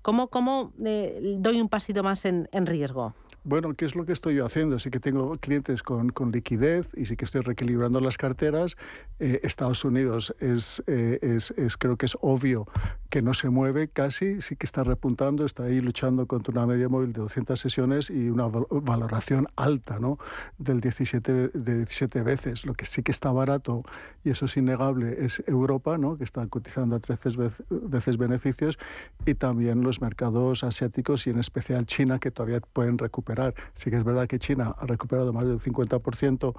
¿Cómo, 0.02 0.28
cómo 0.28 0.72
eh, 0.84 1.36
doy 1.38 1.60
un 1.60 1.68
pasito 1.68 2.02
más 2.02 2.24
en 2.24 2.48
riesgo? 2.52 3.14
Bueno, 3.48 3.74
¿qué 3.74 3.84
es 3.84 3.94
lo 3.94 4.04
que 4.04 4.12
estoy 4.12 4.34
yo 4.34 4.44
haciendo? 4.44 4.76
Sí 4.80 4.90
que 4.90 4.98
tengo 4.98 5.36
clientes 5.36 5.84
con, 5.84 6.08
con 6.08 6.32
liquidez 6.32 6.88
y 6.96 7.04
sí 7.04 7.14
que 7.14 7.24
estoy 7.24 7.42
reequilibrando 7.42 8.00
las 8.00 8.18
carteras. 8.18 8.76
Eh, 9.20 9.38
Estados 9.44 9.84
Unidos 9.84 10.34
es, 10.40 10.82
eh, 10.88 11.20
es, 11.22 11.52
es, 11.52 11.76
creo 11.76 11.96
que 11.96 12.06
es 12.06 12.18
obvio 12.22 12.66
que 13.08 13.22
no 13.22 13.34
se 13.34 13.48
mueve 13.48 13.86
casi, 13.86 14.40
sí 14.40 14.56
que 14.56 14.66
está 14.66 14.82
repuntando, 14.82 15.44
está 15.44 15.62
ahí 15.62 15.80
luchando 15.80 16.26
contra 16.26 16.50
una 16.50 16.66
media 16.66 16.88
móvil 16.88 17.12
de 17.12 17.20
200 17.20 17.58
sesiones 17.58 18.10
y 18.10 18.30
una 18.30 18.48
valoración 18.48 19.46
alta, 19.54 20.00
¿no? 20.00 20.18
Del 20.58 20.80
17, 20.80 21.32
de 21.50 21.76
17 21.76 22.24
veces. 22.24 22.66
Lo 22.66 22.74
que 22.74 22.84
sí 22.84 23.04
que 23.04 23.12
está 23.12 23.30
barato, 23.30 23.84
y 24.24 24.30
eso 24.30 24.46
es 24.46 24.56
innegable, 24.56 25.24
es 25.24 25.40
Europa, 25.46 25.98
¿no? 25.98 26.18
Que 26.18 26.24
está 26.24 26.44
cotizando 26.48 26.96
a 26.96 26.98
13 26.98 27.28
veces 27.70 28.16
beneficios 28.16 28.76
y 29.24 29.34
también 29.34 29.82
los 29.82 30.00
mercados 30.00 30.64
asiáticos 30.64 31.28
y 31.28 31.30
en 31.30 31.38
especial 31.38 31.86
China 31.86 32.18
que 32.18 32.32
todavía 32.32 32.58
pueden 32.58 32.98
recuperar 32.98 33.35
Sí 33.74 33.90
que 33.90 33.96
es 33.96 34.04
verdad 34.04 34.26
que 34.26 34.38
China 34.38 34.74
ha 34.78 34.86
recuperado 34.86 35.32
más 35.32 35.44
del 35.44 35.60
50% 35.60 36.54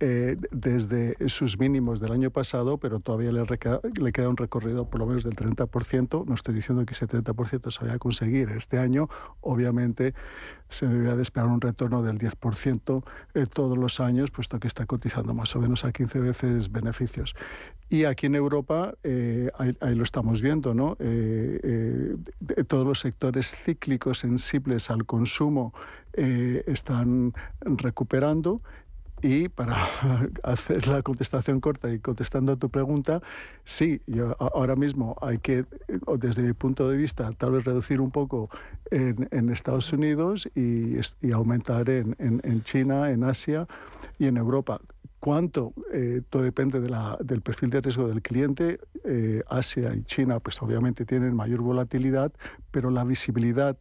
eh, 0.00 0.36
desde 0.52 1.28
sus 1.28 1.58
mínimos 1.58 1.98
del 1.98 2.12
año 2.12 2.30
pasado, 2.30 2.78
pero 2.78 3.00
todavía 3.00 3.32
le, 3.32 3.58
queda 3.58 4.28
un 4.28 4.36
recorrido 4.36 4.88
por 4.88 5.00
lo 5.00 5.06
menos 5.06 5.24
del 5.24 5.34
30%. 5.34 6.24
No 6.24 6.34
estoy 6.34 6.54
diciendo 6.54 6.86
que 6.86 6.94
ese 6.94 7.08
30% 7.08 7.72
se 7.72 7.80
vaya 7.80 7.94
a 7.94 7.98
conseguir 7.98 8.50
este 8.50 8.78
año. 8.78 9.08
Obviamente 9.40 10.14
se 10.68 10.86
debería 10.86 11.16
de 11.16 11.22
esperar 11.22 11.48
un 11.48 11.60
retorno 11.60 12.04
del 12.04 12.16
10% 12.16 13.02
eh, 13.34 13.46
todos 13.52 13.76
los 13.76 13.98
años, 13.98 14.30
puesto 14.30 14.60
que 14.60 14.68
está 14.68 14.86
cotizando 14.86 15.34
más 15.34 15.56
o 15.56 15.60
menos 15.60 15.84
a 15.84 15.90
15 15.90 16.20
veces 16.20 16.70
beneficios. 16.70 17.34
Y 17.88 18.04
aquí 18.04 18.26
en 18.26 18.36
Europa, 18.36 18.94
eh, 19.02 19.50
ahí, 19.58 19.94
lo 19.96 20.04
estamos 20.04 20.42
viendo, 20.42 20.74
¿no? 20.74 20.96
todos 22.68 22.86
los 22.86 23.00
sectores 23.00 23.56
cíclicos 23.64 24.20
sensibles 24.20 24.90
al 24.90 25.06
consumo 25.06 25.72
están 26.12 27.32
recuperando 27.62 28.60
y 29.22 29.48
para 29.48 29.76
hacer 30.42 30.86
la 30.86 31.02
contestación 31.02 31.60
corta 31.60 31.92
y 31.92 31.98
contestando 31.98 32.52
a 32.52 32.56
tu 32.56 32.70
pregunta, 32.70 33.20
sí, 33.64 34.00
yo 34.06 34.36
ahora 34.38 34.76
mismo 34.76 35.16
hay 35.20 35.38
que, 35.38 35.64
desde 36.18 36.42
mi 36.42 36.52
punto 36.52 36.88
de 36.88 36.96
vista, 36.96 37.30
tal 37.32 37.52
vez 37.52 37.64
reducir 37.64 38.00
un 38.00 38.10
poco 38.10 38.50
en, 38.90 39.48
Estados 39.48 39.92
Unidos 39.92 40.48
y, 40.54 40.96
y 41.20 41.32
aumentar 41.32 41.88
en, 41.90 42.14
en, 42.18 42.62
China, 42.62 43.10
en 43.10 43.24
Asia 43.24 43.66
y 44.18 44.26
en 44.26 44.36
Europa. 44.36 44.80
¿Cuánto? 45.20 45.72
Eh, 45.92 46.22
todo 46.30 46.42
depende 46.42 46.80
de 46.80 46.88
la, 46.88 47.16
del 47.20 47.40
perfil 47.40 47.70
de 47.70 47.80
riesgo 47.80 48.06
del 48.06 48.22
cliente. 48.22 48.78
Eh, 49.04 49.42
Asia 49.48 49.94
y 49.94 50.02
China, 50.04 50.38
pues 50.38 50.62
obviamente 50.62 51.04
tienen 51.04 51.34
mayor 51.34 51.60
volatilidad, 51.60 52.32
pero 52.70 52.90
la 52.90 53.02
visibilidad 53.02 53.76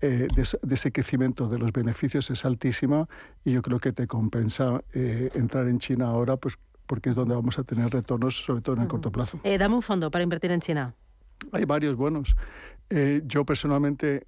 eh, 0.00 0.28
de, 0.34 0.74
ese 0.74 0.92
crecimiento 0.92 1.48
de 1.48 1.58
los 1.58 1.72
beneficios 1.72 2.30
es 2.30 2.44
altísima 2.44 3.08
y 3.44 3.52
yo 3.52 3.62
creo 3.62 3.80
que 3.80 3.92
te 3.92 4.06
compensa 4.06 4.82
eh, 4.92 5.30
entrar 5.34 5.66
en 5.66 5.80
China 5.80 6.06
ahora, 6.06 6.36
pues 6.36 6.56
porque 6.86 7.10
es 7.10 7.16
donde 7.16 7.34
vamos 7.34 7.58
a 7.58 7.64
tener 7.64 7.90
retornos, 7.90 8.44
sobre 8.44 8.62
todo 8.62 8.76
en 8.76 8.82
el 8.82 8.88
corto 8.88 9.10
plazo. 9.10 9.40
Eh, 9.42 9.58
dame 9.58 9.74
un 9.74 9.82
fondo 9.82 10.10
para 10.10 10.22
invertir 10.22 10.52
en 10.52 10.60
China. 10.60 10.94
Hay 11.52 11.64
varios 11.64 11.96
buenos. 11.96 12.34
yo 13.24 13.44
personalmente, 13.44 14.26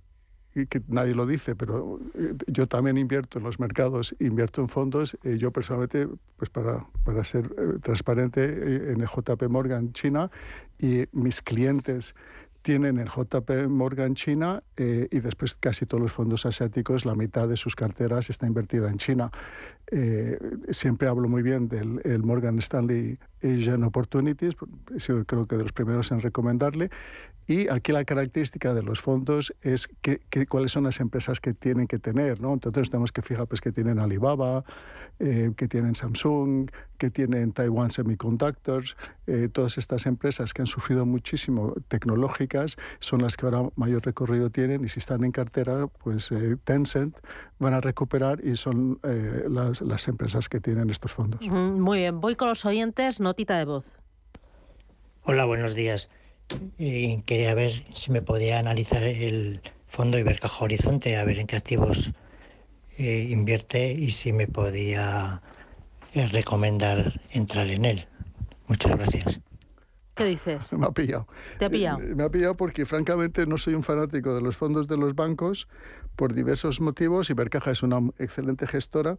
y 0.55 0.66
que 0.66 0.83
nadie 0.89 1.14
lo 1.14 1.25
dice, 1.25 1.57
pero 1.57 2.01
yo 2.49 2.66
también 2.66 2.99
invierto 2.99 3.39
en 3.39 3.45
los 3.45 3.59
mercados, 3.61 4.14
invierto 4.18 4.61
en 4.61 4.68
fondos. 4.68 5.16
yo 5.23 5.53
personalmente, 5.53 6.07
pues 6.37 6.51
para, 6.51 6.85
para 7.05 7.25
ser 7.25 7.49
transparente, 7.81 8.93
en 8.93 9.01
el 9.01 9.07
JP 9.07 9.49
Morgan 9.49 9.93
China 9.95 10.31
y 10.79 11.05
mis 11.12 11.41
clientes 11.41 12.14
tienen 12.62 12.98
el 12.98 13.08
JP 13.08 13.68
Morgan 13.68 14.14
China 14.14 14.62
eh, 14.76 15.08
y 15.11 15.20
después 15.20 15.54
casi 15.54 15.86
todos 15.86 16.02
los 16.02 16.12
fondos 16.12 16.46
asiáticos, 16.46 17.04
la 17.04 17.14
mitad 17.14 17.48
de 17.48 17.56
sus 17.56 17.74
carteras 17.74 18.30
está 18.30 18.46
invertida 18.46 18.90
en 18.90 18.98
China. 18.98 19.30
Eh, 19.90 20.38
siempre 20.70 21.08
hablo 21.08 21.28
muy 21.28 21.42
bien 21.42 21.68
del 21.68 22.22
Morgan 22.22 22.58
Stanley 22.58 23.18
Asian 23.42 23.82
Opportunities, 23.84 24.54
he 24.94 25.00
sido 25.00 25.24
que 25.24 25.56
de 25.56 25.62
los 25.62 25.72
primeros 25.72 26.12
en 26.12 26.20
recomendarle. 26.20 26.90
Y 27.51 27.68
aquí 27.68 27.90
la 27.90 28.05
característica 28.05 28.74
de 28.74 28.84
los 28.84 29.01
fondos 29.01 29.53
es 29.61 29.88
que, 30.03 30.20
cuáles 30.46 30.70
son 30.70 30.84
las 30.84 31.01
empresas 31.01 31.40
que 31.40 31.53
tienen 31.53 31.88
que 31.88 31.98
tener. 31.98 32.40
¿no? 32.40 32.53
Entonces 32.53 32.90
tenemos 32.90 33.11
que 33.11 33.22
fijar 33.22 33.48
pues, 33.48 33.61
que 33.61 33.72
tienen 33.72 33.98
Alibaba, 33.98 34.62
eh, 35.18 35.51
que 35.57 35.66
tienen 35.66 35.96
Samsung, 35.96 36.70
que 36.96 37.11
tienen 37.11 37.51
Taiwan 37.51 37.90
Semiconductors. 37.90 38.96
Eh, 39.26 39.48
todas 39.53 39.78
estas 39.78 40.07
empresas 40.07 40.55
que 40.55 40.62
han 40.62 40.68
sufrido 40.68 41.07
muchísimo 41.07 41.74
tecnológicas 41.88 42.76
son 43.01 43.22
las 43.22 43.36
que 43.36 43.46
ahora 43.46 43.68
mayor 43.74 44.07
recorrido 44.07 44.51
tienen 44.51 44.84
y 44.84 44.88
si 44.88 45.01
están 45.01 45.24
en 45.24 45.32
cartera, 45.32 45.88
pues 45.88 46.30
eh, 46.30 46.57
Tencent 46.62 47.18
van 47.59 47.74
a 47.74 47.80
recuperar 47.80 48.38
y 48.44 48.55
son 48.55 49.01
las, 49.03 49.80
las, 49.80 50.07
empresas 50.07 50.48
que 50.48 50.61
tienen 50.61 50.88
estos 50.88 51.12
fondos. 51.12 51.40
Muy 51.48 51.98
bien, 51.98 52.20
voy 52.20 52.36
con 52.36 52.48
los 52.48 52.64
oyentes, 52.64 53.18
notita 53.18 53.59
de 53.59 53.64
voz. 53.64 53.96
Hola, 55.24 55.46
buenos 55.46 55.74
días. 55.74 56.11
Quería 57.26 57.55
ver 57.55 57.70
si 57.70 58.11
me 58.11 58.22
podía 58.22 58.59
analizar 58.59 59.03
el 59.03 59.61
fondo 59.88 60.18
Ibercaja 60.18 60.64
Horizonte, 60.64 61.16
a 61.16 61.24
ver 61.24 61.38
en 61.38 61.46
qué 61.46 61.57
activos 61.57 62.12
eh, 62.98 63.26
invierte 63.30 63.92
y 63.92 64.11
si 64.11 64.32
me 64.32 64.46
podía 64.46 65.42
eh, 66.14 66.26
recomendar 66.26 67.20
entrar 67.32 67.66
en 67.68 67.84
él. 67.84 68.07
Muchas 68.68 68.96
gracias. 68.96 69.40
¿Qué 70.14 70.24
dices? 70.24 70.72
Me 70.78 70.86
ha 70.86 70.90
pillado. 70.90 71.26
¿Te 71.58 71.66
ha 71.66 71.70
pillado? 71.70 72.00
Eh, 72.00 72.14
me 72.14 72.24
ha 72.24 72.30
pillado 72.30 72.56
porque 72.56 72.84
francamente 72.86 73.46
no 73.46 73.58
soy 73.58 73.74
un 73.74 73.82
fanático 73.82 74.34
de 74.34 74.42
los 74.42 74.56
fondos 74.56 74.86
de 74.88 74.96
los 74.96 75.14
bancos 75.14 75.68
por 76.16 76.34
diversos 76.34 76.80
motivos. 76.80 77.30
Ibercaja 77.30 77.70
es 77.70 77.82
una 77.82 77.98
excelente 78.18 78.66
gestora, 78.66 79.16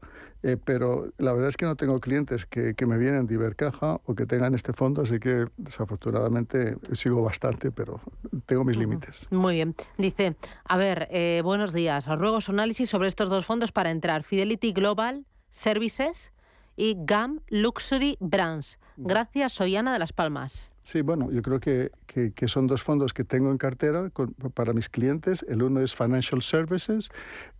pero 0.65 1.11
la 1.17 1.33
verdad 1.33 1.47
es 1.47 1.57
que 1.57 1.65
no 1.65 1.75
tengo 1.75 1.99
clientes 1.99 2.45
que, 2.45 2.75
que, 2.75 2.85
me 2.85 2.97
vienen 2.97 3.25
de 3.25 3.35
Ibercaja 3.35 3.99
o 4.05 4.13
que 4.13 4.27
tengan 4.27 4.53
este 4.53 4.73
fondo, 4.73 5.01
así 5.01 5.19
que 5.19 5.47
desafortunadamente 5.57 6.77
sigo 6.93 7.23
bastante, 7.23 7.71
pero 7.71 7.99
tengo 8.45 8.63
mis 8.63 8.77
límites. 8.77 9.25
Muy 9.31 9.55
bien. 9.55 9.75
Dice, 9.97 10.35
a 10.65 10.77
ver, 10.77 11.07
buenos 11.43 11.73
días. 11.73 12.07
Os 12.07 12.19
ruego 12.19 12.41
su 12.41 12.51
análisis 12.51 12.89
sobre 12.89 13.07
estos 13.07 13.29
dos 13.29 13.45
fondos 13.45 13.71
para 13.71 13.89
entrar. 13.89 14.23
Fidelity 14.23 14.73
Global 14.73 15.25
Services 15.49 16.31
y 16.75 16.95
GAM 16.97 17.41
Luxury 17.49 18.17
Brands. 18.19 18.79
Gracias, 18.97 19.53
soy 19.53 19.75
Ana 19.75 19.93
de 19.93 19.99
Las 19.99 20.13
Palmas. 20.13 20.70
Sí, 20.84 21.01
bueno, 21.01 21.32
yo 21.32 21.41
creo 21.43 21.59
que, 21.59 21.91
que, 22.07 22.47
son 22.47 22.65
dos 22.65 22.82
fondos 22.82 23.13
que 23.13 23.23
tengo 23.23 23.51
en 23.51 23.57
cartera 23.57 24.11
para 24.55 24.73
mis 24.73 24.89
clientes. 24.89 25.45
El 25.47 25.61
uno 25.61 25.79
es 25.79 25.93
Financial 25.93 26.41
Services, 26.41 27.09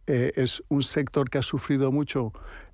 eh, 0.08 0.32
es 0.36 0.64
un 0.70 0.82
sector 0.82 1.30
que 1.30 1.38
ha 1.38 1.44
sufrido 1.44 1.92
mucho 1.92 2.34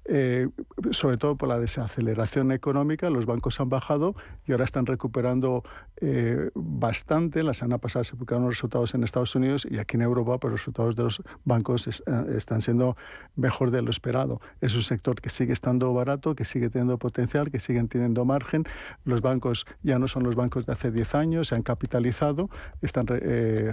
eh, 0.10 0.48
sobre 0.92 1.18
todo 1.18 1.36
por 1.36 1.50
la 1.50 1.60
desaceleración 1.60 2.52
económica, 2.52 3.10
los 3.10 3.26
bancos 3.26 3.60
han 3.60 3.70
bajado 3.70 4.16
y 4.46 4.54
ahora 4.54 4.64
están 4.64 4.86
recuperando 4.86 5.64
eh, 6.00 6.50
bastante. 6.56 7.44
La 7.44 7.54
semana 7.54 7.78
pasada 7.78 8.04
se 8.04 8.14
publicaron 8.14 8.46
los 8.46 8.56
resultados 8.56 8.94
en 8.96 9.04
Estados 9.04 9.36
Unidos 9.36 9.68
y 9.70 9.80
aquí 9.80 9.98
en 9.98 10.04
Europa 10.04 10.40
pues, 10.40 10.52
los 10.52 10.62
resultados 10.62 10.96
de 10.96 11.04
los 11.04 11.22
bancos 11.44 11.88
eh, 11.88 11.92
están 12.36 12.62
siendo 12.62 12.96
mejor 13.36 13.72
de 13.72 13.82
lo 13.82 13.90
esperado. 13.90 14.40
Es 14.62 14.76
un 14.76 14.84
sector 14.84 15.20
que 15.20 15.30
sigue 15.30 15.52
estando 15.52 15.94
barato, 15.94 16.36
que 16.36 16.46
sigue 16.46 16.70
teniendo 16.70 16.98
potencial, 16.98 17.52
que 17.52 17.60
siguen 17.60 17.90
teniendo 17.90 18.24
margen. 18.24 18.64
Los 19.04 19.22
bancos 19.22 19.66
ya 19.84 20.00
no 20.00 20.08
son 20.08 20.24
los 20.24 20.36
bancos 20.36 20.66
de 20.66 20.72
hace 20.72 20.92
10 20.92 21.16
años, 21.16 21.50
se 21.50 21.56
han 21.56 21.64
capitalizado, 21.64 22.50
están 22.82 23.08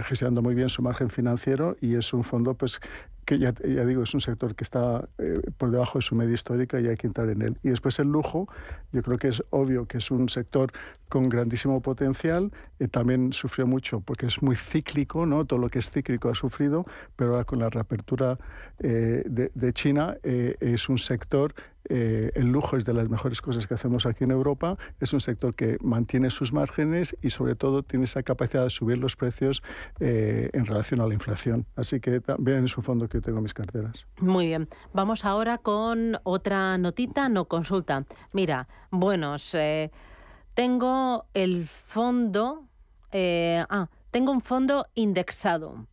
gestionando 0.03 0.41
muy 0.41 0.55
bien 0.55 0.69
su 0.69 0.81
margen 0.81 1.09
financiero 1.09 1.77
y 1.81 1.95
es 1.95 2.13
un 2.13 2.23
fondo 2.23 2.55
pues, 2.55 2.79
que 3.25 3.39
ya, 3.39 3.53
ya, 3.53 3.85
digo, 3.85 4.03
es 4.03 4.13
un 4.13 4.21
sector 4.21 4.55
que 4.55 4.63
está 4.63 5.07
por 5.57 5.71
debajo 5.71 5.97
de 5.97 6.03
su 6.03 6.15
media 6.15 6.33
histórica 6.33 6.79
y 6.79 6.87
hay 6.87 6.95
que 6.95 7.07
entrar 7.07 7.29
en 7.29 7.41
él. 7.41 7.57
Y 7.63 7.69
después 7.69 7.99
el 7.99 8.07
lujo, 8.07 8.47
yo 8.91 9.01
creo 9.01 9.17
que 9.17 9.29
es 9.29 9.43
obvio 9.49 9.87
que 9.87 9.97
es 9.97 10.11
un 10.11 10.29
sector 10.29 10.71
con 11.09 11.29
grandísimo 11.29 11.81
potencial, 11.81 12.51
eh, 12.79 12.87
también 12.87 13.33
sufrió 13.33 13.67
mucho 13.67 14.01
porque 14.01 14.25
es 14.25 14.41
muy 14.41 14.55
cíclico, 14.55 15.25
¿no? 15.25 15.45
todo 15.45 15.59
lo 15.59 15.69
que 15.69 15.79
es 15.79 15.89
cíclico 15.89 16.29
ha 16.29 16.35
sufrido, 16.35 16.85
pero 17.15 17.31
ahora 17.31 17.45
con 17.45 17.59
la 17.59 17.69
reapertura 17.69 18.37
eh, 18.79 19.23
de, 19.25 19.73
China 19.73 20.17
eh, 20.23 20.55
es 20.59 20.89
un 20.89 20.97
sector 20.97 21.53
eh, 21.89 22.31
el 22.35 22.47
lujo 22.47 22.77
es 22.77 22.85
de 22.85 22.93
las 22.93 23.09
mejores 23.09 23.41
cosas 23.41 23.67
que 23.67 23.73
hacemos 23.73 24.05
aquí 24.05 24.23
en 24.23 24.31
Europa. 24.31 24.75
Es 24.99 25.13
un 25.13 25.21
sector 25.21 25.55
que 25.55 25.77
mantiene 25.81 26.29
sus 26.29 26.53
márgenes 26.53 27.15
y 27.21 27.29
sobre 27.29 27.55
todo 27.55 27.83
tiene 27.83 28.05
esa 28.05 28.23
capacidad 28.23 28.63
de 28.63 28.69
subir 28.69 28.97
los 28.97 29.15
precios 29.15 29.61
eh, 29.99 30.49
en 30.53 30.65
relación 30.65 31.01
a 31.01 31.07
la 31.07 31.13
inflación. 31.13 31.65
Así 31.75 31.99
que 31.99 32.19
también 32.21 32.65
es 32.65 32.77
un 32.77 32.83
fondo 32.83 33.07
que 33.07 33.17
yo 33.17 33.21
tengo 33.21 33.39
en 33.39 33.43
mis 33.43 33.53
carteras. 33.53 34.07
Muy 34.19 34.47
bien. 34.47 34.67
Vamos 34.93 35.25
ahora 35.25 35.57
con 35.57 36.17
otra 36.23 36.77
notita, 36.77 37.29
no 37.29 37.45
consulta. 37.45 38.05
Mira, 38.33 38.67
buenos. 38.91 39.53
Eh, 39.53 39.91
tengo 40.53 41.25
el 41.33 41.67
fondo. 41.67 42.67
ah, 43.13 43.89
tengo 44.11 44.31
un 44.31 44.41
fondo 44.41 44.87
indexado. 44.95 45.87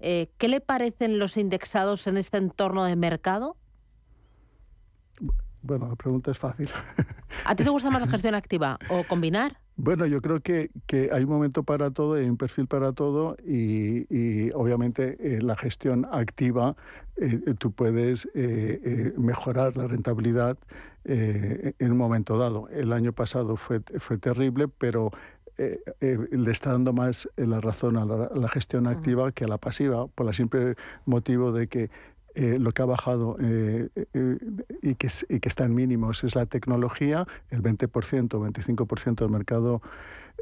¿Qué 0.00 0.48
le 0.48 0.60
parecen 0.60 1.18
los 1.18 1.36
indexados 1.36 2.06
en 2.06 2.16
este 2.16 2.38
entorno 2.38 2.84
de 2.84 2.96
mercado? 2.96 3.56
Bueno, 5.62 5.88
la 5.88 5.96
pregunta 5.96 6.30
es 6.30 6.38
fácil. 6.38 6.68
¿A 7.44 7.54
ti 7.54 7.64
te 7.64 7.70
gusta 7.70 7.90
más 7.90 8.00
la 8.00 8.08
gestión 8.08 8.34
activa 8.34 8.78
o 8.88 9.04
combinar? 9.04 9.58
Bueno, 9.82 10.04
yo 10.04 10.20
creo 10.20 10.40
que, 10.40 10.70
que 10.86 11.08
hay 11.10 11.24
un 11.24 11.30
momento 11.30 11.62
para 11.62 11.90
todo, 11.90 12.14
hay 12.14 12.28
un 12.28 12.36
perfil 12.36 12.66
para 12.66 12.92
todo 12.92 13.36
y, 13.42 14.50
obviamente 14.52 15.16
eh, 15.20 15.40
la 15.40 15.56
gestión 15.56 16.06
activa, 16.12 16.76
eh, 17.16 17.54
tú 17.58 17.72
puedes 17.72 18.28
eh, 18.34 19.14
mejorar 19.16 19.78
la 19.78 19.86
rentabilidad 19.86 20.58
en 21.04 21.92
un 21.92 21.96
momento 21.96 22.36
dado. 22.36 22.68
El 22.68 22.92
año 22.92 23.14
pasado 23.14 23.56
fue, 23.56 23.80
fue 23.98 24.18
terrible, 24.18 24.68
pero 24.68 25.10
le 25.56 26.50
está 26.50 26.72
dando 26.72 26.92
más 26.92 27.26
la 27.36 27.60
razón 27.60 27.96
a 27.96 28.04
la, 28.04 28.48
gestión 28.50 28.86
activa 28.86 29.32
que 29.32 29.44
a 29.44 29.48
la 29.48 29.56
pasiva, 29.56 30.08
por 30.08 30.26
el 30.26 30.34
simple 30.34 30.74
motivo 31.06 31.52
de 31.52 31.68
que 31.68 31.90
eh, 32.34 32.58
lo 32.58 32.70
que 32.72 32.82
ha 32.82 32.84
bajado 32.84 33.36
eh, 33.40 33.88
eh, 33.94 34.38
y, 34.82 34.94
que, 34.94 35.08
y, 35.28 35.40
está 35.42 35.64
en 35.64 35.74
mínimos 35.74 36.22
es 36.22 36.36
la 36.36 36.46
tecnología, 36.46 37.26
el 37.50 37.62
20%, 37.62 37.88
25% 37.88 39.14
del 39.16 39.30
mercado 39.30 39.82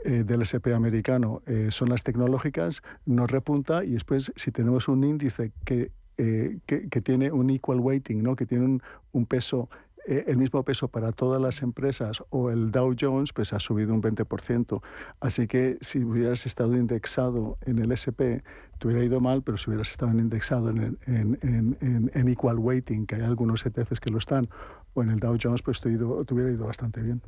del 0.04 0.42
SP 0.46 0.70
americano 0.74 1.42
son 1.70 1.88
las 1.88 2.04
tecnológicas, 2.04 2.82
nos 3.04 3.28
repunta 3.28 3.84
y 3.84 3.94
después 3.94 4.30
si 4.36 4.52
tenemos 4.52 4.86
un 4.86 5.02
índice 5.02 5.50
que, 5.64 5.90
que, 6.16 7.00
tiene 7.02 7.32
un 7.32 7.50
equal 7.50 7.80
weighting, 7.80 8.22
¿no? 8.22 8.36
que 8.36 8.46
tiene 8.46 8.78
un 9.10 9.26
peso 9.26 9.68
eh, 10.06 10.24
el 10.26 10.36
mismo 10.36 10.62
peso 10.62 10.88
para 10.88 11.12
todas 11.12 11.40
las 11.40 11.62
empresas 11.62 12.22
o 12.30 12.50
el 12.50 12.70
Dow 12.70 12.94
Jones 12.98 13.32
pues 13.32 13.52
ha 13.52 13.60
subido 13.60 13.94
un 13.94 14.02
20%. 14.02 14.82
Así 15.20 15.46
que 15.46 15.78
si 15.80 16.02
hubieras 16.02 16.46
estado 16.46 16.76
indexado 16.76 17.58
en 17.62 17.78
el 17.78 17.92
SP, 17.92 18.42
te 18.78 18.86
hubiera 18.86 19.04
ido 19.04 19.20
mal, 19.20 19.42
pero 19.42 19.58
si 19.58 19.70
hubieras 19.70 19.90
estado 19.90 20.12
indexado 20.12 20.70
en, 20.70 20.98
en, 21.06 22.10
en, 22.12 22.28
Equal 22.28 22.58
Weighting, 22.58 23.06
que 23.06 23.16
hay 23.16 23.22
algunos 23.22 23.66
ETFs 23.66 24.00
que 24.00 24.10
lo 24.10 24.18
están, 24.18 24.48
o 24.94 25.02
en 25.02 25.10
el 25.10 25.18
Dow 25.18 25.36
Jones, 25.40 25.62
pues 25.62 25.80
te, 25.80 25.88
hubiera 25.88 26.50
ido 26.52 26.66
bastante 26.66 27.00
bien. 27.00 27.20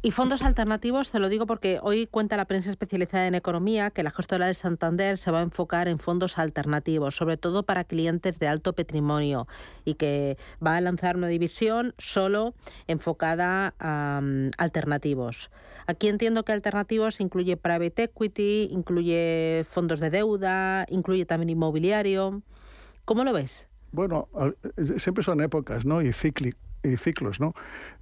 Y 0.00 0.12
fondos 0.12 0.42
alternativos, 0.42 1.10
te 1.10 1.18
lo 1.18 1.28
digo 1.28 1.46
porque 1.46 1.80
hoy 1.82 2.06
cuenta 2.06 2.36
la 2.36 2.44
prensa 2.44 2.70
especializada 2.70 3.26
en 3.26 3.34
economía 3.34 3.90
que 3.90 4.04
la 4.04 4.12
gestora 4.12 4.46
de 4.46 4.54
Santander 4.54 5.18
se 5.18 5.32
va 5.32 5.40
a 5.40 5.42
enfocar 5.42 5.88
en 5.88 5.98
fondos 5.98 6.38
alternativos, 6.38 7.16
sobre 7.16 7.36
todo 7.36 7.64
para 7.64 7.82
clientes 7.82 8.38
de 8.38 8.46
alto 8.46 8.74
patrimonio, 8.74 9.48
y 9.84 9.94
que 9.94 10.38
va 10.64 10.76
a 10.76 10.80
lanzar 10.80 11.16
una 11.16 11.26
división 11.26 11.94
solo 11.98 12.54
enfocada 12.86 13.74
a 13.80 14.20
mm, 14.22 14.50
alternativos. 14.56 15.50
Aquí 15.88 16.06
entiendo 16.06 16.44
que 16.44 16.52
alternativos 16.52 17.20
incluye 17.20 17.56
private 17.56 18.04
equity, 18.04 18.68
incluye 18.70 19.66
fondos 19.68 19.98
de 19.98 20.10
deuda, 20.10 20.86
incluye 20.90 21.26
también 21.26 21.50
inmobiliario. 21.50 22.42
¿Cómo 23.04 23.24
lo 23.24 23.32
ves? 23.32 23.68
Bueno, 23.90 24.28
siempre 24.96 25.24
son 25.24 25.40
épocas, 25.40 25.84
¿no? 25.84 26.02
Y 26.02 26.12
cíclicos 26.12 26.67
ciclos. 26.96 27.40
¿no? 27.40 27.54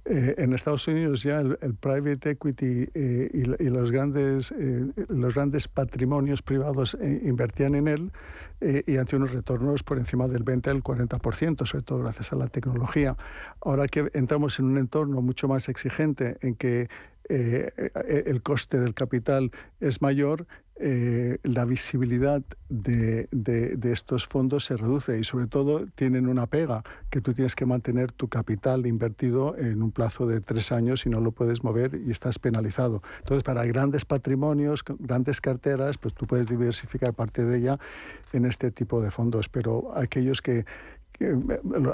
Eh, 0.09 0.35
en 0.37 0.53
Estados 0.53 0.87
Unidos 0.87 1.23
ya 1.23 1.41
el, 1.41 1.75
private 1.75 2.31
equity 2.31 2.87
eh, 2.93 3.29
y, 3.33 3.65
los, 3.69 3.91
grandes, 3.91 4.53
eh, 4.57 4.85
los 5.09 5.35
grandes 5.35 5.67
patrimonios 5.67 6.41
privados 6.41 6.97
invertían 7.01 7.75
en 7.75 7.87
él 7.89 8.11
y 8.61 8.81
tenido 8.83 9.17
unos 9.17 9.33
retornos 9.33 9.83
por 9.83 9.97
encima 9.97 10.27
del 10.27 10.43
20 10.43 10.69
al 10.69 10.83
40%, 10.83 11.65
sobre 11.65 11.83
todo 11.83 11.99
gracias 11.99 12.31
a 12.31 12.35
la 12.35 12.47
tecnología. 12.47 13.17
Ahora 13.61 13.87
que 13.87 14.09
entramos 14.13 14.59
en 14.59 14.65
un 14.65 14.77
entorno 14.77 15.21
mucho 15.21 15.47
más 15.47 15.69
exigente 15.69 16.37
en 16.41 16.55
que 16.55 16.87
el 17.29 18.41
coste 18.41 18.79
del 18.79 18.93
capital 18.93 19.51
es 19.79 20.01
mayor, 20.01 20.47
eh, 20.79 21.39
la 21.43 21.65
visibilidad 21.65 22.43
de, 22.69 23.27
de, 23.31 23.91
estos 23.91 24.27
fondos 24.27 24.65
se 24.65 24.77
reduce 24.77 25.17
y 25.17 25.23
sobre 25.23 25.47
todo 25.47 25.87
tienen 25.95 26.27
una 26.27 26.45
pega, 26.45 26.83
que 27.09 27.21
tú 27.21 27.33
tienes 27.33 27.55
que 27.55 27.65
mantener 27.65 28.11
tu 28.11 28.27
capital 28.27 28.85
invertido 28.85 29.57
en 29.57 29.81
un 29.81 29.91
plazo 29.91 30.27
de 30.27 30.39
tres 30.41 30.71
años 30.71 31.05
y 31.05 31.09
no 31.09 31.19
lo 31.19 31.31
puedes 31.31 31.63
mover 31.63 31.95
y 31.95 32.11
estás 32.11 32.37
penalizado. 32.37 33.01
Entonces, 33.19 33.43
para 33.43 33.65
grandes 33.65 34.05
patrimonios, 34.05 34.83
grandes 34.99 35.41
carteras, 35.41 35.97
pues 35.97 36.13
tú 36.13 36.27
puedes 36.27 36.47
diversificar 36.47 37.13
parte 37.13 37.43
de 37.43 37.57
ella 37.57 37.79
en 38.33 38.45
este 38.45 38.71
tipo 38.71 39.01
de 39.01 39.09
fondos, 39.09 39.49
pero 39.49 39.95
aquellos 39.95 40.41
que 40.41 40.65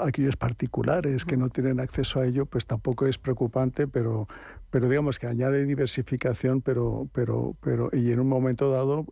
aquellos 0.02 0.36
particulares 0.36 1.24
que 1.24 1.36
no 1.36 1.48
tienen 1.48 1.80
acceso 1.80 2.20
a 2.20 2.26
ello, 2.26 2.46
pues 2.46 2.66
tampoco 2.66 3.06
es 3.06 3.18
preocupante, 3.18 3.86
pero, 3.86 4.28
pero 4.70 4.88
digamos 4.88 5.18
que 5.18 5.26
añade 5.26 5.64
diversificación, 5.64 6.60
pero, 6.60 7.08
pero, 7.12 7.56
pero, 7.60 7.90
y 7.92 8.12
en 8.12 8.20
un 8.20 8.28
momento 8.28 8.70
dado, 8.70 9.06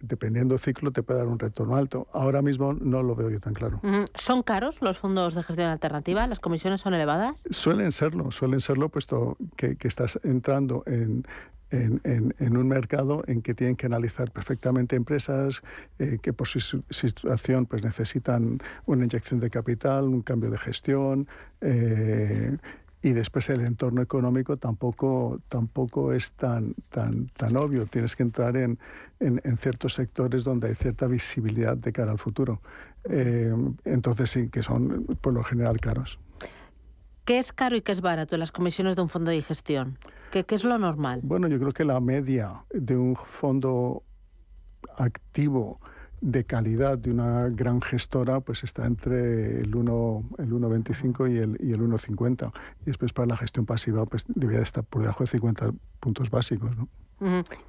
dependiendo 0.00 0.54
del 0.54 0.60
ciclo, 0.60 0.90
te 0.90 1.02
puede 1.02 1.20
dar 1.20 1.28
un 1.28 1.38
retorno 1.38 1.76
alto. 1.76 2.08
Ahora 2.12 2.42
mismo 2.42 2.74
no 2.74 3.02
lo 3.02 3.14
veo 3.14 3.30
yo 3.30 3.40
tan 3.40 3.54
claro. 3.54 3.80
¿Son 4.14 4.42
caros 4.42 4.82
los 4.82 4.98
fondos 4.98 5.34
de 5.34 5.42
gestión 5.42 5.68
alternativa? 5.68 6.26
¿Las 6.26 6.40
comisiones 6.40 6.80
son 6.80 6.94
elevadas? 6.94 7.44
Suelen 7.50 7.92
serlo, 7.92 8.30
suelen 8.30 8.60
serlo, 8.60 8.88
puesto 8.88 9.36
que, 9.56 9.76
que 9.76 9.88
estás 9.88 10.18
entrando 10.24 10.82
en, 10.86 11.24
en, 11.74 12.56
un 12.56 12.68
mercado 12.68 13.22
en 13.26 13.42
que 13.42 13.54
tienen 13.54 13.76
que 13.76 13.86
analizar 13.86 14.30
perfectamente 14.30 14.96
empresas 14.96 15.62
eh, 15.98 16.18
que 16.22 16.32
por 16.32 16.46
su 16.46 16.82
situación 16.90 17.66
pues 17.66 17.82
necesitan 17.82 18.58
una 18.86 19.04
inyección 19.04 19.40
de 19.40 19.50
capital, 19.50 20.04
un 20.04 20.22
cambio 20.22 20.50
de 20.50 20.58
gestión. 20.58 21.26
Eh, 21.60 22.56
y 23.02 23.12
después 23.12 23.50
el 23.50 23.60
entorno 23.60 24.00
económico 24.00 24.56
tampoco, 24.56 25.38
tampoco 25.50 26.14
es 26.14 26.32
tan, 26.32 26.74
tan, 26.88 27.28
tan 27.28 27.54
obvio. 27.56 27.84
Tienes 27.84 28.16
que 28.16 28.22
entrar 28.22 28.56
en, 28.56 28.78
en, 29.20 29.58
ciertos 29.58 29.92
sectores 29.92 30.42
donde 30.42 30.68
hay 30.68 30.74
cierta 30.74 31.06
visibilidad 31.06 31.76
de 31.76 31.92
cara 31.92 32.12
al 32.12 32.18
futuro. 32.18 32.62
Eh, 33.04 33.52
entonces 33.84 34.30
sí, 34.30 34.48
que 34.48 34.62
son 34.62 35.04
por 35.20 35.34
lo 35.34 35.44
general 35.44 35.80
caros. 35.80 36.18
¿Qué 37.26 37.38
es 37.38 37.52
caro 37.52 37.76
y 37.76 37.82
qué 37.82 37.92
es 37.92 38.00
barato 38.00 38.36
en 38.36 38.40
las 38.40 38.52
comisiones 38.52 38.96
de 38.96 39.02
un 39.02 39.10
fondo 39.10 39.30
de 39.30 39.42
gestión? 39.42 39.98
¿Qué, 40.42 40.56
es 40.56 40.64
lo 40.64 40.78
normal? 40.78 41.20
Bueno, 41.22 41.46
yo 41.46 41.60
creo 41.60 41.72
que 41.72 41.84
la 41.84 42.00
media 42.00 42.64
de 42.70 42.96
un 42.96 43.14
fondo 43.14 44.02
activo 44.98 45.78
de 46.20 46.44
calidad 46.44 46.98
de 46.98 47.12
una 47.12 47.48
gran 47.50 47.80
gestora 47.80 48.40
pues 48.40 48.64
está 48.64 48.84
entre 48.84 49.60
el 49.60 49.72
1,25 49.72 50.34
el 50.40 50.52
1, 50.52 51.28
y 51.28 51.38
el, 51.38 51.56
y 51.60 51.72
el 51.72 51.80
1,50. 51.80 52.52
Y 52.80 52.84
después 52.86 53.12
para 53.12 53.26
la 53.26 53.36
gestión 53.36 53.64
pasiva 53.64 54.06
pues 54.06 54.24
debería 54.26 54.62
estar 54.62 54.82
por 54.82 55.02
debajo 55.02 55.22
de 55.22 55.30
50 55.30 55.70
puntos 56.00 56.30
básicos. 56.30 56.76
¿no? 56.76 56.88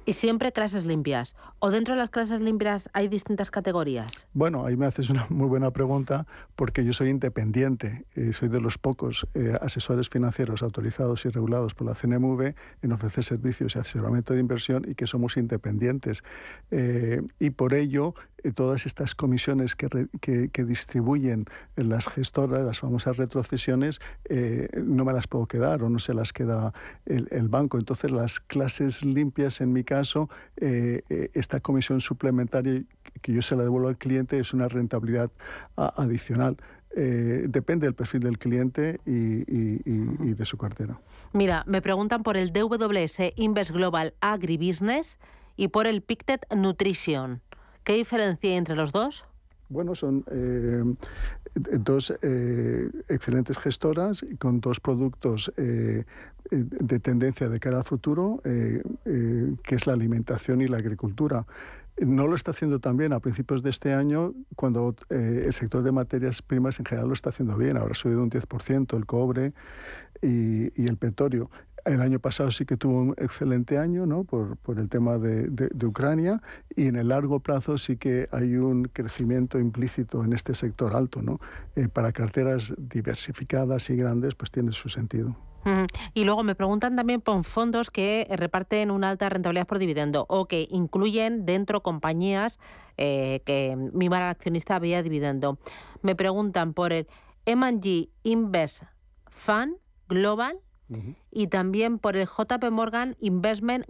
Y 0.04 0.12
siempre 0.12 0.52
clases 0.52 0.84
limpias. 0.84 1.36
¿O 1.58 1.70
dentro 1.70 1.94
de 1.94 1.98
las 1.98 2.10
clases 2.10 2.40
limpias 2.40 2.90
hay 2.92 3.08
distintas 3.08 3.50
categorías? 3.50 4.26
Bueno, 4.34 4.66
ahí 4.66 4.76
me 4.76 4.86
haces 4.86 5.08
una 5.10 5.26
muy 5.30 5.46
buena 5.46 5.70
pregunta 5.70 6.26
porque 6.54 6.84
yo 6.84 6.92
soy 6.92 7.08
independiente. 7.10 8.06
y 8.14 8.32
soy 8.32 8.48
de 8.48 8.60
los 8.60 8.78
pocos 8.78 9.26
eh, 9.34 9.56
asesores 9.60 10.08
financieros 10.08 10.62
autorizados 10.62 11.24
y 11.24 11.28
regulados 11.28 11.74
por 11.74 11.86
la 11.86 11.94
CNMV 11.94 12.54
en 12.82 12.92
ofrecer 12.92 13.24
servicios 13.24 13.76
y 13.76 13.78
asesoramiento 13.78 14.34
de 14.34 14.40
inversión 14.40 14.84
y 14.88 14.94
que 14.94 15.06
somos 15.06 15.36
independientes. 15.36 16.22
Eh, 16.70 17.22
y 17.38 17.50
por 17.50 17.74
ello 17.74 18.14
eh, 18.35 18.35
todas 18.54 18.86
estas 18.86 19.14
comisiones 19.14 19.74
que, 19.74 19.88
que, 20.20 20.64
distribuyen 20.64 21.46
las 21.76 22.08
gestoras, 22.08 22.64
las 22.64 22.80
famosas 22.80 23.16
retrocesiones, 23.16 24.00
eh, 24.28 24.68
no 24.76 25.04
me 25.04 25.12
las 25.12 25.26
puedo 25.26 25.46
quedar 25.46 25.82
o 25.82 25.90
no 25.90 25.98
se 25.98 26.14
las 26.14 26.32
queda 26.32 26.72
el, 27.06 27.48
banco. 27.48 27.78
Entonces, 27.78 28.10
las 28.10 28.40
clases 28.40 29.04
limpias, 29.04 29.60
en 29.60 29.72
mi 29.72 29.84
caso, 29.84 30.28
eh, 30.56 31.02
esta 31.34 31.60
comisión 31.60 32.00
suplementaria 32.00 32.82
que 33.22 33.32
yo 33.32 33.42
se 33.42 33.56
la 33.56 33.64
devuelvo 33.64 33.88
al 33.88 33.98
cliente 33.98 34.38
es 34.38 34.52
una 34.52 34.68
rentabilidad 34.68 35.30
adicional. 35.76 36.56
depende 36.94 37.86
del 37.86 37.94
perfil 37.94 38.20
del 38.20 38.38
cliente 38.38 39.00
y, 39.04 39.44
y, 39.46 40.34
de 40.34 40.44
su 40.44 40.56
cartera. 40.56 40.98
Mira, 41.32 41.62
me 41.66 41.82
preguntan 41.82 42.22
por 42.22 42.36
el 42.36 42.52
DWS 42.52 43.32
Invest 43.36 43.70
Global 43.70 44.14
Agribusiness 44.20 45.18
y 45.56 45.68
por 45.68 45.86
el 45.86 46.02
Pictet 46.02 46.46
Nutrition. 46.54 47.42
¿Qué 47.86 47.92
diferencia 47.92 48.56
entre 48.56 48.74
los 48.74 48.90
dos? 48.90 49.24
Bueno, 49.68 49.94
son 49.94 50.24
eh, 50.32 50.82
dos 51.54 52.12
eh, 52.20 52.90
excelentes 53.08 53.56
gestoras 53.58 54.26
con 54.40 54.60
dos 54.60 54.80
productos 54.80 55.52
eh, 55.56 56.02
de 56.50 56.98
tendencia 56.98 57.48
de 57.48 57.60
cara 57.60 57.78
al 57.78 57.84
futuro, 57.84 58.40
que 58.42 59.74
es 59.74 59.86
la 59.86 59.92
alimentación 59.92 60.62
y 60.62 60.66
la 60.66 60.78
agricultura. 60.78 61.46
No 61.98 62.26
lo 62.26 62.34
está 62.34 62.50
haciendo 62.50 62.80
tan 62.80 62.96
bien 62.96 63.12
a 63.12 63.20
principios 63.20 63.62
de 63.62 63.70
este 63.70 63.94
año, 63.94 64.34
cuando 64.56 64.96
el 65.08 65.52
sector 65.52 65.84
de 65.84 65.92
materias 65.92 66.42
primas 66.42 66.80
en 66.80 66.86
general 66.86 67.08
lo 67.08 67.14
está 67.14 67.30
haciendo 67.30 67.56
bien. 67.56 67.76
Ahora 67.76 67.92
ha 67.92 67.94
subido 67.94 68.22
un 68.22 68.30
10% 68.30 68.96
el 68.96 69.06
cobre 69.06 69.52
y 70.22 70.86
el 70.86 70.96
petróleo. 70.98 71.50
El 71.86 72.00
año 72.00 72.18
pasado 72.18 72.50
sí 72.50 72.64
que 72.64 72.76
tuvo 72.76 72.98
un 72.98 73.14
excelente 73.16 73.78
año 73.78 74.06
¿no? 74.06 74.24
por, 74.24 74.56
por 74.56 74.80
el 74.80 74.88
tema 74.88 75.18
de, 75.18 75.70
Ucrania 75.86 76.42
y 76.74 76.88
en 76.88 76.96
el 76.96 77.08
largo 77.08 77.38
plazo 77.38 77.78
sí 77.78 77.96
que 77.96 78.28
hay 78.32 78.56
un 78.56 78.86
crecimiento 78.86 79.60
implícito 79.60 80.24
en 80.24 80.32
este 80.32 80.54
sector 80.56 80.96
alto. 80.96 81.22
¿no? 81.22 81.38
Eh, 81.76 81.88
para 81.88 82.10
carteras 82.10 82.74
diversificadas 82.76 83.88
y 83.90 83.96
grandes 83.96 84.34
pues 84.34 84.50
tiene 84.50 84.72
su 84.72 84.88
sentido. 84.88 85.36
Y 86.14 86.24
luego 86.24 86.44
me 86.44 86.54
preguntan 86.54 86.94
también 86.94 87.20
por 87.20 87.42
fondos 87.42 87.90
que 87.90 88.26
reparten 88.30 88.92
una 88.92 89.10
alta 89.10 89.28
rentabilidad 89.28 89.66
por 89.66 89.78
dividendo 89.78 90.24
o 90.28 90.46
que 90.46 90.68
incluyen 90.70 91.44
dentro 91.44 91.82
compañías 91.82 92.60
eh, 92.96 93.42
que 93.44 93.76
mi 93.76 94.06
accionista 94.06 94.76
había 94.76 95.02
dividendo. 95.02 95.58
Me 96.02 96.14
preguntan 96.14 96.72
por 96.72 96.92
el 96.92 97.08
M&G 97.46 98.10
Invest 98.22 98.84
Fund 99.28 99.76
Global 100.08 100.60
y 101.30 101.48
también 101.48 101.98
por 101.98 102.16
el 102.16 102.26
JP 102.26 102.70
Morgan 102.70 103.16
Investment 103.20 103.86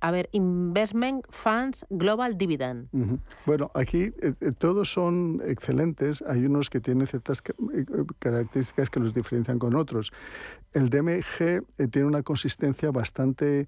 a 0.00 0.10
ver, 0.10 0.28
Investment 0.32 1.26
Funds 1.30 1.84
Global 1.90 2.38
Dividend. 2.38 2.88
Bueno, 3.46 3.70
aquí 3.74 4.12
eh, 4.22 4.34
eh, 4.40 4.52
todos 4.56 4.92
son 4.92 5.40
excelentes. 5.44 6.22
Hay 6.22 6.44
unos 6.44 6.70
que 6.70 6.80
tienen 6.80 7.06
ciertas 7.06 7.42
eh, 7.74 7.84
características 8.18 8.90
que 8.90 9.00
los 9.00 9.12
diferencian 9.12 9.58
con 9.58 9.74
otros. 9.74 10.12
El 10.72 10.88
DMG 10.88 11.64
tiene 11.90 12.06
una 12.06 12.22
consistencia 12.22 12.90
bastante 12.90 13.66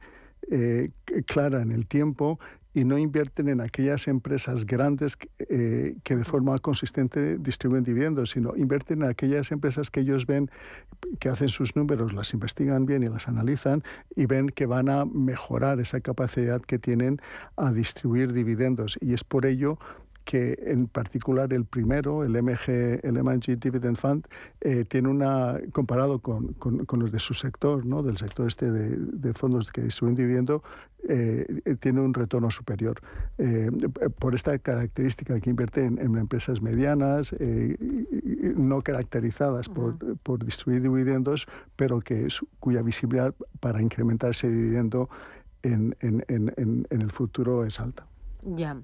clara 1.27 1.61
en 1.61 1.71
el 1.71 1.87
tiempo 1.87 2.41
y 2.73 2.85
no 2.85 2.99
invierten 2.99 3.49
en 3.49 3.61
aquellas 3.61 4.07
empresas 4.07 4.65
grandes 4.65 5.17
eh, 5.39 5.97
que 6.05 6.17
de 6.17 6.25
forma 6.25 6.59
consistente 6.59 7.39
distribuyen 7.39 7.85
dividendos, 7.85 8.31
sino 8.31 8.55
invierten 8.57 9.03
en 9.03 9.09
aquellas 9.09 9.51
empresas 9.51 9.91
que 9.91 10.01
ellos 10.01 10.27
ven 10.27 10.51
que 11.19 11.29
hacen 11.29 11.49
sus 11.49 11.75
números, 11.75 12.13
las 12.13 12.33
investigan 12.33 12.87
bien 12.87 13.03
y 13.03 13.09
las 13.09 13.29
analizan 13.29 13.83
y 14.15 14.27
ven 14.27 14.49
que 14.49 14.67
van 14.67 14.89
a 14.89 15.05
mejorar 15.05 15.81
esa 15.81 16.01
capacidad 16.01 16.61
que 16.61 16.79
tienen 16.79 17.21
a 17.57 17.73
distribuir 17.73 18.33
dividendos. 18.33 18.99
Y 19.01 19.15
es 19.15 19.25
por 19.25 19.47
ello 19.47 19.79
que 20.25 20.57
en 20.67 20.87
particular 20.87 21.53
el 21.53 21.65
primero, 21.65 22.23
el 22.23 22.41
MG, 22.41 23.01
el 23.03 23.23
MG 23.23 23.59
Dividend 23.59 23.97
Fund, 23.97 24.27
eh, 24.61 24.85
tiene 24.85 25.09
una, 25.09 25.59
comparado 25.73 26.21
con, 26.21 26.53
con, 26.55 27.01
los 27.01 27.11
de 27.11 27.19
su 27.19 27.35
sector, 27.35 27.85
¿no? 27.85 28.03
del 28.03 28.17
sector 28.17 28.47
este 28.47 28.71
de, 28.71 28.97
de 28.97 29.35
fondos 29.35 29.73
que 29.73 29.81
distribuyen 29.81 30.17
dividendo, 30.17 30.63
eh, 31.09 31.77
tiene 31.81 32.01
un 32.01 32.15
retorno 32.15 32.51
superior. 32.51 33.01
Eh, 33.39 33.71
por 34.19 34.35
esta 34.35 34.59
característica 34.59 35.41
que 35.41 35.51
invierte 35.51 35.85
en, 35.85 36.17
empresas 36.17 36.63
medianas, 36.63 37.35
no 38.57 38.83
caracterizadas 38.83 39.69
por, 39.69 39.97
por, 40.19 40.45
distribuir 40.45 40.83
dividendos, 40.83 41.47
pero 41.77 42.01
que 42.01 42.29
cuya 42.59 42.83
visibilidad 42.83 43.35
para 43.61 43.81
incrementar 43.81 44.31
ese 44.31 44.51
dividendo 44.51 45.09
en, 45.63 45.97
en, 46.01 46.25
en 46.29 47.03
el 47.03 47.11
futuro 47.11 47.65
es 47.65 47.81
alta. 47.81 48.07
Ya. 48.43 48.77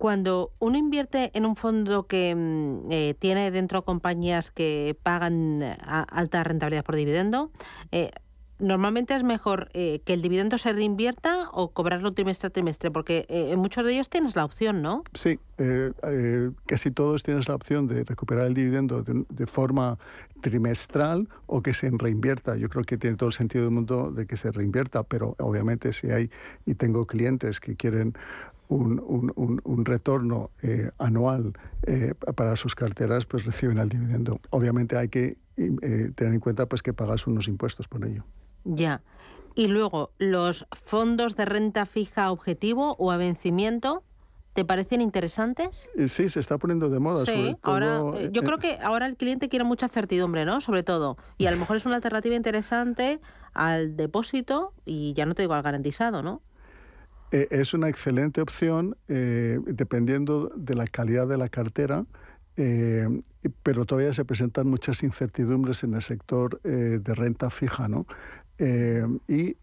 Cuando 0.00 0.52
uno 0.60 0.78
invierte 0.78 1.30
en 1.34 1.44
un 1.44 1.56
fondo 1.56 2.06
que 2.06 2.34
mm, 2.34 2.90
eh, 2.90 3.14
tiene 3.18 3.50
dentro 3.50 3.84
compañías 3.84 4.50
que 4.50 4.96
pagan 5.02 5.60
eh, 5.62 5.76
alta 5.82 6.42
rentabilidad 6.42 6.82
por 6.86 6.96
dividendo, 6.96 7.50
eh, 7.92 8.10
normalmente 8.60 9.14
es 9.14 9.22
mejor 9.22 9.70
que 9.72 10.02
el 10.06 10.22
dividendo 10.22 10.58
se 10.58 10.72
reinvierta 10.72 11.48
o 11.52 11.68
cobrarlo 11.68 12.12
trimestre 12.12 12.48
a 12.48 12.50
trimestre, 12.50 12.90
porque 12.90 13.26
en 13.28 13.58
muchos 13.58 13.84
de 13.84 13.92
ellos 13.92 14.08
tienes 14.08 14.36
la 14.36 14.44
opción, 14.44 14.82
¿no? 14.82 15.04
Sí, 15.14 15.38
casi 16.66 16.90
todos 16.90 17.22
tienes 17.22 17.48
la 17.48 17.54
opción 17.54 17.86
de 17.86 18.04
recuperar 18.04 18.46
el 18.46 18.54
dividendo 18.54 19.02
de, 19.02 19.46
forma 19.46 19.98
trimestral 20.40 21.28
o 21.46 21.62
que 21.62 21.74
se 21.74 21.90
reinvierta. 21.90 22.56
Yo 22.56 22.68
creo 22.68 22.84
que 22.84 22.96
tiene 22.96 23.16
todo 23.16 23.28
el 23.28 23.34
sentido 23.34 23.64
del 23.64 23.74
mundo 23.74 24.10
de 24.10 24.26
que 24.26 24.36
se 24.36 24.50
reinvierta, 24.50 25.02
pero 25.02 25.34
obviamente 25.38 25.92
si 25.92 26.10
hay, 26.10 26.30
y 26.66 26.74
tengo 26.74 27.06
clientes 27.06 27.60
que 27.60 27.76
quieren 27.76 28.14
un, 28.70 29.02
un, 29.36 29.60
un 29.64 29.84
retorno 29.84 30.50
eh, 30.62 30.90
anual 30.98 31.52
eh, 31.86 32.14
para 32.36 32.56
sus 32.56 32.74
carteras, 32.74 33.26
pues 33.26 33.44
reciben 33.44 33.78
el 33.78 33.88
dividendo. 33.88 34.40
Obviamente 34.50 34.96
hay 34.96 35.08
que 35.08 35.36
eh, 35.56 36.12
tener 36.14 36.34
en 36.34 36.40
cuenta 36.40 36.66
pues 36.66 36.82
que 36.82 36.92
pagas 36.92 37.26
unos 37.26 37.48
impuestos 37.48 37.88
por 37.88 38.04
ello. 38.04 38.24
Ya. 38.64 39.02
Y 39.54 39.66
luego, 39.66 40.12
¿los 40.18 40.66
fondos 40.72 41.36
de 41.36 41.44
renta 41.44 41.86
fija 41.86 42.30
objetivo 42.30 42.96
o 42.98 43.10
a 43.10 43.16
vencimiento 43.16 44.04
¿Te 44.52 44.64
parecen 44.64 45.00
interesantes? 45.00 45.88
Sí, 46.08 46.28
se 46.28 46.40
está 46.40 46.58
poniendo 46.58 46.90
de 46.90 46.98
moda. 46.98 47.24
Sí, 47.24 47.56
ahora, 47.62 48.02
yo 48.32 48.42
creo 48.42 48.58
que 48.58 48.78
ahora 48.82 49.06
el 49.06 49.16
cliente 49.16 49.48
quiere 49.48 49.64
mucha 49.64 49.88
certidumbre, 49.88 50.44
¿no? 50.44 50.60
Sobre 50.60 50.82
todo. 50.82 51.16
Y 51.38 51.46
a 51.46 51.52
lo 51.52 51.56
mejor 51.56 51.76
es 51.76 51.86
una 51.86 51.96
alternativa 51.96 52.34
interesante 52.34 53.20
al 53.54 53.96
depósito 53.96 54.74
y 54.84 55.14
ya 55.14 55.24
no 55.24 55.34
te 55.34 55.42
digo 55.42 55.54
al 55.54 55.62
garantizado, 55.62 56.22
¿no? 56.22 56.42
Eh, 57.30 57.46
es 57.52 57.74
una 57.74 57.88
excelente 57.88 58.40
opción 58.40 58.96
eh, 59.06 59.60
dependiendo 59.66 60.50
de 60.56 60.74
la 60.74 60.86
calidad 60.86 61.28
de 61.28 61.38
la 61.38 61.48
cartera, 61.48 62.04
eh, 62.56 63.06
pero 63.62 63.84
todavía 63.84 64.12
se 64.12 64.24
presentan 64.24 64.66
muchas 64.66 65.04
incertidumbres 65.04 65.84
en 65.84 65.94
el 65.94 66.02
sector 66.02 66.60
de 66.62 67.14
renta 67.14 67.50
fija. 67.50 67.86
¿no? 67.86 68.06
Y 69.28 69.56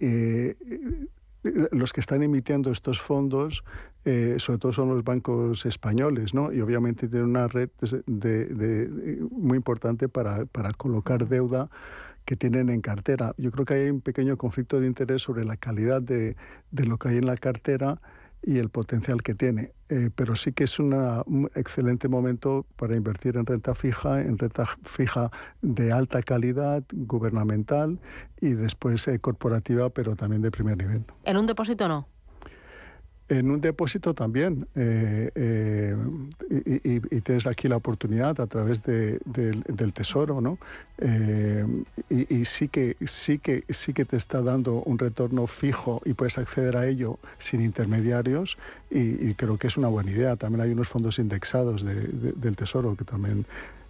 los 1.72 1.94
que 1.94 2.02
están 2.02 2.24
emitiendo 2.24 2.72
estos 2.72 3.00
fondos, 3.00 3.64
sobre 4.04 4.58
todo 4.60 4.72
son 4.74 4.90
los 4.90 5.04
bancos 5.04 5.66
españoles, 5.66 6.34
¿no? 6.34 6.52
y 6.52 6.62
obviamente 6.62 7.08
tienen 7.08 7.30
una 7.30 7.48
red 7.48 7.70
muy 9.32 9.58
importante 9.58 10.10
para, 10.10 10.46
para 10.46 10.74
colocar 10.74 11.28
deuda 11.28 11.70
que 12.28 12.36
tienen 12.36 12.70
en 12.70 12.82
cartera. 12.82 13.34
Yo 13.38 13.52
creo 13.52 13.64
que 13.64 13.74
hay 13.76 13.90
un 13.90 14.02
pequeño 14.02 14.38
conflicto 14.38 14.82
de 14.82 14.88
interés 14.88 15.22
sobre 15.22 15.46
la 15.46 15.56
calidad 15.56 16.02
de, 16.02 16.36
de 16.72 16.86
lo 16.86 16.98
que 16.98 17.08
hay 17.08 17.18
en 17.18 17.26
la 17.26 17.38
cartera 17.38 18.02
y 18.44 18.58
el 18.58 18.70
potencial 18.70 19.24
que 19.24 19.34
tiene. 19.34 19.72
Eh, 19.90 20.10
pero 20.14 20.36
sí 20.36 20.52
que 20.52 20.66
es 20.66 20.80
un 20.80 21.50
excelente 21.56 22.10
momento 22.10 22.66
para 22.76 22.96
invertir 22.96 23.38
en 23.38 23.46
renta 23.46 23.74
fija, 23.74 24.22
en 24.22 24.38
renta 24.38 24.66
fija 24.84 25.32
de 25.62 25.94
alta 25.94 26.22
calidad, 26.22 26.84
gubernamental 26.92 28.00
y 28.42 28.50
después 28.50 29.08
eh, 29.08 29.20
corporativa, 29.20 29.90
pero 29.90 30.16
también 30.16 30.42
de 30.42 30.52
primer 30.52 30.78
nivel. 30.78 31.06
¿En 31.24 31.38
un 31.38 31.46
depósito 31.46 31.88
no? 31.88 32.08
En 33.30 33.52
un 33.52 33.60
depósito 33.60 34.14
también. 34.14 34.68
Eh, 34.76 35.30
eh, 35.36 35.96
y, 36.50 37.22
tienes 37.22 37.46
aquí 37.46 37.68
la 37.68 37.76
oportunidad 37.76 38.40
a 38.40 38.48
través 38.48 38.84
del 38.84 39.94
tesoro, 39.94 40.40
¿no? 40.40 40.58
Eh, 41.00 41.66
y, 42.10 42.46
sí 42.46 42.70
que 42.70 42.96
sí 43.06 43.38
que 43.40 43.64
sí 43.70 43.94
que 43.94 44.06
te 44.06 44.16
está 44.16 44.42
dando 44.42 44.82
un 44.84 44.98
retorno 44.98 45.46
fijo 45.46 46.02
y 46.06 46.14
puedes 46.14 46.38
acceder 46.38 46.78
a 46.78 46.88
ello 46.88 47.20
sin 47.38 47.60
intermediarios. 47.60 48.58
Y, 48.90 49.34
creo 49.34 49.58
que 49.58 49.68
es 49.68 49.76
una 49.76 49.90
buena 49.90 50.12
idea. 50.12 50.38
También 50.38 50.62
hay 50.62 50.72
unos 50.72 50.88
fondos 50.88 51.20
indexados 51.20 51.84
del 51.84 52.56
tesoro 52.56 52.96
que 52.96 53.04
también 53.04 53.46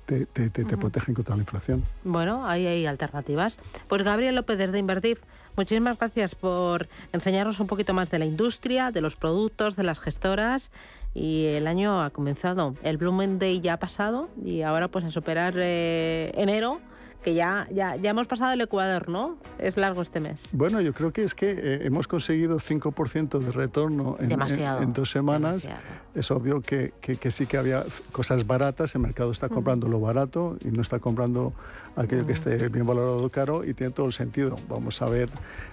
te, 0.08 0.26
te, 0.26 0.78
protegen 0.78 1.14
contra 1.14 1.36
la 1.36 1.42
inflación. 1.42 1.84
Bueno, 2.04 2.48
ahí 2.48 2.66
hay 2.66 2.86
alternativas. 2.86 3.60
Pues 3.88 4.04
Gabriel 4.04 4.36
López 4.36 4.58
desde 4.58 4.80
Invertif, 4.80 5.20
muchísimas 5.58 5.98
gracias 5.98 6.36
por 6.36 6.88
enseñarnos 7.12 7.60
un 7.60 7.68
poquito 7.68 7.94
más 7.94 8.10
de 8.10 8.20
la 8.20 8.26
industria, 8.26 8.92
de 8.92 9.02
los 9.02 9.16
productos, 9.16 9.76
de 9.76 9.84
las 9.84 10.00
gestoras. 10.00 10.72
Y 11.14 11.46
el 11.46 11.66
año 11.68 12.02
ha 12.02 12.12
comenzado. 12.12 12.76
El 12.84 12.98
Blooming 12.98 13.40
Day 13.40 13.60
ya 13.60 13.74
ha 13.74 13.78
pasado 13.80 14.30
y 14.46 14.62
ahora 14.62 14.88
pues 14.88 15.04
a 15.04 15.12
superar 15.12 15.56
eh, 15.58 16.32
enero 16.36 16.80
que 17.28 17.34
ya, 17.34 17.68
ya, 17.74 17.98
ya 17.98 18.12
hemos 18.12 18.26
pasado 18.26 18.54
el 18.54 18.62
Ecuador, 18.62 19.10
¿no? 19.10 19.36
Es 19.60 19.76
largo 19.76 20.02
este 20.02 20.22
mes. 20.22 20.48
Bueno, 20.54 20.80
yo 20.80 20.94
creo 20.94 21.12
que 21.12 21.24
es 21.24 21.36
que 21.36 21.50
eh, 21.50 21.80
hemos 21.86 22.08
conseguido 22.08 22.58
5% 22.58 23.40
de 23.40 23.52
retorno 23.52 24.16
en, 24.22 24.32
en, 24.32 24.94
dos 24.94 25.12
semanas. 25.12 25.68
Es 26.16 26.32
obvio 26.32 26.62
que, 26.62 26.94
que, 27.02 27.30
sí 27.30 27.46
que 27.46 27.58
había 27.58 27.84
cosas 28.14 28.48
baratas, 28.48 28.96
el 28.96 29.02
mercado 29.02 29.32
está 29.32 29.50
comprando 29.50 29.90
lo 29.90 30.00
barato 30.00 30.56
y 30.64 30.70
no 30.70 30.82
está 30.82 31.00
comprando 31.00 31.52
aquello 31.98 32.26
que 32.26 32.32
esté 32.32 32.70
bien 32.70 32.88
valorado 32.88 33.30
caro 33.30 33.66
y 33.66 33.74
tiene 33.74 33.92
todo 33.92 34.06
el 34.06 34.14
sentido. 34.14 34.56
Vamos 34.70 35.02
a 35.02 35.10
ver, 35.10 35.30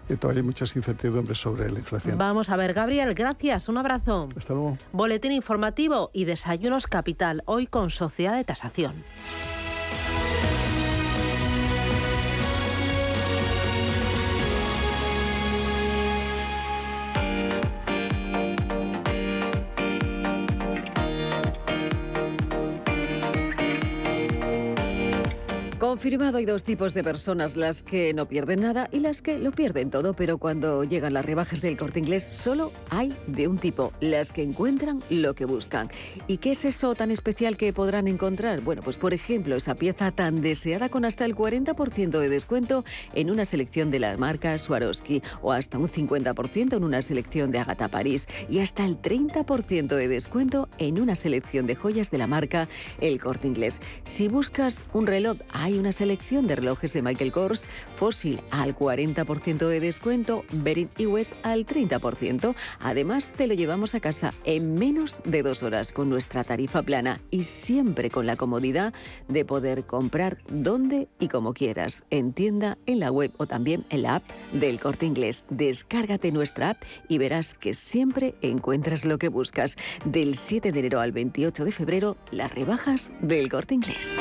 que 0.09 0.17
todavía 0.17 0.41
hay 0.41 0.47
muchas 0.47 0.75
incertidumbres 0.75 1.39
sobre 1.39 1.71
la 1.71 1.79
inflación. 1.79 2.19
Vamos 2.19 2.51
a 2.51 2.57
ver, 2.57 2.75
Gabriel, 2.75 3.15
gracias, 3.15 3.69
un 3.69 3.79
abrazo. 3.79 4.29
Hasta 4.37 4.55
luego. 4.55 4.77
Boletín 4.91 5.31
informativo 5.31 6.11
y 6.13 6.25
desayunos 6.25 6.89
capital, 6.89 7.45
hoy 7.47 7.69
con 7.69 7.91
sociedad 7.91 8.35
de 8.35 8.43
tasación. 8.43 8.95
Confirmado, 25.85 26.39
hay 26.39 26.47
dos 26.47 26.65
tipos 26.65 26.95
de 26.95 27.05
personas, 27.05 27.57
las 27.57 27.83
que 27.83 28.15
no 28.15 28.27
pierden 28.27 28.61
nada 28.61 28.89
y 28.91 29.01
las 29.01 29.21
que 29.21 29.39
lo 29.39 29.53
pierden 29.53 29.91
todo, 29.91 30.15
pero 30.15 30.39
cuando 30.39 30.83
llegan 30.83 31.13
las 31.13 31.27
rebajas 31.27 31.61
del 31.61 31.77
corte 31.77 31.99
inglés 31.99 32.25
solo 32.25 32.73
hay 32.89 33.13
de 33.27 33.49
un 33.49 33.59
tipo, 33.59 33.93
las 34.01 34.33
que 34.33 34.43
encuentran 34.43 35.01
lo 35.11 35.35
que 35.35 35.45
buscan. 35.45 35.91
¿Y 36.27 36.39
qué 36.39 36.53
es 36.53 36.65
eso 36.65 36.95
tan 36.95 37.11
especial 37.11 37.59
que 37.59 37.75
podrán 37.75 38.09
encontrar? 38.09 38.63
Bueno, 38.63 38.81
pues 38.81 38.97
por 38.97 39.13
ejemplo, 39.13 39.57
esa 39.57 39.75
pieza 39.75 40.11
tan 40.11 40.41
deseada 40.41 40.89
con 40.89 41.05
hasta 41.05 41.27
el 41.27 41.37
40% 41.37 42.19
de 42.19 42.29
descuento 42.31 42.83
en 43.13 43.31
una 43.31 43.45
selección 43.45 43.91
de 43.91 43.99
la 43.99 44.17
marca 44.17 44.57
Swarovski 44.57 45.23
o 45.43 45.53
hasta 45.53 45.77
un 45.77 45.91
50% 45.91 46.79
en 46.79 46.83
una 46.83 47.03
selección 47.03 47.51
de 47.51 47.59
Agatha 47.59 47.89
París 47.89 48.27
y 48.49 48.61
hasta 48.61 48.87
el 48.87 48.97
30% 49.03 49.97
de 49.97 50.09
descuento 50.09 50.67
en 50.79 50.99
una 50.99 51.15
selección 51.15 51.67
de 51.67 51.75
joyas 51.75 52.11
de 52.11 52.17
la 52.17 52.27
marca 52.27 52.69
El 53.03 53.21
Corte 53.21 53.49
Inglés. 53.49 53.81
Si 54.03 54.29
buscas 54.29 54.87
un 54.95 55.07
reloj 55.07 55.37
hay 55.53 55.74
una 55.79 55.93
selección 55.93 56.47
de 56.47 56.57
relojes 56.57 56.93
de 56.93 57.03
Michael 57.03 57.33
Kors, 57.33 57.69
Fossil 57.97 58.41
al 58.51 58.77
40% 58.77 59.69
de 59.69 59.81
descuento, 59.81 60.45
Bering 60.53 60.91
y 60.97 61.07
West 61.07 61.35
al 61.43 61.67
30%. 61.67 62.55
Además, 62.81 63.31
te 63.31 63.47
lo 63.47 63.55
llevamos 63.55 63.95
a 63.95 64.01
casa 64.01 64.35
en 64.45 64.75
menos 64.75 65.17
de 65.25 65.43
dos 65.43 65.63
horas 65.63 65.93
con 65.93 66.09
nuestra 66.09 66.45
tarifa 66.45 66.83
plana 66.83 67.21
y 67.31 67.45
siempre 67.45 68.11
con 68.11 68.27
la 68.27 68.37
comodidad 68.37 68.95
de 69.29 69.45
poder 69.45 69.85
comprar 69.85 70.39
donde 70.49 71.09
y 71.19 71.29
como 71.29 71.55
quieras, 71.55 72.05
en 72.11 72.33
tienda, 72.33 72.79
en 72.87 73.01
la 73.01 73.11
web 73.11 73.33
o 73.37 73.47
también 73.47 73.85
en 73.91 74.03
la 74.03 74.17
app 74.17 74.25
del 74.53 74.81
Corte 74.81 75.07
Inglés. 75.07 75.45
Descárgate 75.51 76.33
nuestra 76.33 76.71
app 76.71 76.83
y 77.09 77.19
verás 77.19 77.55
que 77.55 77.75
siempre 77.75 78.35
encuentras 78.43 79.05
lo 79.05 79.19
que 79.19 79.29
buscas. 79.29 79.77
Del 80.05 80.35
7 80.35 80.73
de 80.73 80.79
enero 80.79 81.01
al 81.01 81.13
28 81.13 81.65
de 81.65 81.73
febrero, 81.73 82.17
las 82.31 82.53
rebajas 82.53 83.11
del 83.21 83.49
Corte 83.49 83.75
Inglés. 83.75 84.21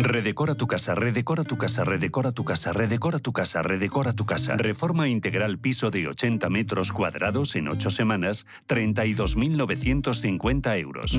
Redecora 0.00 0.54
tu 0.54 0.68
casa, 0.68 0.94
redecora 0.94 1.42
tu 1.42 1.58
casa, 1.58 1.82
redecora 1.82 2.30
tu 2.30 2.44
casa, 2.44 2.72
redecora 2.72 3.18
tu 3.18 3.32
casa, 3.32 3.62
redecora 3.62 4.12
tu 4.12 4.26
casa. 4.26 4.56
Reforma 4.56 5.08
integral 5.08 5.58
piso 5.58 5.90
de 5.90 6.06
80 6.06 6.48
metros 6.50 6.92
cuadrados 6.92 7.56
en 7.56 7.66
8 7.66 7.90
semanas, 7.90 8.46
32.950 8.68 10.78
euros. 10.78 11.16